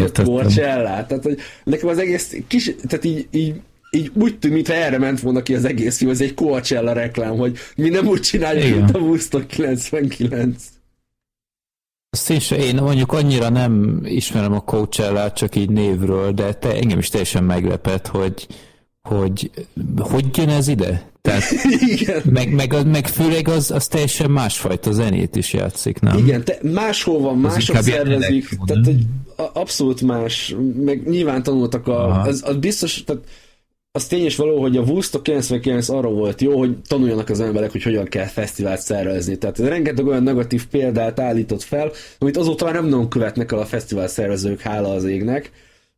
[0.00, 1.06] a Coachella.
[1.06, 3.54] Tehát, hogy nekem az egész kis, tehát így, így
[3.94, 7.36] így úgy tűnt, mintha erre ment volna ki az egész film, ez egy Coachella reklám,
[7.36, 10.64] hogy mi nem úgy csináljuk, mint a Woodstock 99.
[12.10, 16.74] Azt én, se, én mondjuk annyira nem ismerem a coachella csak így névről, de te,
[16.74, 18.46] engem is teljesen meglepett, hogy
[19.08, 19.50] hogy
[19.98, 21.10] hogy jön ez ide?
[21.20, 21.42] Tehát,
[21.98, 22.22] Igen.
[22.24, 26.18] Meg, meg, meg főleg az, az teljesen másfajta zenét is játszik, nem?
[26.18, 29.02] Igen, te, máshol van, mások szervezik, tehát egy
[29.36, 30.54] abszolút más,
[30.84, 33.22] meg nyilván tanultak a, az, az biztos, tehát
[33.96, 37.72] az tény is való, hogy a Woodstock 99 arra volt jó, hogy tanuljanak az emberek,
[37.72, 39.38] hogy hogyan kell fesztivált szervezni.
[39.38, 43.64] Tehát rengeteg olyan negatív példát állított fel, amit azóta már nem nagyon követnek el a
[43.64, 45.50] fesztivál szervezők, hála az égnek.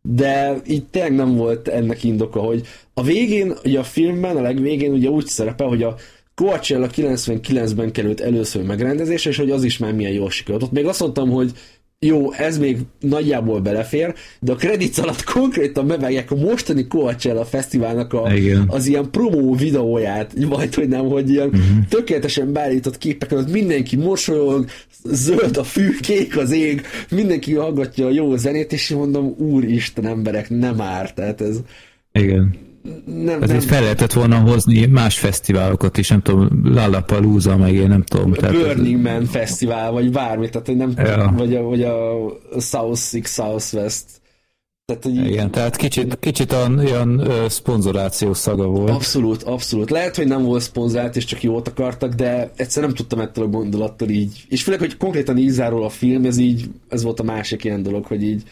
[0.02, 4.93] De itt tényleg nem volt ennek indoka, hogy a végén, ugye a filmben, a legvégén
[4.93, 5.97] ugye úgy szerepel, hogy a
[6.35, 10.62] Coachella 99-ben került először megrendezésre, és hogy az is már milyen jól sikerült.
[10.62, 11.51] Ott még azt mondtam, hogy
[11.98, 18.12] jó, ez még nagyjából belefér, de a kredit alatt konkrétan bevágják a mostani Coachella fesztiválnak
[18.12, 18.31] a,
[18.66, 21.86] az ilyen promó videóját, vagy hogy nem, hogy ilyen uh-huh.
[21.89, 24.66] tökéletesen beállított képek ott mindenki mosolyog,
[25.05, 30.51] zöld a fű, kék az ég, mindenki hallgatja a jó zenét, és mondom, úristen emberek,
[30.51, 31.56] nem árt, tehát ez...
[32.12, 32.66] Igen
[33.05, 33.69] nem, Azért nem.
[33.69, 38.33] fel lehetett volna hozni más fesztiválokat is, nem tudom, Lollapalooza, meg én nem tudom.
[38.33, 41.35] A tehát Burning Man fesztivál, vagy bármi, tehát nem ja.
[41.37, 42.17] vagy, a, vagy a
[42.61, 44.05] South Six Southwest.
[44.85, 48.91] Tehát, hogy Igen, tehát kicsit, kicsit olyan, olyan szponzoráció szaga volt.
[48.91, 49.91] Abszolút, abszolút.
[49.91, 53.49] Lehet, hogy nem volt szponzorált, és csak jót akartak, de egyszer nem tudtam ettől a
[53.49, 54.45] gondolattal így.
[54.49, 57.83] És főleg, hogy konkrétan így zárul a film, ez így, ez volt a másik ilyen
[57.83, 58.43] dolog, hogy így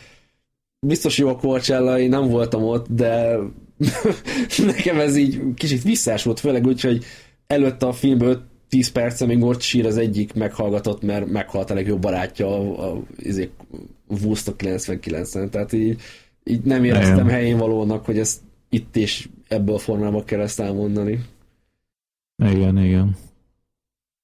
[0.86, 3.36] biztos jó a Coachella, én nem voltam ott, de
[4.66, 7.04] nekem ez így kicsit visszás volt, főleg úgy, hogy
[7.46, 12.00] előtte a filmből 10 perce még ott sír az egyik meghallgatott, mert meghalt a legjobb
[12.00, 13.50] barátja a, a, a izé,
[14.08, 16.00] Woodstock 99-en, tehát így,
[16.44, 21.20] így nem éreztem helyén valónak, hogy ezt itt és ebből a formában kell ezt elmondani.
[22.44, 23.16] Igen, igen.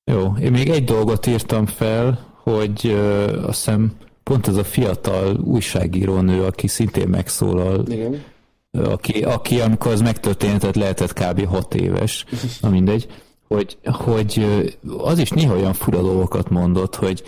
[0.04, 5.36] Jó, én még egy dolgot írtam fel, hogy uh, azt hiszem pont ez a fiatal
[5.36, 8.22] újságírónő, aki szintén megszólal, igen
[8.72, 11.46] aki, aki amikor az megtörtént, lehetett kb.
[11.46, 12.24] 6 éves,
[12.60, 13.08] na mindegy,
[13.48, 14.46] hogy, hogy
[14.98, 17.22] az is néha olyan fura dolgokat mondott, hogy,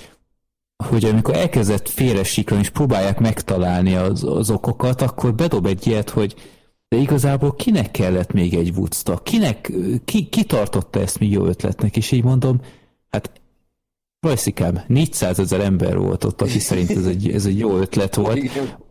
[0.88, 2.20] hogy amikor elkezdett félre
[2.60, 6.34] és próbálják megtalálni az, az okokat, akkor bedob egy ilyet, hogy
[6.88, 9.24] de igazából kinek kellett még egy Woodstock?
[9.24, 9.72] Kinek,
[10.04, 11.96] ki, ki tartotta ezt mi jó ötletnek?
[11.96, 12.60] És így mondom,
[13.10, 13.30] hát
[14.26, 18.40] Rajszikám, 400 ezer ember volt ott, aki szerint ez egy, ez egy jó ötlet volt.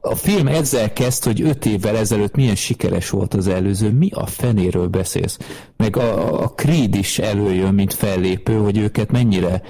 [0.01, 4.25] A film ezzel kezd, hogy 5 évvel ezelőtt milyen sikeres volt az előző, mi a
[4.25, 5.37] fenéről beszélsz?
[5.77, 9.61] Meg a, a Creed is előjön, mint fellépő, hogy őket mennyire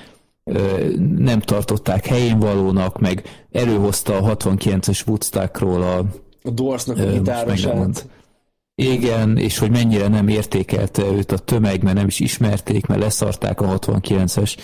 [0.43, 5.97] ö, nem tartották helyén valónak, meg előhozta a 69-es Woodstockról a,
[6.43, 8.07] a Dorsnak a gitárosát.
[8.81, 13.61] Igen, és hogy mennyire nem értékelte őt a tömeg, mert nem is ismerték, mert leszarták
[13.61, 14.55] a 69-es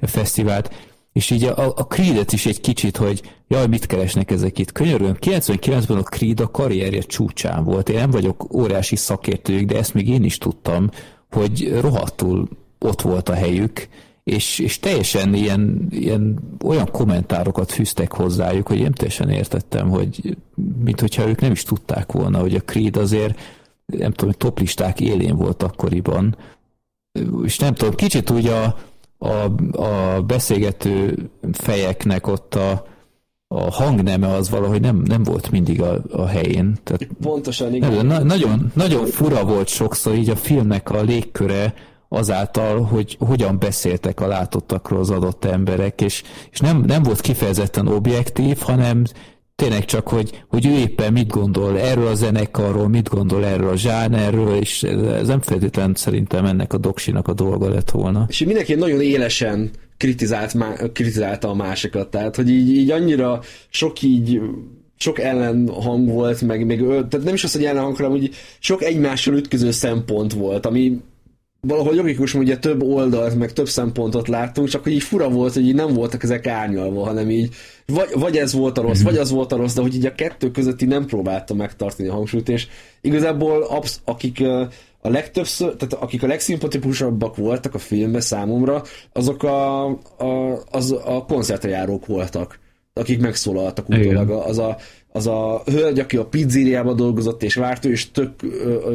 [0.00, 0.70] fesztivált,
[1.12, 4.72] és így a, a Creed-et is egy kicsit, hogy jaj, mit keresnek ezek itt.
[4.72, 7.88] Könyörgöm, 99-ben a Creed a karrierje csúcsán volt.
[7.88, 10.90] Én nem vagyok óriási szakértőjük, de ezt még én is tudtam,
[11.30, 12.48] hogy rohadtul
[12.78, 13.88] ott volt a helyük,
[14.24, 20.36] és, és teljesen ilyen, ilyen olyan kommentárokat fűztek hozzájuk, hogy én teljesen értettem, hogy
[20.84, 23.38] mint hogyha ők nem is tudták volna, hogy a Creed azért
[23.86, 26.36] nem tudom, toplisták élén volt akkoriban,
[27.44, 28.76] és nem tudom, kicsit úgy a,
[29.18, 29.50] a,
[29.82, 31.16] a beszélgető
[31.52, 32.86] fejeknek ott a,
[33.48, 36.78] a hangneme az valahogy nem, nem volt mindig a, a helyén.
[36.82, 38.06] Tehát Pontosan, igen.
[38.06, 41.74] Na, nagyon, nagyon fura volt sokszor így a filmnek a légköre
[42.08, 47.88] azáltal, hogy hogyan beszéltek a látottakról az adott emberek, és, és nem, nem volt kifejezetten
[47.88, 49.02] objektív, hanem
[49.54, 53.76] tényleg csak, hogy, hogy ő éppen mit gondol erről a zenekarról, mit gondol erről a
[53.76, 58.26] zsánerről, és ez nem feltétlenül szerintem ennek a doksinak a dolga lett volna.
[58.28, 60.56] És mindenki nagyon élesen kritizált,
[60.92, 64.40] kritizálta a másikat, tehát hogy így, így annyira sok így
[64.96, 69.34] sok ellenhang volt, meg meg tehát nem is az, hogy ellenhang, hanem hogy sok egymással
[69.34, 71.00] ütköző szempont volt, ami
[71.66, 75.66] valahogy logikus, ugye több oldalt, meg több szempontot láttunk, csak hogy így fura volt, hogy
[75.66, 77.54] így nem voltak ezek árnyalva, hanem így
[77.86, 80.14] vagy, vagy ez volt a rossz, vagy az volt a rossz, de hogy így a
[80.14, 82.66] kettő közötti nem próbálta megtartani a hangsúlyt, és
[83.00, 84.42] igazából absz, akik
[85.00, 88.82] a legtöbbször, tehát akik a legszimpatikusabbak voltak a filmben számomra,
[89.12, 92.58] azok a, a, az a koncertre járók voltak,
[92.92, 94.30] akik megszólaltak utólag.
[94.30, 94.76] Az a,
[95.12, 98.30] az a hölgy, aki a pizzériában dolgozott, és várt, és tök,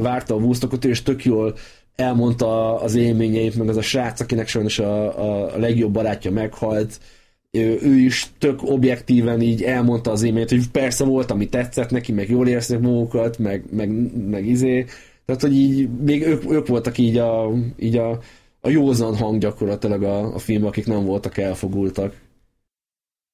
[0.02, 1.56] várta a Woodstockot, és tök jól
[2.00, 7.00] elmondta az élményeit, meg az a srác, akinek sajnos a, a legjobb barátja meghalt,
[7.52, 12.12] ő, ő is tök objektíven így elmondta az élményt, hogy persze volt, ami tetszett neki,
[12.12, 13.90] meg jól érzték magukat, meg, meg,
[14.30, 14.86] meg izé,
[15.26, 18.20] tehát, hogy így még ők, ők voltak így a, így a,
[18.62, 22.14] a józan hang gyakorlatilag a, a film, akik nem voltak elfogultak.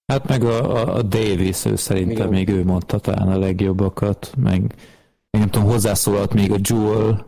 [0.06, 2.30] Hát meg a, a, a Davis, ő szerintem Igen.
[2.30, 4.76] még ő mondta talán a legjobbakat, meg
[5.30, 7.26] nem tudom, hozzászólalt még a Jewel,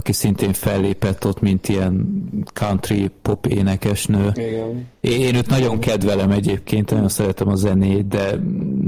[0.00, 4.32] aki szintén fellépett ott, mint ilyen country pop énekesnő.
[4.34, 4.86] Igen.
[5.00, 8.40] Én őt nagyon kedvelem egyébként, nagyon szeretem a zenét, de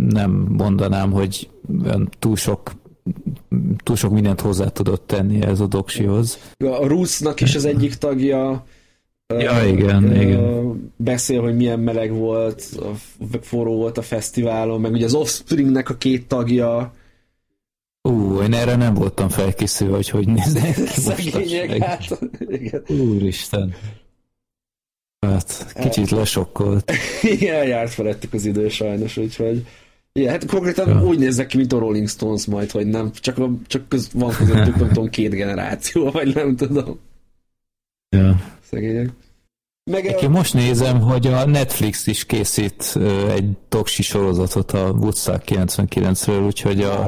[0.08, 1.48] nem mondanám, hogy
[2.18, 2.72] túl sok
[3.82, 6.38] túl sok mindent hozzá tudott tenni ez a doksihoz.
[6.56, 8.64] A Rusznak is az egyik tagja
[9.38, 10.92] Ja, igen, uh, igen.
[10.96, 12.64] Beszél, hogy milyen meleg volt,
[13.40, 16.92] forró volt a fesztiválon, meg ugye az Offspringnek a két tagja.
[18.02, 22.82] Ú, én erre nem voltam felkészülve, hogy hogy néznek ki Szegények, hát, igen.
[22.88, 23.74] Úristen.
[25.26, 26.92] Hát, kicsit lesokkolt.
[27.22, 29.66] Igen, járt felettük az idő sajnos, úgyhogy
[30.12, 31.04] igen, hát konkrétan ja.
[31.04, 34.30] úgy néznek ki, mint a Rolling Stones majd, hogy nem, csak, a, csak köz, van
[34.30, 36.98] közöttük, nem tudom, két generáció, vagy nem tudom.
[38.08, 38.40] Ja.
[38.70, 39.10] Szegények.
[39.90, 40.28] Meg Én a...
[40.28, 42.98] most nézem, hogy a Netflix is készít
[43.28, 47.06] egy doksi sorozatot a Woodstock 99-ről, úgyhogy a,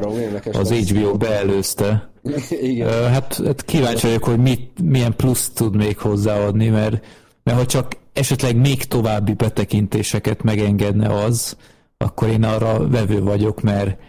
[0.51, 2.09] az HBO beelőzte.
[2.61, 3.11] Igen.
[3.11, 7.05] Hát, hát kíváncsi vagyok, hogy mit, milyen plusz tud még hozzáadni, mert,
[7.43, 11.57] mert ha csak esetleg még további betekintéseket megengedne az,
[11.97, 13.99] akkor én arra vevő vagyok, mert,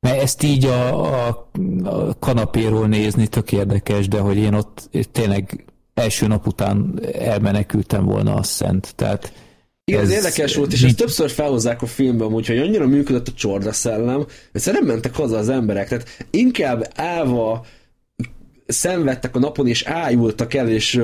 [0.00, 1.50] mert ezt így a, a,
[1.84, 5.64] a kanapéról nézni tök érdekes, de hogy én ott tényleg
[5.94, 8.92] első nap után elmenekültem volna a szent.
[8.96, 9.32] Tehát
[9.84, 13.32] igen, ez, ez érdekes volt, és ezt többször felhozzák a filmben, úgyhogy annyira működött a
[13.32, 15.88] csorda szellem, hogy nem mentek haza az emberek.
[15.88, 17.64] Tehát inkább állva
[18.66, 21.00] szenvedtek a napon, és ájultak el, és,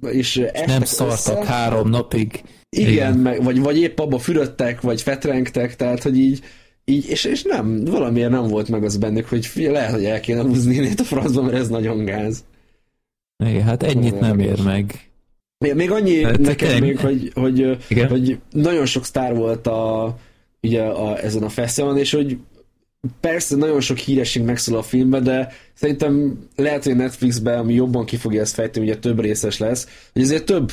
[0.00, 1.44] és nem szartak össze.
[1.44, 2.42] három napig.
[2.70, 3.16] Igen, Igen.
[3.18, 6.40] Meg, vagy, vagy épp abba fürödtek, vagy fetrengtek, tehát, hogy így,
[6.84, 10.42] így és, és nem, valamiért nem volt meg az bennük, hogy lehet, hogy el kéne
[10.42, 12.44] húzni a francba, mert ez nagyon gáz.
[13.44, 15.10] Igen, hát ennyit nem ér meg.
[15.58, 17.78] Még, még annyi hát, nekem még, hogy, hogy,
[18.08, 20.16] hogy nagyon sok sztár volt a,
[20.62, 22.38] ugye a, ezen a fesztiválon, és hogy
[23.20, 28.16] persze nagyon sok híresség megszól a filmben, de szerintem lehet, hogy Netflixben, ami jobban ki
[28.16, 30.70] fogja ezt fejteni, ugye több részes lesz, hogy ezért több,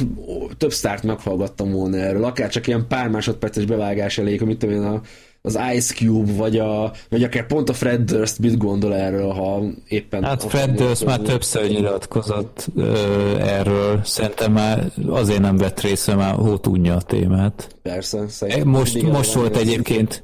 [0.57, 4.81] több sztárt meghallgattam volna erről, akár csak ilyen pár másodperces bevágás elég, amit tudom én
[4.81, 5.01] a
[5.45, 9.61] az Ice Cube, vagy, a, vagy akár pont a Fred Durst mit gondol erről, ha
[9.87, 10.23] éppen...
[10.23, 16.33] Hát Fred Durst már többször nyilatkozott ö, erről, szerintem már azért nem vett részre, már
[16.33, 17.75] hó tudja a témát.
[17.81, 18.67] Persze, szerintem.
[18.67, 20.23] Most, most volt egyébként,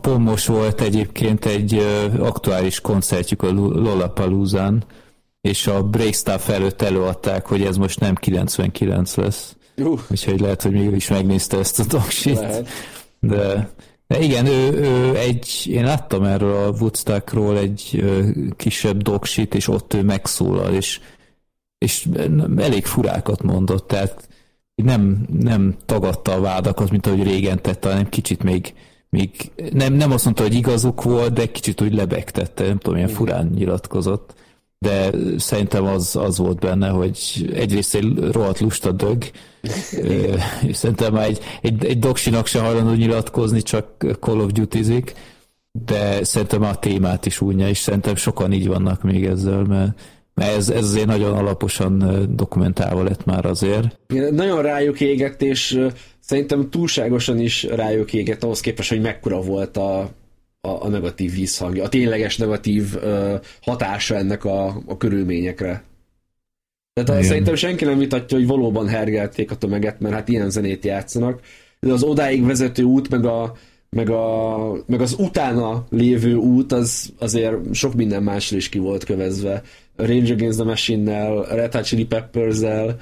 [0.00, 4.84] pont most volt egyébként egy ö, aktuális koncertjük a Lollapaloozán,
[5.40, 9.56] és a Breakstaff előtt előadták, hogy ez most nem 99 lesz.
[9.76, 10.00] Uh.
[10.10, 12.40] Úgyhogy lehet, hogy mégis megnézte ezt a doksit.
[12.40, 12.62] De
[13.28, 13.68] de
[14.22, 18.04] igen, ő, ő egy, én láttam erről a Woodstockról egy
[18.56, 21.00] kisebb doksit, és ott ő megszólal, és,
[21.78, 22.08] és
[22.56, 24.28] elég furákat mondott, tehát
[24.74, 28.74] nem, nem tagadta a vádakat, mint ahogy régen tette, hanem kicsit még,
[29.08, 33.14] még nem, nem azt mondta, hogy igazuk volt, de kicsit úgy lebegtette, nem tudom, milyen
[33.14, 34.34] furán nyilatkozott
[34.84, 37.18] de szerintem az, az volt benne, hogy
[37.54, 39.24] egyrészt egy rohadt lusta dög,
[40.66, 45.12] és szerintem már egy, egy, egy doksinak se hajlandó nyilatkozni, csak Call of Duty-zik,
[45.84, 50.00] de szerintem a témát is unja, és szerintem sokan így vannak még ezzel, mert,
[50.34, 53.98] mert ez, ez azért nagyon alaposan dokumentálva lett már azért.
[54.30, 55.86] Nagyon rájuk égett, és
[56.20, 60.10] szerintem túlságosan is rájuk égett ahhoz képest, hogy mekkora volt a,
[60.64, 65.84] a, a negatív vízhangja, a tényleges negatív uh, hatása ennek a, a körülményekre.
[66.92, 67.22] Tehát Igen.
[67.22, 71.40] szerintem senki nem vitatja, hogy valóban hergelték a tömeget, mert hát ilyen zenét játszanak,
[71.80, 73.52] de az odáig vezető út, meg, a,
[73.90, 79.04] meg, a, meg az utána lévő út, az azért sok minden másra is ki volt
[79.04, 79.62] kövezve.
[79.96, 82.96] A Range Against the Machine-nel, Red Hot Chili Peppers-el,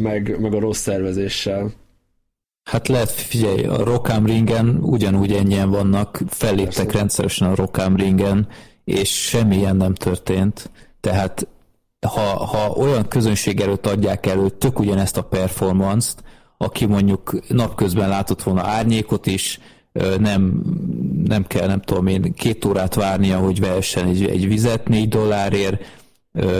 [0.00, 1.72] meg, meg a rossz szervezéssel.
[2.64, 8.48] Hát lehet, figyelj, a Rock'em Ringen ugyanúgy ennyien vannak, felléptek rendszeresen a Rock'em Ringen,
[8.84, 10.70] és semmilyen nem történt.
[11.00, 11.46] Tehát
[12.06, 16.22] ha, ha olyan közönség előtt adják elő tök ugyanezt a performance-t,
[16.58, 19.60] aki mondjuk napközben látott volna árnyékot is,
[20.18, 20.62] nem,
[21.24, 25.84] nem kell, nem tudom én, két órát várnia, hogy vehessen egy, egy vizet négy dollárért,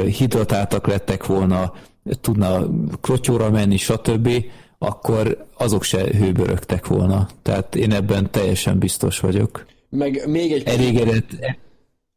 [0.07, 1.73] hidratáltak lettek volna,
[2.21, 2.61] tudna
[3.01, 4.45] klotyóra menni, stb.,
[4.83, 7.29] akkor azok se hőbörögtek volna.
[7.43, 9.67] Tehát én ebben teljesen biztos vagyok.
[9.89, 10.63] Meg még egy...
[10.67, 11.31] Elégedett,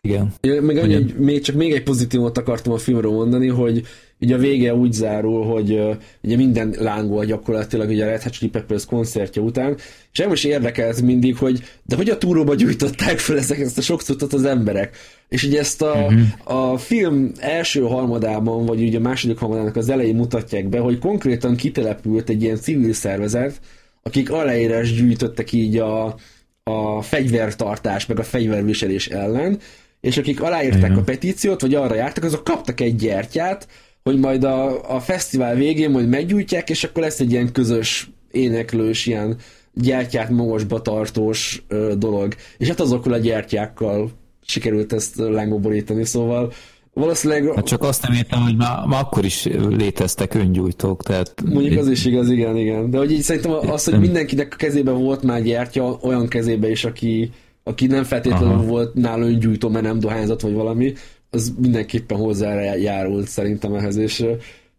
[0.01, 0.33] igen.
[0.41, 3.85] Meg annyi, még, csak még egy pozitívot akartam a filmről mondani, hogy
[4.19, 8.33] ugye a vége úgy zárul, hogy uh, ugye minden lángol gyakorlatilag ugye a Red Hot
[8.33, 9.77] Chili Peppers koncertje után,
[10.11, 13.81] és nem is érdekelt mindig, hogy de hogy a túróba gyújtották fel ezek, ezt a
[13.81, 14.97] sok cuccot az emberek.
[15.29, 16.71] És ugye ezt a, uh-huh.
[16.71, 21.55] a film első harmadában, vagy ugye a második harmadának az elején mutatják be, hogy konkrétan
[21.55, 23.59] kitelepült egy ilyen civil szervezet,
[24.03, 26.15] akik aláírás gyűjtöttek így a,
[26.63, 29.59] a fegyvertartás, meg a fegyverviselés ellen,
[30.01, 30.97] és akik aláírták Igen.
[30.97, 33.67] a petíciót, vagy arra jártak, azok kaptak egy gyertyát,
[34.09, 39.05] hogy majd a, a fesztivál végén majd meggyújtják, és akkor lesz egy ilyen közös éneklős,
[39.05, 39.37] ilyen
[39.73, 42.35] gyertyát magasba tartós ö, dolog.
[42.57, 44.11] És hát azokkal a gyertyákkal
[44.45, 46.53] sikerült ezt lángba borítani, szóval
[46.93, 47.55] valószínűleg...
[47.55, 51.33] Hát csak azt nem értem, hogy már, már akkor is léteztek öngyújtók, tehát...
[51.45, 52.89] Mondjuk az is igaz, igen, igen.
[52.89, 56.85] De hogy így szerintem az, hogy mindenkinek a kezében volt már gyertya, olyan kezébe is,
[56.85, 57.31] aki,
[57.63, 58.65] aki nem feltétlenül Aha.
[58.65, 60.93] volt nála öngyújtó, mert nem dohányzat vagy valami,
[61.35, 64.25] az mindenképpen hozzájárult szerintem ehhez, és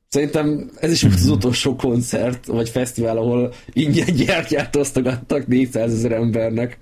[0.09, 6.78] Szerintem ez is az utolsó koncert, vagy fesztivál, ahol ingyen gyertyát osztogattak 400 ezer embernek.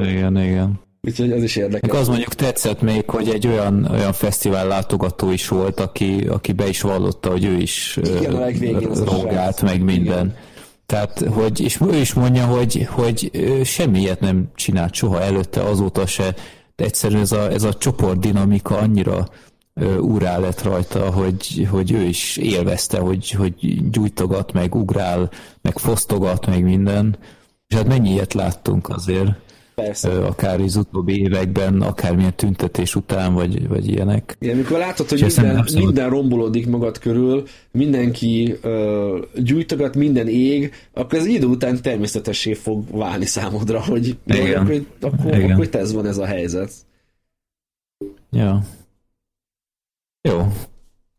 [0.00, 0.80] Igen, igen.
[1.00, 1.98] Úgyhogy az is érdekes.
[1.98, 6.68] Az mondjuk tetszett még, hogy egy olyan, olyan fesztivál látogató is volt, aki, aki be
[6.68, 8.52] is vallotta, hogy ő is Igen,
[9.04, 10.26] rogált, meg minden.
[10.26, 10.36] Igen.
[10.86, 13.30] Tehát, hogy, és ő is mondja, hogy, hogy
[13.64, 16.34] semmi ilyet nem csinált soha előtte, azóta se,
[16.82, 19.28] de egyszerűen ez a, ez a csoportdinamika annyira
[20.00, 25.30] úrá lett rajta, hogy, hogy ő is élvezte, hogy, hogy gyújtogat, meg ugrál,
[25.60, 27.16] meg fosztogat, meg minden.
[27.66, 29.30] És hát mennyi ilyet láttunk azért.
[29.84, 30.24] Persze.
[30.24, 34.36] akár az utóbbi években, akármilyen tüntetés után, vagy, vagy ilyenek.
[34.40, 35.84] Igen, amikor látod, hogy minden, abszolút...
[35.84, 42.84] minden rombolódik magad körül, mindenki uh, gyújtogat, minden ég, akkor ez idő után természetessé fog
[42.90, 44.62] válni számodra, hogy Igen.
[44.62, 45.50] akkor, akkor, Igen.
[45.50, 46.72] akkor ez van ez a helyzet.
[48.30, 48.62] Ja.
[50.28, 50.46] Jó.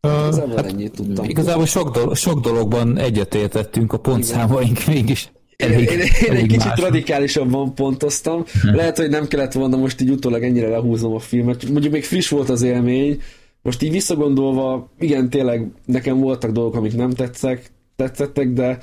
[0.00, 1.24] Igazából hát, ennyit tudtam.
[1.24, 6.64] Igazából sok, dolog, sok dologban egyetértettünk, a pontszámaink mégis Elég, én, én, én egy kicsit
[6.64, 6.80] más.
[6.80, 8.44] radikálisabban pontoztam.
[8.62, 8.74] Hm.
[8.74, 11.68] Lehet, hogy nem kellett volna most így utólag ennyire lehúznom a filmet.
[11.68, 13.20] Mondjuk még friss volt az élmény.
[13.62, 18.78] Most így visszagondolva, igen, tényleg nekem voltak dolgok, amik nem tetszek, tetszettek, de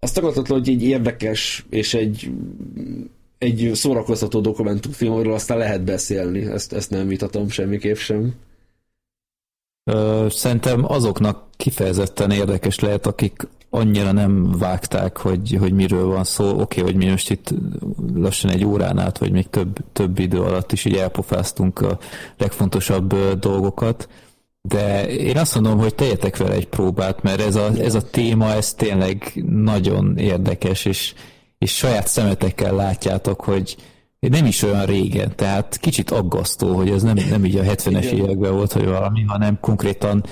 [0.00, 2.30] azt tagadhatatlan, hogy egy érdekes és egy,
[3.38, 6.40] egy szórakoztató dokumentumfilmről aztán lehet beszélni.
[6.40, 8.34] Ezt, ezt nem vitatom semmiképp sem.
[10.28, 16.48] Szerintem azoknak kifejezetten érdekes lehet, akik annyira nem vágták, hogy, hogy miről van szó.
[16.48, 17.54] Oké, okay, hogy mi most itt
[18.14, 21.98] lassan egy órán át, vagy még több, több idő alatt is így elpofáztunk a
[22.36, 24.08] legfontosabb dolgokat,
[24.68, 28.52] de én azt mondom, hogy tegyetek vele egy próbát, mert ez a, ez a téma,
[28.52, 31.14] ez tényleg nagyon érdekes, és,
[31.58, 33.76] és saját szemetekkel látjátok, hogy
[34.30, 38.52] nem is olyan régen, tehát kicsit aggasztó, hogy ez nem, nem így a 70-es években
[38.52, 40.24] volt, hogy valami, hanem konkrétan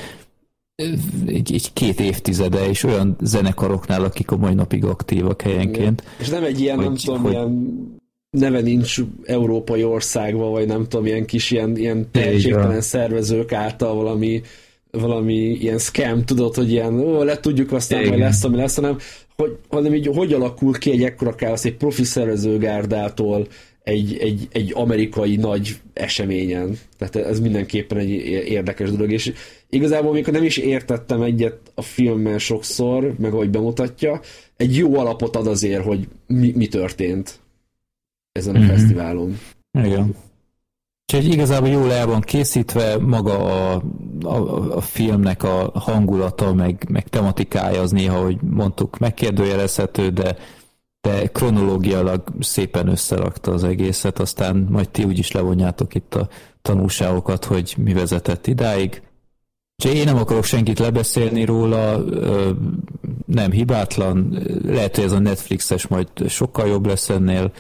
[1.27, 6.01] egy, egy két évtizede, és olyan zenekaroknál, akik a mai napig aktívak helyenként.
[6.01, 6.15] Igen.
[6.19, 7.33] És nem egy ilyen, hogy, nem tudom, hogy...
[7.33, 7.99] ilyen
[8.31, 14.43] neve nincs európai országban, vagy nem tudom, ilyen kis ilyen, ilyen tehetségtelen szervezők által valami
[14.91, 18.97] valami ilyen scam, tudod, hogy ilyen, ó, le tudjuk aztán, hogy lesz, ami lesz, hanem
[19.37, 23.47] hogy, hanem így, hogy alakul ki egy ekkora káosz egy profi szervezőgárdától,
[23.91, 26.79] egy, egy, egy amerikai nagy eseményen.
[26.99, 28.11] Tehát ez mindenképpen egy
[28.49, 29.33] érdekes dolog, és
[29.71, 34.21] igazából amikor nem is értettem egyet a filmmel sokszor, meg ahogy bemutatja,
[34.57, 37.41] egy jó alapot ad azért, hogy mi, mi történt
[38.33, 38.69] ezen a mm-hmm.
[38.69, 39.39] fesztiválon.
[39.79, 40.15] Igen.
[41.13, 43.83] Úgyhogy igazából jól el van készítve, maga a,
[44.23, 50.37] a, a filmnek a hangulata, meg, meg tematikája az néha, hogy mondtuk, megkérdőjelezhető, de
[51.01, 56.29] de kronológiailag szépen összerakta az egészet, aztán majd ti úgyis levonjátok itt a
[56.63, 59.03] tanulságokat, hogy mi vezetett idáig.
[59.77, 62.05] Úgyhogy én nem akarok senkit lebeszélni róla,
[63.27, 67.53] nem hibátlan, lehet, hogy ez a Netflixes majd sokkal jobb lesz ennél,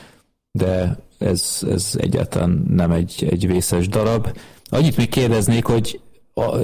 [0.53, 4.39] de ez, ez egyáltalán nem egy, egy vészes darab.
[4.65, 6.01] Annyit még kérdeznék, hogy
[6.41, 6.59] a,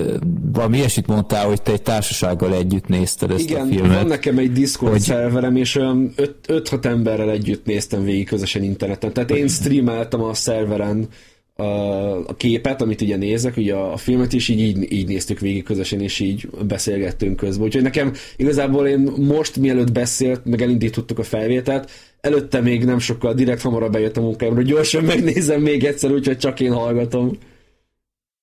[0.53, 3.85] valami ilyesmit mondtál, hogy te egy társasággal együtt nézted ezt Igen, a filmet.
[3.85, 5.01] Igen, van nekem egy Discord hogy...
[5.01, 6.13] szerverem, és olyan
[6.47, 9.13] 5-6 emberrel együtt néztem végig közösen interneten.
[9.13, 11.09] Tehát én streameltem a szerveren
[11.57, 15.41] a, a képet, amit ugye nézek, ugye a, a filmet is, így, így, így néztük
[15.41, 17.67] végig közösen, és így beszélgettünk közben.
[17.67, 21.91] Úgyhogy nekem igazából én most, mielőtt beszélt, meg elindítottuk a felvételt,
[22.21, 26.61] előtte még nem sokkal direkt hamarabb bejött a munkámra, gyorsan megnézem még egyszer, úgyhogy csak
[26.61, 27.39] én hallgatom.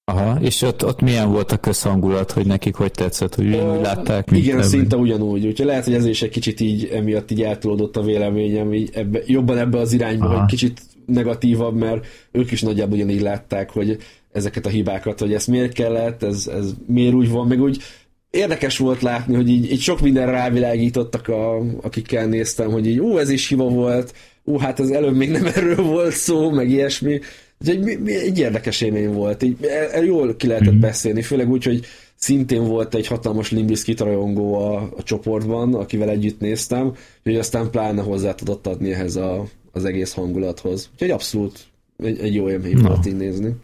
[0.05, 4.29] Aha, és ott, ott milyen volt a közhangulat, hogy nekik hogy tetszett, hogy ugyanúgy látták?
[4.29, 4.67] Mint igen, ebben.
[4.67, 8.73] szinte ugyanúgy, úgyhogy lehet, hogy ez is egy kicsit így emiatt így eltolódott a véleményem,
[8.73, 10.37] így ebbe, jobban ebbe az irányba, Aha.
[10.37, 13.97] hogy kicsit negatívabb, mert ők is nagyjából ugyanígy látták, hogy
[14.31, 17.81] ezeket a hibákat, hogy ez miért kellett, ez, ez miért úgy van, meg úgy
[18.29, 23.17] érdekes volt látni, hogy így, így sok minden rávilágítottak, a, akikkel néztem, hogy így, ú,
[23.17, 24.13] ez is hiba volt,
[24.43, 27.19] ú, hát ez előbb még nem erről volt szó, meg ilyesmi,
[27.59, 30.79] ez egy, egy érdekes élmény volt, így, el, jól ki lehetett mm.
[30.79, 31.85] beszélni, főleg úgy, hogy
[32.15, 38.01] szintén volt egy hatalmas Limbiskit rajongó a, a csoportban, akivel együtt néztem, hogy aztán pláne
[38.01, 40.89] hozzá tudott adni ehhez a, az egész hangulathoz.
[40.93, 41.59] Úgyhogy abszolút
[41.97, 42.87] egy, egy jó élmény no.
[42.87, 43.55] volt így nézni.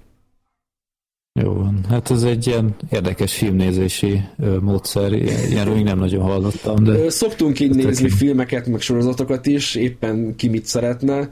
[1.41, 1.85] Jó van.
[1.89, 4.21] Hát ez egy ilyen érdekes filmnézési
[4.61, 5.11] módszer,
[5.49, 6.83] ilyenről még nem nagyon hallottam.
[6.83, 8.17] De Szoktunk így nézni tök...
[8.17, 11.29] filmeket, meg sorozatokat is, éppen ki mit szeretne.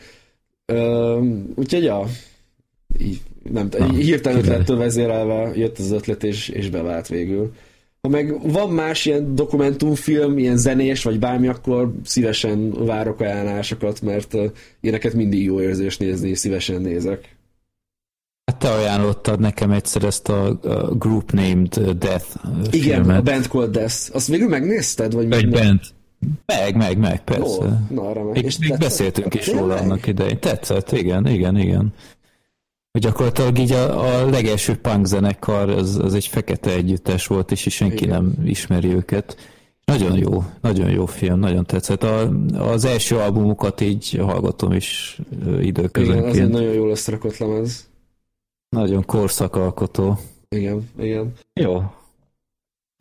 [1.55, 2.07] Úgyhogy ja,
[3.01, 3.21] így,
[3.51, 7.53] nem, Na, hirtelen ötlettől vezérelve jött az ötlet, és, és bevált végül.
[8.01, 14.35] Ha meg van más ilyen dokumentumfilm, ilyen zenés, vagy bármi, akkor szívesen várok ajánlásokat, mert
[14.81, 17.35] ilyeneket mindig jó érzés nézni, és szívesen nézek.
[18.51, 22.27] Hát te ajánlottad nekem egyszer ezt a, a Group Named Death
[22.71, 23.19] Igen, filmet.
[23.19, 23.95] a Band Called Death.
[24.13, 25.13] Azt végül megnézted?
[25.13, 25.79] Vagy Egy band.
[26.45, 27.43] Meg, meg, meg, persze.
[27.43, 28.33] Ó, na, arra meg.
[28.33, 30.39] Még, és még beszéltünk is róla annak idején.
[30.39, 31.93] Tetszett, igen, igen, igen.
[32.99, 38.03] Gyakorlatilag így a, a legelső punk zenekar, az, az egy fekete együttes volt, és senki
[38.03, 38.09] igen.
[38.09, 39.37] nem ismeri őket.
[39.85, 42.03] Nagyon jó, nagyon jó film, nagyon tetszett.
[42.03, 45.19] A, az első albumukat így hallgatom is
[45.61, 46.19] időközönként.
[46.19, 47.89] Igen, az egy nagyon jól összerakott lemez.
[48.69, 50.19] Nagyon korszakalkotó.
[50.49, 51.33] Igen, igen.
[51.53, 51.83] Jó.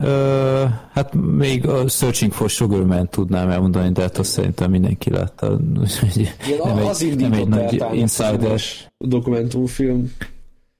[0.03, 5.09] Ö, hát még a Searching for Sugar Man tudnám elmondani, de hát azt szerintem mindenki
[5.09, 5.59] látta.
[6.15, 8.59] Igen, nem az egy, nem egy nagy insider.
[8.97, 10.13] dokumentumfilm.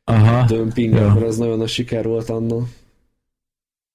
[0.03, 0.45] Aha.
[0.45, 1.11] Dömping, ja.
[1.11, 2.55] az nagyon a siker volt anna.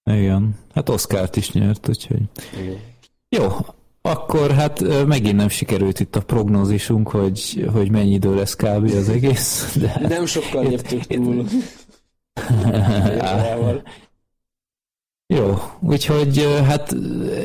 [0.05, 0.55] Igen.
[0.75, 2.23] Hát Oscar-t is nyert, úgyhogy...
[2.61, 2.79] Igen.
[3.29, 3.49] Jó,
[4.03, 8.85] akkor hát megint nem sikerült itt a prognózisunk, hogy, hogy mennyi idő lesz kb.
[8.85, 9.77] az egész.
[9.81, 11.45] De nem sokkal léptük túl.
[15.27, 16.97] Jó, úgyhogy hát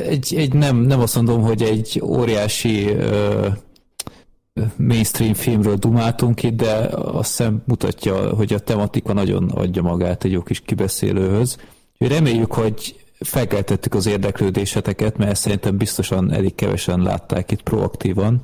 [0.04, 3.46] egy, egy nem, nem azt mondom, hogy egy óriási uh,
[4.76, 10.32] mainstream filmről dumáltunk itt, de azt hiszem mutatja, hogy a tematika nagyon adja magát egy
[10.32, 11.56] jó kis kibeszélőhöz.
[11.98, 18.40] Reméljük, hogy felkeltettük az érdeklődéseteket, mert szerintem biztosan elég kevesen látták itt proaktívan.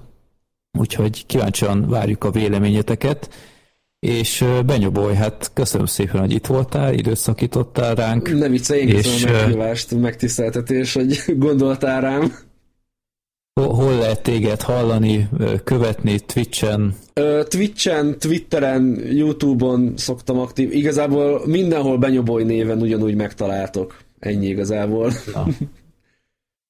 [0.78, 3.28] Úgyhogy kíváncsian várjuk a véleményeteket.
[4.04, 8.38] És Benyoboly, hát köszönöm szépen, hogy itt voltál, időszakítottál ránk.
[8.38, 12.36] Nem vicce, én köszönöm és, a meghívást, megtiszteltetés, hogy gondoltál rám.
[13.60, 15.28] Hol lehet téged hallani,
[15.64, 16.94] követni Twitchen?
[17.48, 20.72] Twitchen, Twitteren, Youtube-on szoktam aktív.
[20.72, 23.98] Igazából mindenhol Benyoboly néven ugyanúgy megtaláltok.
[24.18, 25.12] Ennyi igazából.
[25.34, 25.46] Na.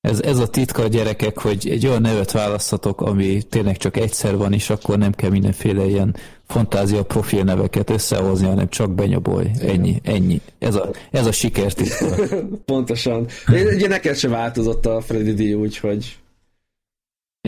[0.00, 4.36] Ez, ez a titka a gyerekek, hogy egy olyan nevet választhatok, ami tényleg csak egyszer
[4.36, 9.50] van, és akkor nem kell mindenféle ilyen fantázia profil neveket összehozni, hanem csak benyobolj.
[9.60, 10.40] Ennyi, ennyi.
[10.58, 12.06] Ez a, ez a sikertitka.
[12.64, 13.26] Pontosan.
[13.74, 16.16] Ugye neked se változott a Freddy D, úgyhogy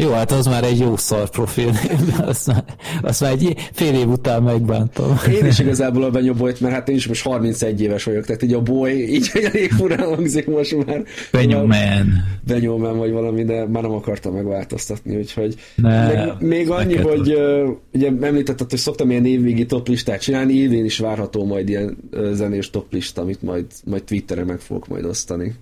[0.01, 1.73] jó, hát az már egy jó szar profil,
[2.19, 2.65] azt már,
[3.03, 5.17] azt már egy fél év után megbántam.
[5.33, 8.53] Én is igazából a Benyobolyt, mert hát én is most 31 éves vagyok, tehát így
[8.53, 11.05] a boly, így elég furán hangzik most már.
[11.33, 12.25] Benyoman.
[12.47, 17.69] Benyoman vagy valami, de már nem akartam megváltoztatni, úgyhogy ne, még, még annyi, hogy uh,
[17.93, 21.97] ugye említetted, hogy szoktam ilyen évvégi toplistát csinálni, idén is várható majd ilyen
[22.33, 25.55] zenés toplista, amit majd, majd Twitteren meg fogok majd osztani.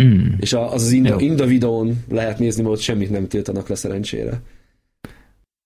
[0.00, 0.26] Mm.
[0.40, 4.42] És az, az Inda, Inda videón lehet nézni, mert ott semmit nem tiltanak le szerencsére.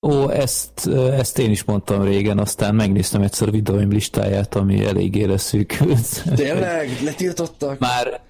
[0.02, 0.88] Ó, ezt,
[1.18, 6.24] ezt én is mondtam régen, aztán megnéztem egyszer a videóim listáját, ami eléggé szűkült.
[6.34, 6.88] Tényleg?
[7.04, 7.78] Letiltottak?
[7.78, 8.20] Már,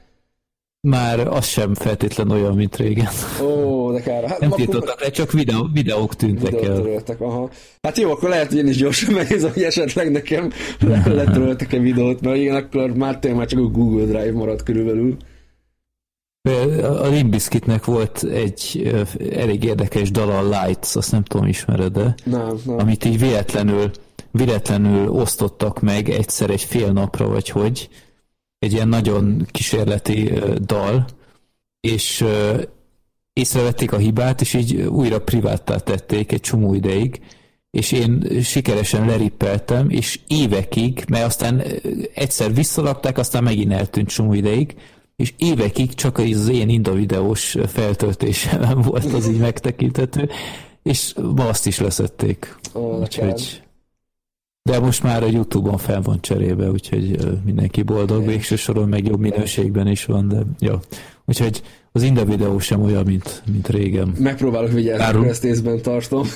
[0.81, 3.09] már az sem feltétlen olyan, mint régen.
[3.43, 4.25] Ó, de kár.
[4.25, 6.75] Hát, Nem tiltottak le, csak videó, videók tűntek videók el.
[6.75, 7.51] Töröltek, aha.
[7.83, 10.51] Hát jó, akkor lehet, hogy én is gyorsan megnézem, hogy esetleg nekem
[11.05, 15.17] letöröltek-e videót, mert igen, akkor már tényleg már csak a Google Drive maradt körülbelül.
[16.83, 18.91] A Limbiskitnek volt egy
[19.33, 22.79] elég érdekes dala, Lights, azt nem tudom, ismered de nem, nem.
[22.79, 23.91] amit így véletlenül,
[24.31, 27.89] véletlenül osztottak meg egyszer egy fél napra, vagy hogy,
[28.59, 31.07] egy ilyen nagyon kísérleti dal,
[31.81, 32.25] és
[33.33, 37.21] észrevették a hibát, és így újra priváttá tették egy csomó ideig,
[37.71, 41.63] és én sikeresen lerippeltem, és évekig, mert aztán
[42.15, 44.75] egyszer visszalapták, aztán megint eltűnt csomó ideig,
[45.17, 50.29] és évekig csak az én Inda videós feltöltésem volt az így megtekinthető,
[50.83, 52.57] és ma azt is leszették.
[52.73, 53.61] Oh, úgyhogy...
[54.63, 58.27] De most már a Youtube-on fel van cserébe, úgyhogy mindenki boldog, é.
[58.27, 60.75] végső soron meg jobb minőségben is van, de jó.
[61.25, 61.63] Úgyhogy
[61.93, 64.15] az Inda videó sem olyan, mint, mint régen.
[64.19, 65.27] Megpróbálok vigyázni, Árul...
[65.27, 66.27] ezt észben tartom.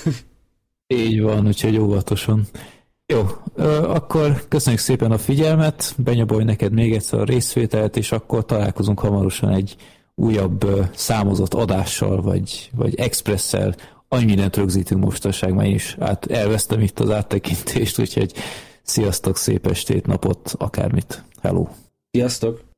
[0.86, 2.46] Így van, úgyhogy óvatosan.
[3.10, 3.26] Jó,
[3.82, 9.50] akkor köszönjük szépen a figyelmet, Benyabolj neked még egyszer a részvételt, és akkor találkozunk hamarosan
[9.50, 9.76] egy
[10.14, 13.74] újabb számozott adással, vagy, vagy expresszel.
[14.08, 18.32] Annyi mindent rögzítünk mostanság, mert is át, elvesztem itt az áttekintést, úgyhogy
[18.82, 21.24] sziasztok, szép estét, napot, akármit.
[21.42, 21.66] Hello!
[22.10, 22.69] Sziasztok!